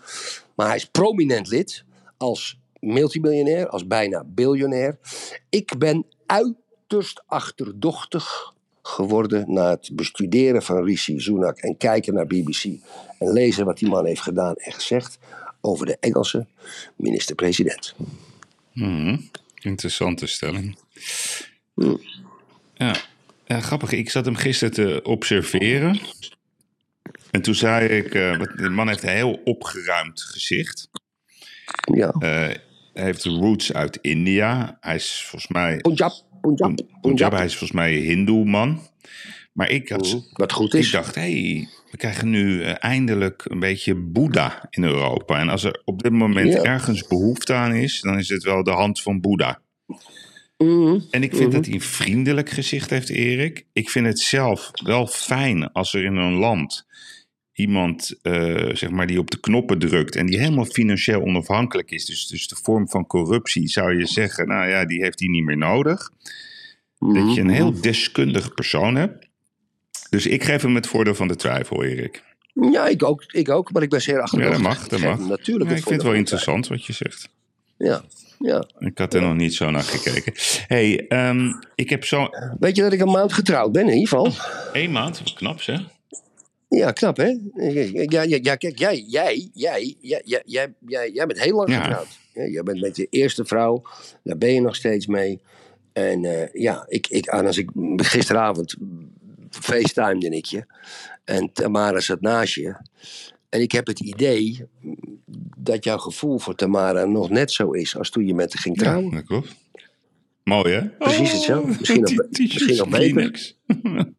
Maar 0.54 0.66
hij 0.66 0.76
is 0.76 0.86
prominent 0.86 1.48
lid 1.48 1.84
als 2.16 2.60
multimiljonair, 2.80 3.68
als 3.68 3.86
bijna 3.86 4.24
biljonair. 4.26 4.98
Ik 5.48 5.78
ben 5.78 6.06
uiterst 6.26 7.22
achterdochtig 7.26 8.52
geworden 8.90 9.52
na 9.52 9.70
het 9.70 9.90
bestuderen 9.92 10.62
van 10.62 10.84
Rishi 10.84 11.20
Sunak 11.20 11.58
en 11.58 11.76
kijken 11.76 12.14
naar 12.14 12.26
BBC 12.26 12.64
en 13.18 13.32
lezen 13.32 13.64
wat 13.64 13.78
die 13.78 13.88
man 13.88 14.06
heeft 14.06 14.20
gedaan 14.20 14.54
en 14.54 14.72
gezegd 14.72 15.18
over 15.60 15.86
de 15.86 15.96
Engelse 16.00 16.46
minister-president. 16.96 17.94
Mhm. 18.72 19.16
Interessante 19.60 20.26
stelling. 20.26 20.78
Hm. 21.74 21.96
Ja. 22.74 22.96
ja, 23.46 23.60
grappig. 23.60 23.92
Ik 23.92 24.10
zat 24.10 24.24
hem 24.24 24.34
gisteren 24.34 24.74
te 24.74 25.00
observeren. 25.02 26.00
En 27.30 27.42
toen 27.42 27.54
zei 27.54 27.88
ik, 27.88 28.14
eh, 28.14 28.40
de 28.56 28.68
man 28.68 28.88
heeft 28.88 29.02
een 29.02 29.08
heel 29.08 29.40
opgeruimd 29.44 30.22
gezicht. 30.22 30.88
Ja. 31.94 32.08
Eh, 32.08 32.56
hij 32.92 33.04
heeft 33.04 33.24
roots 33.24 33.72
uit 33.72 33.98
India. 34.00 34.78
Hij 34.80 34.94
is 34.94 35.24
volgens 35.28 35.52
mij, 35.52 35.76
Punjab, 35.76 36.12
Punjab, 36.40 36.74
Punjab, 36.76 37.00
Punjab. 37.00 37.32
hij 37.32 37.44
is 37.44 37.50
volgens 37.56 37.72
mij 37.80 37.96
een 37.96 38.02
hindoe-man. 38.04 38.80
Maar 39.52 39.70
ik, 39.70 39.88
had, 39.88 40.24
Wat 40.32 40.52
goed 40.52 40.74
ik 40.74 40.80
is. 40.80 40.90
dacht, 40.90 41.14
hé, 41.14 41.20
hey, 41.20 41.68
we 41.90 41.96
krijgen 41.96 42.30
nu 42.30 42.62
eh, 42.62 42.74
eindelijk 42.78 43.44
een 43.48 43.58
beetje 43.58 43.94
Boeddha 43.94 44.66
in 44.70 44.82
Europa. 44.84 45.38
En 45.38 45.48
als 45.48 45.64
er 45.64 45.82
op 45.84 46.02
dit 46.02 46.12
moment 46.12 46.52
Ja. 46.52 46.62
ergens 46.62 47.06
behoefte 47.06 47.54
aan 47.54 47.74
is, 47.74 48.00
dan 48.00 48.18
is 48.18 48.28
het 48.28 48.42
wel 48.42 48.62
de 48.64 48.70
hand 48.70 49.00
van 49.02 49.20
Boeddha. 49.20 49.60
Mhm. 50.58 50.98
En 51.10 51.22
ik 51.22 51.30
vind 51.36 51.46
Mhm. 51.48 51.50
dat 51.50 51.64
hij 51.64 51.74
een 51.74 51.80
vriendelijk 51.80 52.50
gezicht 52.50 52.90
heeft, 52.90 53.08
Erik. 53.08 53.66
Ik 53.72 53.90
vind 53.90 54.06
het 54.06 54.18
zelf 54.20 54.70
wel 54.84 55.06
fijn 55.06 55.72
als 55.72 55.94
er 55.94 56.04
in 56.04 56.16
een 56.16 56.32
land 56.34 56.86
iemand, 57.60 58.18
eh, 58.22 58.68
zeg 58.72 58.90
maar, 58.90 59.06
die 59.06 59.18
op 59.18 59.30
de 59.30 59.40
knoppen 59.40 59.78
drukt 59.78 60.16
en 60.16 60.26
die 60.26 60.38
helemaal 60.38 60.64
financieel 60.64 61.22
onafhankelijk 61.22 61.90
is. 61.90 62.04
Dus, 62.04 62.26
dus 62.26 62.48
de 62.48 62.56
vorm 62.62 62.88
van 62.88 63.06
corruptie 63.06 63.68
zou 63.68 63.98
je 63.98 64.06
zeggen, 64.06 64.48
nou 64.48 64.68
ja, 64.68 64.84
die 64.84 65.02
heeft 65.02 65.20
hij 65.20 65.28
niet 65.28 65.44
meer 65.44 65.56
nodig. 65.56 66.10
Dat 66.98 67.34
je 67.34 67.40
een 67.40 67.48
heel 67.48 67.80
deskundig 67.80 68.54
persoon 68.54 68.94
hebt. 68.94 69.28
Dus 70.10 70.26
ik 70.26 70.44
geef 70.44 70.62
hem 70.62 70.74
het 70.74 70.86
voordeel 70.86 71.14
van 71.14 71.28
de 71.28 71.36
twijfel, 71.36 71.84
Erik. 71.84 72.22
Ja, 72.72 72.86
ik 72.86 73.02
ook, 73.02 73.24
ik 73.26 73.48
ook, 73.48 73.72
maar 73.72 73.82
ik 73.82 73.90
ben 73.90 74.02
zeer 74.02 74.14
Ja, 74.14 74.20
achterdochtig. 74.20 74.62
dat 74.62 74.72
mag, 74.72 74.88
dat 74.88 75.00
mag. 75.00 75.28
Natuurlijk 75.28 75.70
Ja, 75.70 75.76
ik 75.76 75.82
vind 75.82 75.94
het 75.94 76.04
wel 76.04 76.14
interessant 76.14 76.68
wat 76.68 76.84
je 76.84 76.92
zegt. 76.92 77.28
Ja. 77.78 78.02
Ja. 78.38 78.64
Ik 78.78 78.98
had 78.98 79.14
er 79.14 79.20
nog 79.20 79.34
niet 79.34 79.54
zo 79.54 79.70
naar 79.70 79.82
gekeken. 79.82 80.32
hey, 80.66 81.06
ehm, 81.08 81.52
ik 81.74 81.90
heb 81.90 82.04
zo 82.04 82.28
Weet 82.58 82.76
je 82.76 82.82
dat 82.82 82.92
ik 82.92 83.00
een 83.00 83.10
maand 83.10 83.32
getrouwd 83.32 83.72
ben, 83.72 83.88
in 83.88 83.94
ieder 83.96 84.08
geval? 84.08 84.32
één 84.72 84.90
maand. 84.90 85.22
Knap 85.34 85.62
zeg. 85.62 85.80
Ja, 86.78 86.92
knap 86.92 87.16
hè? 87.16 87.36
Ja, 87.54 88.22
ja, 88.22 88.38
ja 88.42 88.56
kijk, 88.56 88.78
jij, 88.78 89.04
jij, 89.06 89.50
jij, 89.52 89.96
jij, 90.00 90.22
jij, 90.22 90.42
jij, 90.44 90.74
jij, 90.86 91.10
jij 91.10 91.26
bent 91.26 91.40
heel 91.42 91.56
lang 91.56 91.68
Ja. 91.70 91.82
getrouwd. 91.82 92.18
Jij 92.32 92.62
bent 92.62 92.80
met 92.80 92.96
je 92.96 93.06
eerste 93.10 93.44
vrouw, 93.44 93.82
daar 94.22 94.38
ben 94.38 94.52
je 94.54 94.60
nog 94.60 94.76
steeds 94.76 95.06
mee. 95.06 95.40
En 95.92 96.24
eh, 96.24 96.52
ja, 96.62 96.84
ik, 96.88 97.06
ik, 97.06 97.28
als 97.28 97.58
ik 97.58 97.70
gisteravond 97.96 98.76
facetimede 99.50 100.36
ik 100.36 100.44
je. 100.44 100.64
En 101.24 101.52
Tamara 101.52 102.00
zat 102.00 102.20
naast 102.20 102.54
je. 102.54 102.76
En 103.48 103.60
ik 103.60 103.72
heb 103.72 103.86
het 103.86 104.00
idee 104.00 104.66
dat 105.58 105.84
jouw 105.84 105.98
gevoel 105.98 106.38
voor 106.38 106.54
Tamara 106.54 107.04
nog 107.04 107.30
net 107.30 107.52
zo 107.52 107.70
is 107.70 107.96
als 107.96 108.10
toen 108.10 108.26
je 108.26 108.34
met 108.34 108.52
haar 108.52 108.62
ging 108.62 108.76
Ja, 108.76 108.82
trouwen. 108.82 109.10
dat 109.14 109.24
klopt. 109.24 109.54
Mooi 110.44 110.72
hè? 110.72 110.88
Precies 110.88 111.32
hetzelfde. 111.32 111.76
Misschien 111.78 112.00
nog- 112.00 112.10
die 112.10 112.46
t-shirts 112.48 112.66
misschien 112.66 112.76
nog 112.76 112.88
beter. 112.88 113.52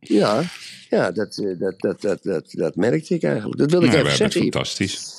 Ja, 0.00 0.42
ja 0.90 1.10
dat, 1.10 1.38
eh, 1.38 1.58
dat, 1.58 1.80
dat, 1.80 2.00
dat, 2.00 2.22
dat, 2.22 2.50
dat 2.50 2.76
merkte 2.76 3.14
ik 3.14 3.22
eigenlijk. 3.22 3.58
Dat 3.58 3.70
wilde 3.70 3.86
ik 3.86 3.92
Nou, 3.92 4.04
even 4.04 4.16
zeggen. 4.16 4.40
fantastisch. 4.40 5.14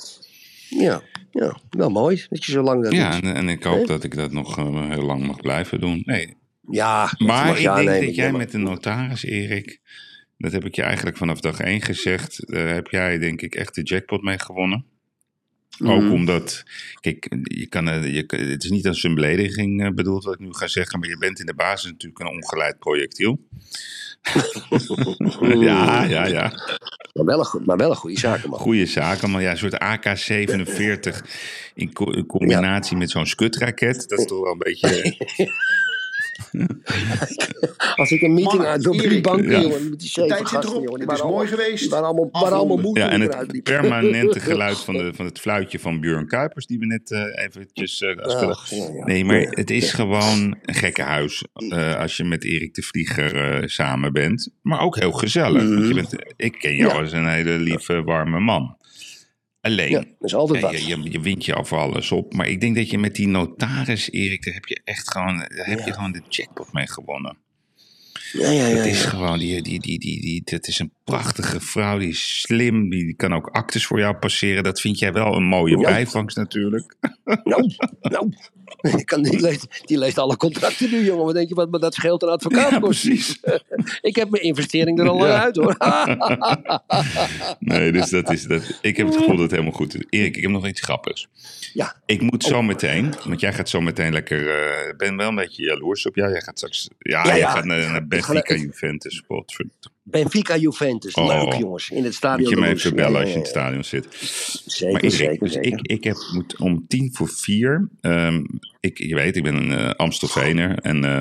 Ja, 0.68 1.02
ja, 1.30 1.58
wel 1.70 1.90
mooi 1.90 2.26
dat 2.28 2.44
je 2.44 2.52
zo 2.52 2.62
lang 2.62 2.82
dat 2.82 2.92
Ja, 2.92 3.22
en, 3.22 3.34
en 3.34 3.48
ik 3.48 3.62
hoop 3.62 3.86
dat 3.86 4.04
ik 4.04 4.14
dat 4.14 4.32
nog 4.32 4.58
eh, 4.58 4.88
heel 4.90 5.04
lang 5.04 5.26
mag 5.26 5.40
blijven 5.40 5.80
doen. 5.80 6.02
Nee. 6.04 6.36
Ja, 6.70 7.12
Maar 7.18 7.58
ik 7.58 7.86
denk 7.86 8.04
dat 8.04 8.14
jij 8.14 8.32
met 8.32 8.50
de 8.50 8.58
notaris, 8.58 9.24
Erik, 9.24 9.80
dat 10.38 10.52
heb 10.52 10.64
ik 10.64 10.74
je 10.74 10.82
eigenlijk 10.82 11.16
vanaf 11.16 11.40
dag 11.40 11.60
één 11.60 11.82
gezegd, 11.82 12.42
daar 12.46 12.74
heb 12.74 12.86
jij 12.86 13.18
denk 13.18 13.42
ik 13.42 13.54
echt 13.54 13.74
de 13.74 13.82
jackpot 13.82 14.22
mee 14.22 14.38
gewonnen. 14.38 14.84
Ook 15.84 16.02
Mhm. 16.02 16.12
omdat, 16.12 16.62
kijk, 17.00 17.36
je 17.42 17.66
kan, 17.66 17.88
eh, 17.88 18.14
je, 18.14 18.24
het 18.26 18.64
is 18.64 18.70
niet 18.70 18.86
als 18.86 19.02
een 19.02 19.14
belediging 19.14 19.94
bedoeld 19.94 20.24
wat 20.24 20.34
ik 20.34 20.40
nu 20.40 20.52
ga 20.52 20.66
zeggen, 20.66 20.98
maar 21.00 21.08
je 21.08 21.18
bent 21.18 21.40
in 21.40 21.46
de 21.46 21.54
basis 21.54 21.90
natuurlijk 21.90 22.20
een 22.20 22.26
ongeleid 22.36 22.78
projectiel. 22.78 23.40
ja, 25.66 26.04
ja, 26.04 26.26
ja. 26.26 26.52
Maar 27.12 27.24
wel 27.24 27.40
een, 27.40 27.62
maar 27.64 27.76
wel 27.76 27.90
een 27.90 27.96
goede 27.96 28.18
zaak, 28.18 28.46
man. 28.46 28.58
Goede 28.58 28.86
zaken, 28.86 29.30
maar 29.30 29.42
ja, 29.42 29.50
een 29.50 29.56
soort 29.56 29.78
AK-47 29.78 31.26
in, 31.74 31.92
co- 31.92 32.10
in 32.10 32.26
combinatie 32.26 32.96
met 32.96 33.10
zo'n 33.10 33.26
skutraket, 33.26 34.08
dat 34.08 34.18
is 34.18 34.26
toch 34.26 34.42
wel 34.42 34.52
een 34.52 34.58
beetje... 34.58 35.16
Als 37.96 38.10
ik 38.10 38.22
een 38.22 38.34
meeting 38.34 38.62
uit 38.64 38.82
door 38.82 38.96
die 38.96 39.20
banken, 39.20 39.50
ja. 39.50 39.60
jongen, 39.60 39.90
met 39.90 39.98
die 40.00 40.08
zeven 40.08 40.28
Tijd 40.28 40.48
zit 40.48 40.48
gasten, 40.48 40.70
erop. 40.72 40.84
jongen, 40.84 40.98
die 40.98 41.08
Het 41.08 41.16
is 41.16 41.20
waren 41.20 41.36
mooi 41.36 41.48
geweest. 41.48 41.88
Waren 41.88 42.06
allemaal, 42.06 42.28
waren 42.30 42.56
allemaal 42.56 42.76
Afronden. 42.76 42.84
moe 42.84 42.98
Ja, 42.98 43.10
en 43.10 43.20
het 43.20 43.62
permanente 43.62 44.40
geluid 44.50 44.78
van, 44.78 44.96
de, 44.96 45.10
van 45.14 45.24
het 45.24 45.40
fluitje 45.40 45.78
van 45.78 46.00
Björn 46.00 46.26
Kuipers, 46.26 46.66
die 46.66 46.78
we 46.78 46.86
net 46.86 47.10
eh, 47.10 47.44
eventjes... 47.44 48.00
eh, 48.00 48.14
ja, 48.16 48.56
ja. 48.94 49.04
Nee, 49.04 49.24
maar 49.24 49.40
het 49.40 49.70
is 49.70 49.92
gewoon 49.92 50.56
een 50.62 50.74
gekke 50.74 51.02
huis 51.02 51.44
eh, 51.68 51.96
als 51.96 52.16
je 52.16 52.24
met 52.24 52.44
Erik 52.44 52.74
de 52.74 52.82
Vlieger 52.82 53.36
eh, 53.36 53.68
samen 53.68 54.12
bent. 54.12 54.50
Maar 54.62 54.80
ook 54.80 54.96
heel 54.98 55.12
gezellig. 55.12 55.62
want 55.68 55.88
je 55.88 55.94
bent, 55.94 56.16
ik 56.36 56.52
ken 56.58 56.74
jou 56.76 56.92
Ja. 56.92 56.98
als 57.00 57.12
een 57.12 57.28
hele 57.28 57.58
lieve, 57.58 58.02
warme 58.02 58.40
man. 58.40 58.76
Alleen, 59.60 59.90
Ja, 59.90 60.04
is 60.20 60.34
altijd 60.34 60.62
wat. 60.62 60.80
je, 60.80 60.86
je, 60.86 61.10
je 61.10 61.20
wint 61.20 61.44
je 61.44 61.54
af 61.54 61.72
alles 61.72 62.12
op. 62.12 62.32
Maar 62.34 62.48
ik 62.48 62.60
denk 62.60 62.76
dat 62.76 62.90
je 62.90 62.98
met 62.98 63.14
die 63.14 63.28
notaris, 63.28 64.10
Erik, 64.10 64.44
daar 64.44 64.54
heb 64.54 64.64
je 64.66 64.80
echt 64.84 65.10
gewoon, 65.10 65.36
daar 65.36 65.66
heb 65.66 65.78
je 65.84 65.92
gewoon 65.92 66.12
de 66.12 66.22
jackpot 66.28 66.72
mee 66.72 66.86
gewonnen. 66.86 67.38
Ja, 68.32 68.50
ja, 68.50 68.66
ja. 68.66 68.76
Het 68.76 68.86
is 68.86 69.02
ja. 69.02 69.08
gewoon, 69.08 69.38
die, 69.38 69.62
die, 69.62 69.80
die, 69.80 69.98
die, 69.98 70.20
die, 70.20 70.42
het 70.44 70.66
is 70.68 70.78
een 70.78 70.92
prachtige 71.04 71.60
vrouw, 71.60 71.98
die 71.98 72.08
is 72.08 72.40
slim, 72.40 72.90
die 72.90 73.14
kan 73.14 73.34
ook 73.34 73.46
actes 73.46 73.86
voor 73.86 73.98
jou 73.98 74.14
passeren. 74.16 74.62
Dat 74.62 74.80
vind 74.80 74.98
jij 74.98 75.12
wel 75.12 75.34
een 75.36 75.44
mooie 75.44 75.76
bijvangst 75.80 76.36
natuurlijk. 76.36 76.94
Nou, 77.44 77.72
nou. 78.00 78.32
Ik 78.80 79.06
kan, 79.06 79.22
die, 79.22 79.40
leest, 79.40 79.82
die 79.86 79.98
leest 79.98 80.18
alle 80.18 80.36
contracten 80.36 80.90
nu, 80.90 81.04
jongen. 81.04 81.24
Wat 81.24 81.34
denk 81.34 81.48
je 81.48 81.54
wat 81.54 81.70
me 81.70 81.78
dat 81.78 81.94
scheelt 81.94 82.22
een 82.22 82.28
advocaat? 82.28 82.70
Ja, 82.70 82.78
precies. 82.78 83.38
Ik 84.00 84.16
heb 84.16 84.30
mijn 84.30 84.42
investering 84.42 84.98
er 85.00 85.08
al 85.08 85.26
Ja. 85.26 85.42
uit, 85.42 85.56
hoor. 85.56 85.76
Nee, 87.58 87.92
dus 87.92 88.10
dat 88.10 88.30
is 88.32 88.42
dat. 88.42 88.78
Ik 88.82 88.96
heb 88.96 89.06
het 89.06 89.16
gevoel 89.16 89.32
dat 89.34 89.40
het 89.42 89.50
helemaal 89.50 89.72
goed 89.72 89.94
is. 89.94 90.04
Erik, 90.10 90.36
ik 90.36 90.42
heb 90.42 90.50
nog 90.50 90.66
iets 90.66 90.80
grappigs. 90.80 91.26
Ja. 91.72 91.96
Ik 92.06 92.20
moet 92.20 92.44
zo 92.44 92.62
meteen, 92.62 93.14
want 93.24 93.40
jij 93.40 93.52
gaat 93.52 93.68
zo 93.68 93.80
meteen 93.80 94.12
lekker. 94.12 94.48
eh, 94.48 94.88
Ik 94.88 94.96
ben 94.96 95.16
wel 95.16 95.28
een 95.28 95.34
beetje 95.34 95.62
jaloers 95.64 96.06
op 96.06 96.14
jou. 96.14 96.30
Jij 96.30 96.40
gaat 96.40 96.56
straks. 96.58 96.88
Ja, 96.98 97.24
Ja, 97.24 97.36
jij 97.36 97.46
gaat 97.48 97.64
naar, 97.64 98.06
Benfica 98.08 98.54
Juventus. 98.54 99.22
Godverdomme. 99.26 99.96
Benfica 100.02 100.56
Juventus. 100.56 101.14
Oh. 101.14 101.26
Leuk, 101.26 101.52
jongens. 101.54 101.90
In 101.90 102.04
het 102.04 102.14
stadion. 102.14 102.40
Moet 102.40 102.50
je 102.50 102.56
me 102.60 102.66
de 102.66 102.74
even 102.74 102.94
bellen 102.94 103.20
als 103.20 103.28
je 103.28 103.34
in 103.34 103.40
het 103.40 103.48
stadion 103.48 103.84
zit. 103.84 104.06
Zeker, 104.66 104.92
maar 104.92 105.02
Erik, 105.02 105.16
zeker, 105.16 105.38
dus 105.38 105.52
zeker. 105.52 105.72
ik, 105.72 105.86
ik 105.86 106.04
heb 106.04 106.16
moet 106.32 106.56
om 106.56 106.84
tien 106.88 107.10
voor 107.14 107.28
vier. 107.28 107.88
ehm, 108.00 108.44
ik, 108.80 108.98
je 108.98 109.14
weet, 109.14 109.36
ik 109.36 109.42
ben 109.42 109.54
een 109.54 109.72
eh 109.72 109.90
Amstelveener. 109.90 110.78
En 110.78 111.04
eh, 111.04 111.18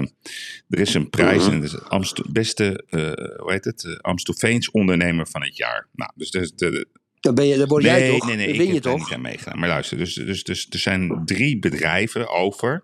er 0.69 0.79
is 0.79 0.93
een 0.93 1.09
prijs. 1.09 1.43
Mhm. 1.43 1.51
En 1.51 1.61
het 1.61 1.73
is 1.73 1.79
Amstel, 1.81 2.25
beste, 2.29 2.83
eh, 2.89 3.01
hoe 3.41 3.51
heet 3.51 3.65
het? 3.65 3.83
Uh, 3.83 3.95
Amstelveens 3.95 4.71
ondernemer 4.71 5.27
van 5.27 5.43
het 5.43 5.57
jaar. 5.57 5.87
Nou, 5.93 6.11
dus 6.15 6.31
de, 6.31 6.51
de, 6.55 6.87
Dan, 7.19 7.35
ben 7.35 7.47
je, 7.47 7.57
dan 7.57 7.67
word 7.67 7.83
nee, 7.83 7.99
jij 7.99 8.09
toch? 8.09 8.27
Nee, 8.27 8.35
nee, 8.35 8.47
Dan 8.47 8.55
ik 8.61 8.67
je 8.67 8.73
heb 8.73 8.81
toch? 8.83 8.99
niet 8.99 9.13
aan 9.13 9.21
meegedaan. 9.21 9.59
Maar 9.59 9.69
luister, 9.69 9.97
dus, 9.97 10.13
dus, 10.13 10.43
dus 10.43 10.67
er 10.69 10.79
zijn 10.79 11.21
drie 11.25 11.59
bedrijven 11.59 12.29
over 12.29 12.83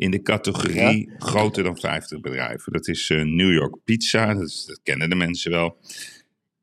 in 0.00 0.10
de 0.10 0.22
categorie 0.22 1.12
groter 1.18 1.62
dan 1.64 1.76
50 1.78 2.20
bedrijven. 2.20 2.72
Dat 2.72 2.88
is 2.88 3.10
eh, 3.10 3.22
New 3.22 3.52
York 3.52 3.76
Pizza, 3.84 4.34
dat, 4.34 4.48
is- 4.48 4.64
dat 4.66 4.80
kennen 4.82 5.08
de 5.10 5.16
mensen 5.16 5.50
wel. 5.50 5.78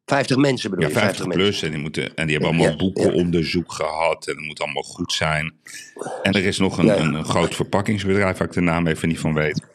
50 0.05 0.37
mensen 0.37 0.69
bedoel 0.69 0.85
Ja, 0.89 0.93
je? 0.93 0.99
50 0.99 1.25
mensen. 1.25 1.43
plus. 1.43 1.61
En 1.61 1.71
die, 1.71 1.79
moeten, 1.79 2.15
en 2.15 2.27
die 2.27 2.37
hebben 2.37 2.55
allemaal 2.55 2.71
Ja, 2.71 2.75
boekenonderzoek 2.77 3.71
gehad. 3.73 4.27
En 4.27 4.35
het 4.35 4.45
moet 4.45 4.59
allemaal 4.61 4.83
goed 4.83 5.11
zijn. 5.13 5.53
En 6.23 6.31
er 6.31 6.45
is 6.45 6.57
nog 6.57 6.77
een, 6.77 6.85
Ja. 6.85 6.97
een, 6.97 7.13
een 7.13 7.25
groot 7.25 7.55
verpakkingsbedrijf, 7.55 8.37
waar 8.37 8.47
ik 8.47 8.53
de 8.53 8.61
naam 8.61 8.87
even 8.87 9.07
niet 9.07 9.19
van 9.19 9.33
weet. 9.33 9.65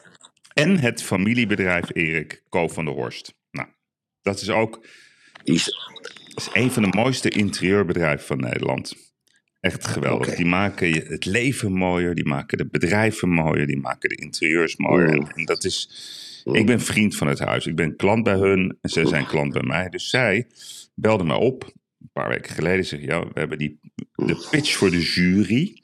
En 0.53 0.79
het 0.79 1.03
familiebedrijf 1.03 1.89
Erik 1.93 2.43
Co 2.49 2.67
van 2.67 2.85
der 2.85 2.93
Horst. 2.93 3.33
Nou, 3.51 3.67
dat 4.21 4.41
is 4.41 4.49
ook 4.49 4.85
is- 5.43 5.77
is 6.35 6.49
een 6.53 6.71
van 6.71 6.83
de 6.83 6.97
mooiste 6.97 7.29
interieurbedrijven 7.29 8.25
van 8.25 8.39
Nederland. 8.39 8.93
Echt 9.63 9.87
geweldig. 9.87 10.35
Die 10.35 10.45
maken 10.45 10.87
je 10.87 11.05
het 11.07 11.25
leven 11.25 11.73
mooier, 11.73 12.15
die 12.15 12.25
maken 12.25 12.57
de 12.57 12.67
bedrijven 12.67 13.29
mooier, 13.29 13.67
die 13.67 13.77
maken 13.77 14.09
de 14.09 14.15
interieurs 14.15 14.75
mooier. 14.75 15.15
Mm. 15.15 15.21
En, 15.21 15.27
en 15.35 15.45
dat 15.45 15.63
is. 15.63 15.89
Ik 16.51 16.65
ben 16.65 16.79
vriend 16.79 17.15
van 17.15 17.27
het 17.27 17.39
huis. 17.39 17.65
Ik 17.65 17.75
ben 17.75 17.95
klant 17.95 18.23
bij 18.23 18.35
hun 18.35 18.77
en 18.81 18.89
zij 18.89 19.05
zijn 19.05 19.25
klant 19.25 19.53
bij 19.53 19.63
mij. 19.63 19.89
Dus 19.89 20.09
zij 20.09 20.47
belde 20.95 21.23
me 21.23 21.35
op 21.35 21.63
een 21.99 22.09
paar 22.13 22.29
weken 22.29 22.53
geleden. 22.53 22.85
Zeg 22.85 23.01
ja, 23.01 23.19
we 23.19 23.39
hebben 23.39 23.57
die 23.57 23.79
de 24.15 24.47
pitch 24.51 24.75
voor 24.75 24.91
de 24.91 25.01
jury. 25.01 25.81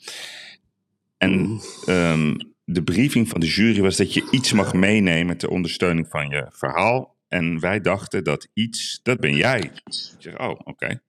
En 1.18 1.62
ehm, 1.86 2.36
de 2.64 2.84
briefing 2.84 3.30
van 3.30 3.40
de 3.40 3.48
jury 3.48 3.82
was 3.82 3.98
dat 3.98 4.14
je 4.14 4.28
iets 4.32 4.54
mag 4.54 4.74
meenemen 4.74 5.38
ter 5.38 5.50
ondersteuning 5.50 6.08
van 6.10 6.30
je 6.30 6.48
verhaal. 6.50 7.18
En 7.28 7.60
wij 7.60 7.82
dachten 7.82 8.24
dat 8.24 8.48
iets, 8.54 9.00
dat 9.04 9.20
ben 9.20 9.36
jij. 9.36 9.60
Ik 9.60 9.82
zeg, 10.18 10.40
oh, 10.40 10.60
oké. 10.64 11.02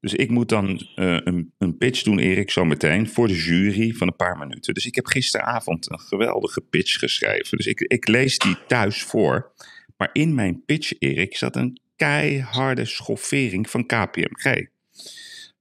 Dus 0.00 0.14
ik 0.14 0.30
moet 0.30 0.48
dan 0.48 0.86
eh, 0.94 1.16
een, 1.24 1.52
een 1.58 1.76
pitch 1.76 2.02
doen, 2.02 2.18
Erik, 2.18 2.50
zo 2.50 2.64
meteen, 2.64 3.08
voor 3.08 3.28
de 3.28 3.36
jury 3.36 3.92
van 3.92 4.06
een 4.06 4.16
paar 4.16 4.38
minuten. 4.38 4.74
Dus 4.74 4.86
ik 4.86 4.94
heb 4.94 5.06
gisteravond 5.06 5.90
een 5.90 6.00
geweldige 6.00 6.60
pitch 6.60 6.98
geschreven. 6.98 7.56
Dus 7.56 7.66
ik, 7.66 7.80
ik 7.80 8.08
lees 8.08 8.38
die 8.38 8.56
thuis 8.66 9.02
voor. 9.02 9.52
Maar 9.96 10.10
in 10.12 10.34
mijn 10.34 10.62
pitch, 10.64 10.92
Erik, 10.98 11.36
zat 11.36 11.56
een 11.56 11.80
keiharde 11.96 12.84
schoffering 12.84 13.70
van 13.70 13.86
KPMG. 13.86 14.66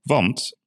Want, 0.01 0.57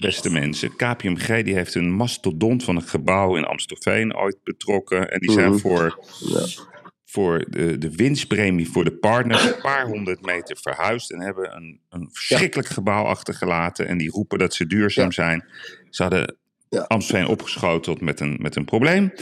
beste 0.00 0.30
mensen, 0.30 0.76
KPMG 0.76 1.44
die 1.44 1.54
heeft 1.54 1.74
een 1.74 1.92
mastodont 1.92 2.64
van 2.64 2.76
een 2.76 2.82
gebouw 2.82 3.36
in 3.36 3.44
Amstelveen 3.44 4.16
ooit 4.16 4.36
betrokken. 4.42 5.10
En 5.10 5.20
die 5.20 5.32
zijn 5.32 5.50
Mhm. 5.50 5.58
voor. 5.58 5.98
Voor 7.08 7.44
de, 7.50 7.78
de 7.78 7.94
winstpremie 7.94 8.68
voor 8.68 8.84
de 8.84 8.92
partners 8.96 9.44
een 9.44 9.60
paar 9.60 9.86
honderd 9.86 10.20
meter 10.22 10.56
verhuisd. 10.60 11.10
En 11.10 11.20
hebben 11.20 11.56
een, 11.56 11.80
een 11.90 12.08
verschrikkelijk 12.12 12.68
gebouw 12.68 13.04
achtergelaten. 13.04 13.86
En 13.86 13.98
die 13.98 14.10
roepen 14.10 14.38
dat 14.38 14.54
ze 14.54 14.66
duurzaam 14.66 15.04
Ja. 15.04 15.10
zijn. 15.10 15.44
Ze 15.90 16.02
hadden 16.02 16.36
Ja. 16.68 16.80
Amstelveen 16.82 17.26
opgeschoteld 17.26 18.00
met 18.00 18.20
een, 18.20 18.36
met 18.40 18.56
een 18.56 18.64
probleem. 18.64 19.12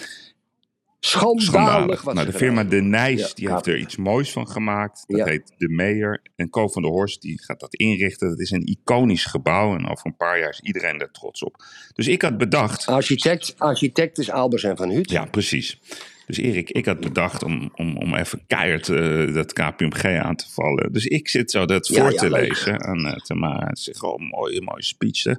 Schandalig. 1.01 1.43
Schandalig. 1.43 2.03
wat 2.03 2.15
Nou, 2.15 2.27
de 2.27 2.33
firma 2.33 2.65
De 2.65 2.81
Nijs 2.83 3.35
die 3.35 3.51
heeft 3.51 3.67
er 3.67 3.79
iets 3.79 3.97
moois 3.97 4.33
van 4.33 4.49
gemaakt. 4.49 5.05
Dat 5.07 5.29
heet 5.29 5.53
De 5.57 5.69
Meijer. 5.69 6.23
En 6.37 6.51
Co 6.51 6.69
van 6.69 6.83
der 6.83 6.91
Horst 6.91 7.23
die 7.23 7.43
gaat 7.43 7.61
dat 7.61 7.75
inrichten. 7.75 8.29
Dat 8.29 8.41
is 8.41 8.51
een 8.51 8.67
iconisch 8.67 9.25
gebouw. 9.25 9.77
En 9.77 9.89
over 9.91 10.07
een 10.07 10.17
paar 10.17 10.39
jaar 10.39 10.49
is 10.51 10.61
iedereen 10.61 10.99
daar 10.99 11.11
trots 11.11 11.43
op. 11.43 11.65
Dus 11.95 12.09
ik 12.09 12.23
had 12.23 12.39
bedacht... 12.39 12.87
Architect, 12.87 13.55
architect 13.59 14.19
is 14.19 14.31
Albers 14.31 14.63
en 14.65 14.77
van 14.77 14.91
Huut. 14.91 15.11
Ja, 15.11 15.25
precies. 15.25 15.79
Dus 16.27 16.37
Erik, 16.37 16.71
ik 16.71 16.85
had 16.87 17.01
bedacht 17.01 17.43
om, 17.43 17.71
om, 17.75 17.97
om 17.97 18.15
even 18.15 18.41
keihard 18.47 18.89
eh, 18.89 19.35
dat 19.35 19.53
KPMG 19.53 20.05
aan 20.05 20.37
te 20.37 20.45
vallen. 20.51 20.93
Dus 20.93 21.07
ik 21.07 21.29
zit 21.29 21.51
zo 21.51 21.65
dat 21.67 21.87
Ja, 21.87 22.01
voor 22.03 22.13
ja, 22.13 22.19
te 22.19 22.31
leuk. 22.31 22.49
lezen 22.49 22.83
aan 22.85 23.07
uh, 23.07 23.13
Tamara. 23.13 23.75
Ze 23.75 23.83
zegt, 23.83 24.03
oh, 24.03 24.19
mooie, 24.31 24.61
mooie 24.63 24.83
speech. 24.85 25.23
hè. 25.23 25.33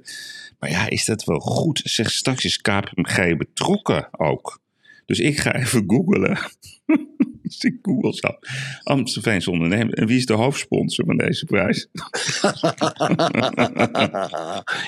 Maar 0.58 0.70
ja, 0.70 0.88
is 0.88 1.04
dat 1.04 1.24
wel 1.24 1.38
goed? 1.38 1.80
Zeg, 1.84 2.10
straks 2.10 2.44
is 2.44 2.58
KPMG 2.60 3.36
betrokken 3.36 4.08
ook 4.18 4.60
Dus 5.06 5.18
ik 5.18 5.38
ga 5.38 5.54
even 5.54 5.84
googlen. 5.86 6.38
dus 7.42 7.64
ik 7.70 7.78
google 7.82 8.14
zo. 8.14 8.28
Amstelveense 8.82 9.50
ondernemer. 9.50 9.94
En 9.94 10.06
wie 10.06 10.16
is 10.16 10.26
de 10.26 10.32
hoofdsponsor 10.32 11.04
van 11.04 11.16
deze 11.16 11.44
prijs? 11.44 11.88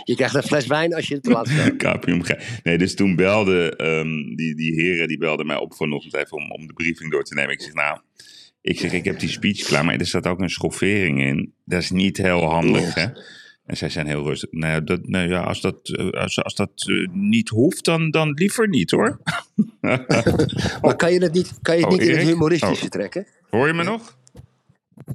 je 0.05 0.14
krijgt 0.14 0.35
een 0.35 0.43
fles 0.43 0.66
wijn 0.66 0.95
als 0.95 1.09
je 1.09 1.14
het 1.14 1.27
laat. 1.27 1.49
Nee, 2.62 2.79
dus 2.79 2.95
toen 2.95 3.16
belde 3.16 3.77
ehm, 3.77 4.35
die, 4.37 4.55
die 4.55 4.75
heren, 4.75 5.09
die 5.09 5.19
belden 5.19 5.47
mij 5.47 5.57
op 5.57 5.75
vanochtend 5.75 6.14
even 6.14 6.37
om, 6.37 6.53
om 6.53 6.66
de 6.66 6.73
briefing 6.73 7.11
door 7.11 7.25
te 7.25 7.35
nemen. 7.35 7.53
Ik 7.53 7.62
zeg, 7.62 7.75
nou, 7.75 7.99
ik 8.61 8.79
zeg, 8.79 8.93
ik 8.93 9.05
heb 9.05 9.19
die 9.19 9.29
speech 9.29 9.62
klaar, 9.62 9.85
maar 9.85 9.97
er 9.97 10.07
staat 10.07 10.27
ook 10.27 10.41
een 10.41 10.51
schoffering 10.51 11.21
in. 11.21 11.53
Dat 11.64 11.83
is 11.83 11.91
niet 11.91 12.16
heel 12.16 12.45
handig, 12.45 12.95
hè? 12.95 13.07
En 13.69 13.77
zij 13.77 13.89
zijn 13.89 14.07
heel 14.07 14.25
rustig. 14.25 14.53
Nou, 14.53 14.85
dat, 14.85 15.09
nou 15.09 15.29
ja, 15.29 15.41
als 15.43 15.61
dat, 15.61 15.89
eh, 15.89 16.11
als, 16.11 16.43
als 16.43 16.55
dat 16.55 16.71
eh, 16.77 17.09
niet 17.12 17.49
hoeft, 17.49 17.85
dan, 17.85 18.11
dan 18.11 18.31
liever 18.33 18.69
niet 18.69 18.91
hoor. 18.91 19.21
Maar 20.83 20.97
kan 20.97 21.12
je 21.12 21.23
het 21.23 21.33
niet, 21.33 21.53
kan 21.62 21.77
je 21.77 21.85
het 21.85 21.93
Oh, 21.93 21.99
niet 21.99 22.09
in 22.09 22.16
het 22.16 22.27
humoristische 22.27 22.85
Oh. 22.85 22.91
trekken? 22.91 23.27
Hoor 23.51 23.66
je 23.66 23.73
me 23.73 23.83
nog? 23.83 24.16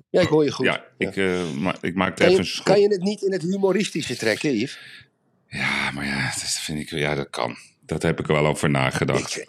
Ja, 0.09 0.21
ik 0.21 0.27
hoor 0.27 0.43
je 0.43 0.51
goed. 0.51 0.65
Ja, 0.65 0.83
ik, 0.97 1.15
eh, 1.15 1.51
ma 1.55 1.75
ik 1.81 1.93
kan, 1.95 2.11
even 2.27 2.39
een 2.39 2.63
kan 2.63 2.81
je 2.81 2.87
het 2.87 3.01
niet 3.01 3.21
in 3.21 3.31
het 3.31 3.41
humoristische 3.41 4.15
trekken, 4.15 4.55
Yves? 4.55 4.79
Ja, 5.47 5.91
maar 5.91 6.05
ja, 6.05 6.23
dat 6.23 6.59
vind 6.59 6.79
ik, 6.79 6.89
ja, 6.89 7.15
dat 7.15 7.29
kan. 7.29 7.55
Dat 7.85 8.01
heb 8.01 8.19
ik 8.19 8.27
er 8.27 8.33
wel 8.33 8.45
over 8.45 8.69
nagedacht. 8.69 9.37
Ik, 9.37 9.47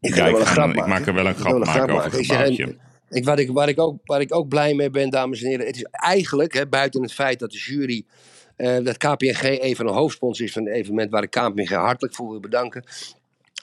ik, 0.00 0.14
Ja, 0.14 0.24
ga 0.24 0.38
ik 0.38 0.46
ga- 0.46 0.66
maak 0.86 1.06
er 1.06 1.14
wel 1.14 1.26
een 1.26 1.34
grap 1.34 1.64
maken 1.64 1.94
over 1.94 2.12
het 2.12 2.26
gebouwtje. 2.26 2.76
Ik, 3.10 3.24
waar, 3.24 3.38
ik, 3.38 3.50
waar, 3.50 3.68
ik 3.68 3.80
ook, 3.80 3.98
waar 4.04 4.20
ik 4.20 4.34
ook 4.34 4.48
blij 4.48 4.74
mee 4.74 4.90
ben, 4.90 5.10
dames 5.10 5.42
en 5.42 5.48
heren. 5.48 5.66
Het 5.66 5.76
is 5.76 5.82
eigenlijk, 5.90 6.52
hè, 6.54 6.66
buiten 6.66 7.02
het 7.02 7.12
feit 7.12 7.38
dat 7.38 7.50
de 7.50 7.58
jury. 7.58 8.04
Eh, 8.56 8.76
dat 8.84 8.96
KPNG 8.96 9.42
even 9.42 9.86
een 9.86 9.94
hoofdsponsor 9.94 10.46
is 10.46 10.52
van 10.52 10.64
het 10.64 10.74
evenement. 10.74 11.10
Waar 11.10 11.22
ik 11.22 11.30
KPNG 11.30 11.68
hartelijk 11.68 12.14
voor 12.14 12.30
wil 12.30 12.40
bedanken. 12.40 12.84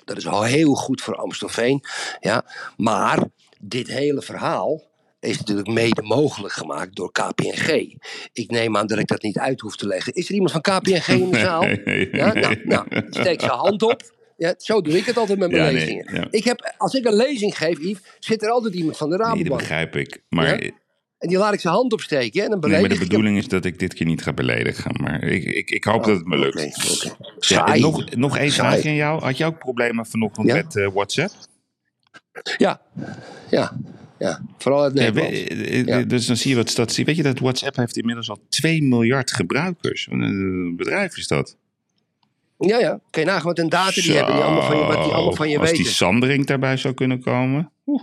Dat 0.06 0.18
is 0.18 0.28
al 0.28 0.44
heel 0.44 0.74
goed 0.74 1.02
voor 1.02 1.16
Amstelveen. 1.16 1.82
Ja. 2.20 2.46
Maar 2.78 3.24
dit 3.62 3.88
hele 3.88 4.22
verhaal 4.22 4.92
is 5.20 5.38
natuurlijk 5.38 5.68
mede 5.68 6.02
mogelijk 6.02 6.54
gemaakt 6.54 6.96
door 6.96 7.12
KPNG. 7.12 7.98
Ik 8.34 8.52
neem 8.52 8.78
aan 8.78 8.88
dat 8.88 8.98
ik 9.00 9.08
dat 9.08 9.22
niet 9.22 9.38
uit 9.38 9.60
hoef 9.62 9.76
te 9.76 9.88
leggen. 9.88 10.14
Is 10.14 10.28
er 10.28 10.34
iemand 10.34 10.52
van 10.52 10.62
KPNG 10.62 11.08
in 11.08 11.32
de 11.32 11.40
zaal? 11.40 11.66
Ja, 12.18 12.34
nou, 12.34 12.60
nou, 12.64 12.88
steek 13.10 13.40
zijn 13.40 13.52
hand 13.52 13.82
op. 13.84 14.02
Ja, 14.38 14.54
zo 14.58 14.82
doe 14.82 14.98
ik 14.98 15.06
het 15.06 15.18
altijd 15.18 15.40
met 15.40 15.52
mijn 15.52 15.64
Ja, 15.64 15.70
nee, 15.72 15.80
lezingen. 15.80 16.16
ja. 16.16 16.28
Ik 16.30 16.44
heb, 16.44 16.74
als 16.78 16.94
ik 16.94 17.06
een 17.06 17.16
lezing 17.16 17.58
geef, 17.58 17.80
Yves, 17.80 18.02
zit 18.20 18.44
er 18.44 18.50
altijd 18.50 18.74
iemand 18.74 18.98
van 18.98 19.10
de 19.10 19.18
Nee, 19.18 19.26
dat 19.26 19.36
Rabobank. 19.38 19.60
begrijp 19.60 19.96
ik. 19.96 20.22
Maar, 20.30 20.72
En 21.24 21.30
die 21.30 21.38
laat 21.38 21.54
ik 21.54 21.60
zijn 21.60 21.74
hand 21.74 21.94
opsteken. 21.94 22.44
En 22.44 22.50
dan 22.50 22.60
maar 22.60 22.70
beledig 22.70 22.88
de 22.88 22.94
ik 22.94 23.00
hem. 23.00 23.10
bedoeling 23.10 23.38
is 23.38 23.48
dat 23.48 23.66
ik 23.66 23.80
dit 23.80 23.94
keer 23.94 24.06
niet 24.06 24.22
ga 24.22 24.34
beledigen. 24.34 24.92
Maar 25.02 25.24
ik, 25.24 25.44
ik, 25.44 25.70
ik 25.70 25.84
hoop 25.84 26.04
dat 26.04 26.18
het 26.18 26.26
me 26.26 26.38
lukt. 26.38 27.16
Ja, 27.40 27.66
en 27.74 27.82
nog, 27.82 28.16
nog 28.16 28.38
één 28.38 28.52
vraagje 28.52 28.90
aan 28.90 28.96
jou. 28.96 29.22
Had 29.22 29.38
je 29.38 29.46
ook 29.46 29.58
problemen 29.60 30.06
vanochtend 30.06 30.48
Ja? 30.48 30.56
met 30.56 30.76
eh, 30.76 30.88
WhatsApp? 30.94 31.32
Ja, 32.58 32.82
ja, 33.50 33.78
ja. 34.20 34.42
Vooral 34.58 34.84
uit 34.84 34.94
Nederland. 34.94 35.34
eh, 35.34 35.86
Ja. 35.86 36.02
Dus 36.02 36.26
dan 36.26 36.38
zie 36.38 36.50
je 36.50 36.56
wat 36.56 36.70
statistiek. 36.70 37.06
Weet 37.06 37.16
je 37.16 37.24
dat 37.24 37.40
WhatsApp 37.40 37.76
heeft 37.76 37.98
inmiddels 37.98 38.30
al 38.30 38.40
2 38.50 38.84
miljard 38.84 39.32
gebruikers? 39.32 40.08
Een 40.12 40.74
bedrijf 40.78 41.18
is 41.18 41.28
dat? 41.28 41.58
Ja, 42.58 42.80
ja. 42.80 43.00
Kan 43.10 43.24
je 43.24 43.28
nagaan 43.30 43.44
wat 43.44 43.60
een 43.60 43.70
data 43.70 44.02
die 44.02 44.12
hebben. 44.14 44.34
Die 44.36 44.44
allemaal 44.44 44.62
van 44.68 44.78
je, 44.78 44.84
wat 44.84 45.04
die 45.04 45.14
allemaal 45.14 45.36
van 45.36 45.50
je 45.50 45.60
Als 45.60 45.70
die 45.70 45.78
weten. 45.78 45.94
Sandring 45.94 46.46
daarbij 46.46 46.78
zou 46.78 46.94
kunnen 46.94 47.22
komen. 47.22 47.72
Eh, 47.86 47.94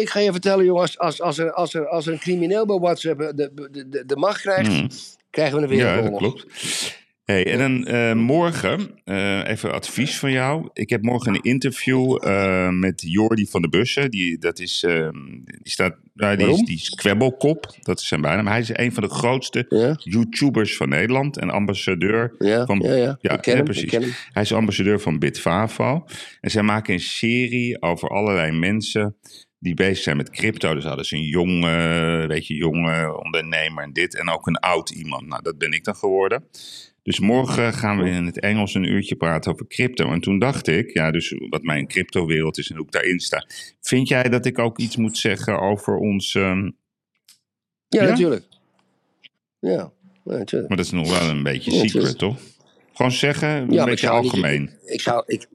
Ik 0.00 0.08
ga 0.08 0.20
je 0.20 0.32
vertellen, 0.32 0.64
jongens. 0.64 0.98
Als, 0.98 1.20
als, 1.20 1.38
er, 1.38 1.52
als, 1.52 1.74
er, 1.74 1.88
als 1.88 2.06
er 2.06 2.12
een 2.12 2.18
crimineel 2.18 2.66
bij 2.66 2.78
WhatsApp 2.78 3.18
de, 3.20 3.34
de, 3.34 3.70
de, 3.88 4.04
de 4.06 4.16
macht 4.16 4.40
krijgt, 4.40 4.70
Hmm. 4.72 4.88
krijgen 5.30 5.60
we 5.60 5.66
een 5.66 5.76
Ja, 5.76 5.84
dat 5.84 5.94
wereldoorlog. 5.94 6.32
klopt. 6.44 6.98
Hey, 7.24 7.46
en 7.46 7.58
dan 7.58 7.86
eh, 7.86 8.12
morgen, 8.14 9.00
eh, 9.04 9.46
even 9.48 9.72
advies 9.72 10.18
van 10.18 10.30
jou. 10.32 10.68
Ik 10.72 10.90
heb 10.90 11.02
morgen 11.02 11.34
een 11.34 11.42
interview 11.42 12.18
eh, 12.26 12.68
met 12.70 13.02
Jordi 13.06 13.46
van 13.46 13.62
de 13.62 13.68
Bussen. 13.68 14.10
Die, 14.10 14.38
dat 14.38 14.58
is, 14.58 14.82
eh, 14.82 15.08
die, 15.44 15.72
staat, 15.72 15.96
nou, 16.14 16.36
die, 16.36 16.48
is, 16.50 16.60
die 16.62 16.76
is 16.76 16.88
kwebbelkop, 16.88 17.74
dat 17.80 18.00
is 18.00 18.06
zijn 18.08 18.20
bijnaam. 18.20 18.46
Hij 18.46 18.60
is 18.60 18.70
een 18.72 18.92
van 18.92 19.02
de 19.02 19.08
grootste 19.08 19.64
Ja, 19.68 19.94
YouTubers 19.98 20.76
van 20.76 20.88
Nederland 20.88 21.38
en 21.38 21.50
ambassadeur 21.50 22.34
ja, 22.38 22.66
van 22.66 22.80
ja, 22.84 22.94
ja. 22.94 23.16
Ja, 23.20 23.32
ik 23.32 23.40
ken 23.40 23.52
ja, 23.52 23.56
hem, 23.56 23.64
precies. 23.64 24.26
Hij 24.32 24.42
is 24.42 24.52
ambassadeur 24.52 25.00
van 25.00 25.18
Bitfavo. 25.18 26.04
En 26.40 26.50
zij 26.50 26.62
maken 26.62 26.94
een 26.94 27.00
serie 27.00 27.82
over 27.82 28.08
allerlei 28.08 28.52
mensen 28.52 29.16
die 29.60 29.74
bezig 29.74 30.02
zijn 30.02 30.16
met 30.16 30.30
crypto. 30.30 30.74
Dus 30.74 30.84
hadden 30.84 31.04
ze 31.04 31.16
een 31.16 31.26
jonge, 31.26 32.24
weet 32.28 32.46
je, 32.46 32.54
jonge 32.54 33.22
ondernemer 33.24 33.84
en 33.84 33.92
dit. 33.92 34.16
En 34.16 34.28
ook 34.30 34.46
een 34.46 34.58
oud 34.58 34.90
iemand. 34.90 35.26
Nou, 35.26 35.42
dat 35.42 35.58
ben 35.58 35.72
ik 35.72 35.84
dan 35.84 35.96
geworden. 35.96 36.44
Dus 37.02 37.18
morgen 37.20 37.72
gaan 37.72 37.98
we 38.02 38.08
in 38.10 38.26
het 38.26 38.40
Engels 38.40 38.74
een 38.74 38.84
uurtje 38.90 39.16
praten 39.16 39.52
over 39.52 39.66
crypto. 39.66 40.12
En 40.12 40.20
toen 40.20 40.38
dacht 40.38 40.66
ik, 40.66 40.92
ja, 40.92 41.10
dus 41.10 41.34
wat 41.48 41.62
mijn 41.62 41.86
cryptowereld 41.86 42.58
is 42.58 42.70
en 42.70 42.76
hoe 42.76 42.84
ik 42.86 42.92
daarin 42.92 43.20
sta. 43.20 43.46
Vind 43.80 44.08
jij 44.08 44.22
dat 44.22 44.46
ik 44.46 44.58
ook 44.58 44.78
iets 44.78 44.96
moet 44.96 45.18
zeggen 45.18 45.60
over 45.60 45.96
ons... 45.96 46.34
ehm, 46.34 46.70
Ja, 47.88 48.02
Ja? 48.02 48.08
natuurlijk. 48.08 48.44
Ja, 49.58 49.92
natuurlijk. 50.24 50.68
maar 50.68 50.76
dat 50.76 50.86
is 50.86 50.92
nog 50.92 51.18
wel 51.18 51.28
een 51.28 51.42
beetje 51.42 51.70
secret, 51.70 52.18
toch? 52.18 52.38
Gewoon 52.92 53.12
zeggen, 53.12 53.48
een 53.48 53.72
ik 53.72 53.84
beetje 53.84 54.08
algemeen. 54.08 54.70
ik 54.84 55.00
zou, 55.00 55.22
ik, 55.26 55.46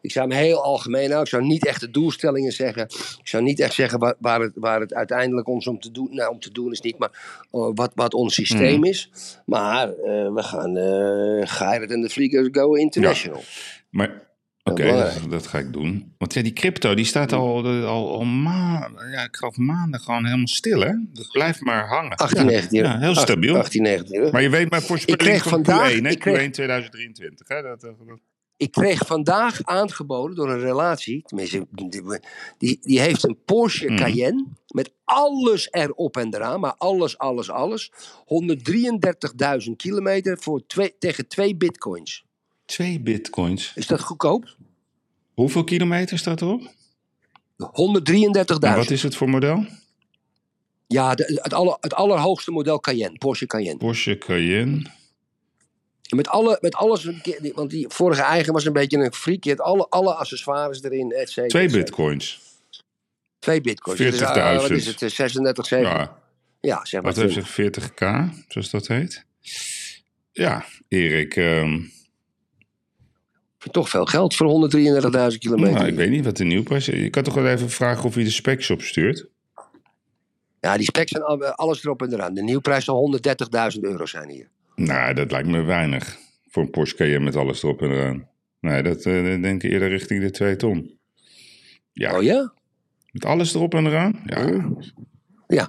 ik 0.00 0.12
zou 0.12 0.28
hem 0.28 0.38
heel 0.38 0.62
algemeen 0.62 1.00
houden. 1.10 1.22
Ik 1.22 1.28
zou 1.28 1.42
niet 1.44 1.66
echt 1.66 1.80
de 1.80 1.90
doelstellingen 1.90 2.52
zeggen. 2.52 2.82
Ik 2.82 3.20
zou 3.28 3.42
niet 3.42 3.60
echt 3.60 3.74
zeggen 3.74 3.98
waar, 3.98 4.14
waar, 4.18 4.40
het, 4.40 4.52
waar 4.54 4.80
het 4.80 4.94
uiteindelijk 4.94 5.48
ons 5.48 5.66
om 5.66 5.80
te 5.80 5.90
doen, 5.90 6.08
nou 6.14 6.30
om 6.30 6.40
te 6.40 6.52
doen 6.52 6.72
is 6.72 6.80
niet, 6.80 6.98
maar 6.98 7.44
oh, 7.50 7.70
wat, 7.74 7.92
wat 7.94 8.14
ons 8.14 8.34
systeem 8.34 8.78
Mhm. 8.78 8.84
is. 8.88 9.10
Maar 9.46 9.88
eh, 9.88 10.32
we 10.34 10.42
gaan 10.42 10.76
uh, 10.76 11.46
Gerrit 11.46 11.90
en 11.90 12.00
de 12.00 12.08
Vliegers 12.10 12.48
Go 12.52 12.74
International. 12.74 13.42
Maar 13.90 14.26
oké, 14.62 14.84
dat, 14.92 15.30
dat 15.30 15.46
ga 15.46 15.58
ik 15.58 15.72
doen. 15.72 16.14
Want 16.18 16.34
ja, 16.34 16.42
die 16.42 16.52
crypto 16.52 16.94
die 16.94 17.04
staat 17.04 17.32
al, 17.32 17.66
al, 17.66 18.10
al 18.18 18.24
maanden, 18.24 19.10
ja, 19.10 19.22
ik 19.24 19.36
geloof 19.36 19.56
maanden 19.56 20.00
gewoon 20.00 20.24
helemaal 20.24 20.46
stil, 20.46 20.80
hè? 20.80 20.92
Dat 21.12 21.28
blijft 21.32 21.60
maar 21.60 21.88
hangen. 21.88 22.16
18, 22.16 22.46
19 22.46 22.82
Ja, 22.82 22.98
heel 22.98 23.14
stabiel. 23.14 23.56
18, 23.56 23.82
19 23.82 24.16
euro. 24.18 24.30
Maar 24.30 24.42
je 24.42 24.50
weet 24.50 24.70
mijn 24.70 24.82
voorspelling 24.82 25.42
van 25.42 25.50
vandaag- 25.50 25.92
Q1, 25.92 26.02
hè? 26.02 26.14
kreeg- 26.14 26.46
Q1 26.48 26.50
2023. 26.50 27.48
Hè? 27.48 27.62
Dat, 27.62 27.80
dat, 27.80 27.94
dat- 28.06 28.18
Ik 28.58 28.70
kreeg 28.72 29.06
vandaag 29.06 29.62
aangeboden 29.62 30.36
door 30.36 30.50
een 30.50 30.60
relatie, 30.60 31.22
tenminste, 31.26 31.66
die, 32.58 32.78
die, 32.80 33.00
heeft 33.00 33.24
een 33.24 33.38
Porsche 33.44 33.86
Mhm. 33.86 33.96
Cayenne 33.96 34.46
met 34.68 34.92
alles 35.04 35.68
erop 35.70 36.16
en 36.16 36.34
eraan, 36.34 36.60
maar 36.60 36.74
alles, 36.78 37.18
alles, 37.18 37.50
alles. 37.50 37.90
133.000 38.24 39.76
kilometer 39.76 40.38
voor 40.38 40.66
twee, 40.66 40.94
tegen 40.98 41.28
twee 41.28 41.56
bitcoins. 41.56 42.24
Twee 42.64 43.00
bitcoins. 43.00 43.72
Is 43.74 43.86
dat 43.86 44.00
goedkoop? 44.00 44.56
Hoeveel 45.34 45.64
kilometer 45.64 46.18
staat 46.18 46.40
erop? 46.40 46.62
133.000. 46.62 48.58
En 48.60 48.76
wat 48.76 48.90
is 48.90 49.02
het 49.02 49.16
voor 49.16 49.28
model? 49.28 49.64
Ja, 50.86 51.14
de- 51.14 51.40
het, 51.42 51.52
aller, 51.52 51.76
het 51.80 51.94
allerhoogste 51.94 52.50
model 52.50 52.80
Cayenne, 52.80 53.18
Porsche 53.18 53.46
Cayenne. 53.46 53.78
Porsche 53.78 54.18
Cayenne. 54.18 54.82
Met, 56.16 56.28
alle, 56.28 56.58
met 56.60 56.74
alles, 56.74 57.10
want 57.54 57.70
die 57.70 57.86
vorige 57.88 58.22
eigen 58.22 58.52
was 58.52 58.64
een 58.64 58.72
beetje 58.72 58.98
een 58.98 59.12
freak. 59.12 59.40
Die 59.42 59.52
had 59.52 59.60
alle, 59.60 59.86
alle 59.88 60.14
accessoires 60.14 60.82
erin, 60.82 61.12
et 61.12 61.28
cetera. 61.30 61.48
Twee 61.48 61.70
bitcoins. 61.70 62.40
Twee 63.38 63.60
bitcoins. 63.60 63.98
Dus, 63.98 64.20
eh, 64.20 64.32
40.000. 64.32 64.68
wat 64.68 64.70
is 64.78 64.86
het, 64.86 65.02
eh, 65.02 65.08
36, 65.08 65.66
7? 65.66 65.88
Ja, 65.88 66.18
Ja, 66.60 66.84
zeg 66.84 67.02
maar. 67.02 67.12
wat 67.14 67.22
heeft 67.22 67.32
20. 67.32 67.44
zich 67.46 67.94
40k, 67.94 68.32
zoals 68.48 68.70
dat 68.70 68.86
heet? 68.86 69.24
Ja, 70.32 70.64
Erik. 70.88 71.36
ehm, 71.36 71.80
Toch 73.70 73.88
veel 73.88 74.04
geld 74.04 74.34
voor 74.34 74.46
133.000 74.46 75.42
kilometer. 75.42 75.72
nou, 75.74 75.86
ik 75.86 75.94
weet 75.94 76.10
niet 76.10 76.24
wat 76.24 76.36
de 76.36 76.44
nieuwprijs 76.44 76.88
is. 76.88 77.00
Je 77.00 77.10
kan 77.10 77.22
toch 77.22 77.34
wel 77.34 77.46
even 77.46 77.70
vragen 77.70 78.04
of 78.04 78.14
hij 78.14 78.24
de 78.24 78.30
specs 78.30 78.70
opstuurt? 78.70 79.26
Ja, 80.60 80.76
die 80.76 80.84
specs 80.86 81.10
zijn 81.10 81.22
al- 81.22 81.44
alles 81.44 81.84
erop 81.84 82.02
en 82.02 82.12
eraan. 82.12 82.34
De 82.34 82.42
nieuwprijs 82.42 82.84
zal 82.84 82.96
130.000 82.96 83.84
euro 83.84 84.06
zijn 84.06 84.28
hier. 84.28 84.48
Nou, 84.78 85.14
dat 85.14 85.30
lijkt 85.30 85.48
me 85.48 85.62
weinig. 85.62 86.16
Voor 86.48 86.62
een 86.62 86.70
Porsche 86.70 86.96
Cayenne 86.96 87.24
met 87.24 87.36
alles 87.36 87.62
erop 87.62 87.82
en 87.82 87.90
eraan. 87.90 88.28
Nee, 88.60 88.82
dat 88.82 89.04
eh, 89.06 89.22
denk 89.42 89.62
ik 89.62 89.70
eerder 89.70 89.88
richting 89.88 90.22
de 90.22 90.30
2 90.30 90.56
ton. 90.56 90.98
Ja, 91.92 92.16
Oh 92.16 92.22
ja? 92.22 92.52
met 93.12 93.24
alles 93.24 93.54
erop 93.54 93.74
en 93.74 93.86
eraan? 93.86 94.20
Ja, 94.26 94.70
Ja. 95.48 95.68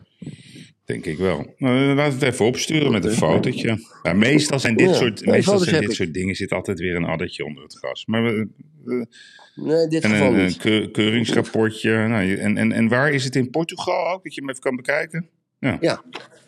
denk 0.86 1.06
ik 1.06 1.18
wel. 1.18 1.54
Nou, 1.58 1.94
laat 1.96 2.14
het 2.14 2.22
even 2.22 2.46
opsturen 2.46 2.92
met 2.92 3.06
een 3.06 3.12
fotootje. 3.12 3.78
Ja, 4.04 4.14
meestal 4.14 4.60
zijn 4.60 4.76
dit, 4.76 4.90
Ja, 4.90 4.94
soort, 4.96 5.20
ja, 5.20 5.32
meestal 5.32 5.58
zijn 5.60 5.80
dit 5.82 5.90
ik. 5.90 5.96
soort 5.96 6.14
dingen 6.14 6.36
zit 6.36 6.52
altijd 6.52 6.80
weer 6.80 6.96
een 6.96 7.06
addertje 7.06 7.46
onder 7.46 7.64
het 7.64 7.78
gras. 7.78 8.06
Maar 8.06 8.24
we, 8.24 8.48
we- 8.84 9.08
Nee, 9.56 9.88
dit 9.88 10.04
en 10.04 10.10
geval 10.10 10.28
een, 10.34 10.40
een 10.40 10.46
niet. 10.46 10.58
keur- 10.58 10.92
keuringsrapportje. 10.92 12.08
Nou, 12.08 12.36
en, 12.36 12.58
en, 12.58 12.72
en 12.72 12.88
waar 12.88 13.12
is 13.12 13.24
het 13.24 13.36
in 13.36 13.50
Portugal 13.50 14.08
ook? 14.14 14.24
Dat 14.24 14.34
je 14.34 14.40
hem 14.42 14.50
even 14.50 14.62
kan 14.62 14.76
bekijken? 14.76 15.30
Ja, 15.60 15.78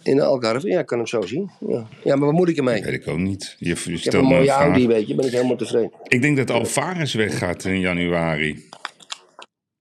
in 0.04 0.16
de 0.16 0.24
Algarve. 0.24 0.68
Ja, 0.68 0.80
ik 0.80 0.86
kan 0.86 0.98
hem 0.98 1.08
zo 1.08 1.22
zien. 1.22 1.52
Ja, 1.68 1.88
ja 2.04 2.16
maar 2.16 2.26
wat 2.26 2.36
moet 2.36 2.50
ik 2.50 2.58
ermee? 2.58 2.84
Weet 2.84 2.94
ik 2.94 3.08
ook 3.08 3.18
niet. 3.18 3.56
Je, 3.60 3.66
je 3.68 3.72
Ik 3.74 3.86
heb 3.86 3.98
stelt 3.98 4.16
een 4.16 4.24
mooie. 4.30 4.50
Audi, 4.50 4.88
weet 4.88 5.08
je. 5.08 5.16
Ben 5.16 5.26
ik 5.26 5.32
helemaal 5.32 5.56
tevreden. 5.56 5.92
Ik 6.08 6.22
denk 6.22 6.38
dat 6.38 6.50
Alvarez 6.50 7.14
weggaat 7.14 7.66
in 7.66 7.80
januari. 7.80 8.70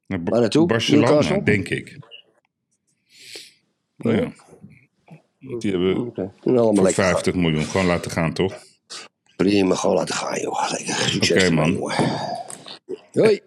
Naar 0.06 0.22
Ba- 0.22 0.30
Waar 0.30 0.40
naartoe? 0.40 0.66
Barcelona, 0.66 1.38
denk 1.38 1.68
ik. 1.68 1.98
Oh 3.98 4.12
ja? 4.14 4.32
Die 5.58 5.70
hebben 5.70 5.94
allemaal 6.44 6.74
voor 6.74 6.84
lekker. 6.84 7.04
50 7.04 7.34
miljoen 7.34 7.64
gewoon 7.64 7.86
laten 7.86 8.10
gaan, 8.10 8.32
toch? 8.32 8.54
Prima, 9.36 9.74
gewoon 9.74 9.96
laten 9.96 10.14
gaan, 10.14 10.40
joh. 10.40 10.70
Lekker. 10.70 11.36
Oké, 11.36 11.50
man. 11.50 11.92
Hoi. 13.12 13.40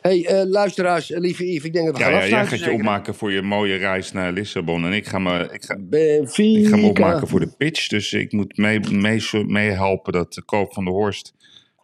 Hey, 0.00 0.26
eh, 0.26 0.48
luisteraars, 0.48 1.10
eh, 1.10 1.20
lieve 1.20 1.46
Yves, 1.52 1.64
ik 1.64 1.72
denk 1.72 1.86
dat 1.86 1.96
we 1.96 2.02
Ja, 2.02 2.10
gaan 2.10 2.14
ja, 2.20 2.26
jij 2.28 2.40
gaat 2.46 2.50
je 2.50 2.56
zeker? 2.56 2.72
opmaken 2.74 3.14
voor 3.14 3.32
je 3.32 3.42
mooie 3.42 3.76
reis 3.76 4.12
naar 4.12 4.32
Lissabon. 4.32 4.84
En 4.84 4.92
ik 4.92 5.06
ga 5.06 5.18
me, 5.18 5.48
ik 5.52 5.64
ga, 5.64 5.76
Benfica. 5.80 6.58
ik 6.60 6.66
ga 6.68 6.76
me 6.76 6.86
opmaken 6.86 7.28
voor 7.28 7.40
de 7.40 7.54
pitch. 7.56 7.88
Dus 7.88 8.12
ik 8.12 8.32
moet 8.32 8.56
meehelpen 8.56 9.00
mee, 9.00 9.20
mee 9.32 9.44
meehelpen 9.44 10.12
dat 10.12 10.32
de 10.34 10.42
Koop 10.42 10.72
van 10.72 10.84
de 10.84 10.90
Horst 10.90 11.34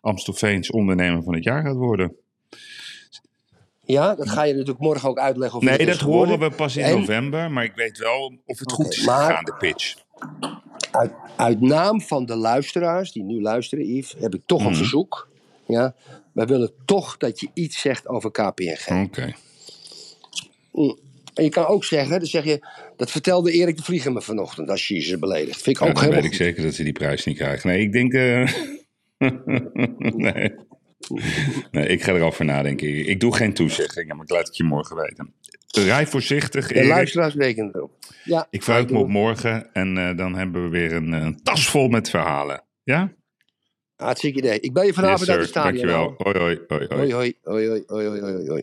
Amstelveens 0.00 0.70
ondernemer 0.70 1.22
van 1.22 1.34
het 1.34 1.44
jaar 1.44 1.62
gaat 1.62 1.76
worden. 1.76 2.16
Ja, 3.84 4.14
dat 4.14 4.28
ga 4.30 4.42
je 4.44 4.52
natuurlijk 4.52 4.78
morgen 4.80 5.08
ook 5.08 5.18
uitleggen. 5.18 5.58
Of 5.58 5.64
Nee, 5.64 5.86
dat 5.86 6.00
horen 6.00 6.38
we 6.38 6.50
pas 6.50 6.76
in 6.76 6.84
En- 6.84 6.98
november. 6.98 7.50
Maar 7.50 7.64
ik 7.64 7.72
weet 7.74 7.98
wel 7.98 8.32
of 8.46 8.58
het 8.58 8.72
goed 8.72 8.92
is 8.92 9.04
maar- 9.06 9.26
gegaan, 9.26 9.44
de 9.44 9.54
pitch. 9.58 9.94
Uit, 10.90 11.12
uit 11.36 11.60
naam 11.60 12.00
van 12.00 12.26
de 12.26 12.36
luisteraars 12.36 13.12
die 13.12 13.22
nu 13.22 13.40
luisteren, 13.40 13.84
Yves, 13.94 14.14
heb 14.20 14.34
ik 14.34 14.42
toch 14.46 14.60
een 14.60 14.66
Mhm. 14.66 14.76
verzoek. 14.76 15.28
Ja, 15.66 15.94
wij 16.32 16.46
willen 16.46 16.72
toch 16.84 17.16
dat 17.16 17.40
je 17.40 17.48
iets 17.54 17.80
zegt 17.80 18.08
over 18.08 18.30
KPNG. 18.30 19.04
Oké. 19.04 19.34
En 21.34 21.44
je 21.44 21.50
kan 21.50 21.66
ook 21.66 21.84
zeggen, 21.84 22.18
dan 22.18 22.28
zeg 22.28 22.44
je, 22.44 22.66
dat 22.96 23.10
vertelde 23.10 23.52
Erik 23.52 23.76
de 23.76 23.82
Vlieger 23.82 24.12
me 24.12 24.22
vanochtend 24.22 24.70
als 24.70 24.88
je 24.88 25.00
ze 25.00 25.18
beledigt. 25.18 25.62
Vind 25.62 25.76
ik 25.76 25.82
Ja, 25.82 25.88
ook 25.88 25.94
dan 25.94 26.02
helemaal 26.04 26.22
weet 26.22 26.32
ik 26.32 26.38
zeker 26.38 26.62
dat 26.62 26.74
ze 26.74 26.82
die 26.82 26.92
prijs 26.92 27.24
niet 27.24 27.36
krijgen. 27.36 27.68
Nee, 27.68 27.80
ik 27.80 27.92
denk... 27.92 28.12
eh, 28.12 28.52
nee. 30.16 30.54
nee, 31.70 31.86
ik 31.86 32.02
ga 32.02 32.12
erover 32.12 32.44
nadenken. 32.44 33.08
Ik, 33.08 33.20
doe 33.20 33.34
geen 33.36 33.52
toezeggingen, 33.54 34.16
maar 34.16 34.24
ik 34.24 34.30
laat 34.30 34.46
het 34.46 34.56
je 34.56 34.64
morgen 34.64 34.96
weten. 34.96 35.32
Rij 35.66 36.06
voorzichtig, 36.06 36.66
De 36.68 36.84
luisteraars 36.84 37.34
rekenen 37.34 37.70
erop. 37.74 37.92
Ja, 38.24 38.46
Ik 38.50 38.62
verheug 38.62 38.90
me 38.90 38.98
op 38.98 39.08
morgen 39.08 39.72
en 39.72 39.98
eh, 39.98 40.16
dan 40.16 40.34
hebben 40.34 40.62
we 40.62 40.68
weer 40.68 40.92
een, 40.92 41.14
eh, 41.14 41.20
een 41.20 41.42
tas 41.42 41.68
vol 41.68 41.88
met 41.88 42.10
verhalen. 42.10 42.62
Ja? 42.82 43.12
Hartstikke 44.00 44.38
idee. 44.38 44.60
Ik 44.60 44.72
ben 44.72 44.86
je 44.86 44.92
vanavond 44.94 45.20
Yes, 45.20 45.28
uit 45.28 45.40
het 45.40 45.48
stadion. 45.48 45.86
Dankjewel. 45.86 46.14
Hoi, 46.18 46.38
hoi. 46.38 46.60
Hoi, 46.68 46.86
hoi, 46.88 47.12
hoi, 47.12 47.34
hoi, 47.44 47.84
hoi, 47.86 48.06
hoi, 48.08 48.20
hoi, 48.20 48.48
hoi. 48.48 48.58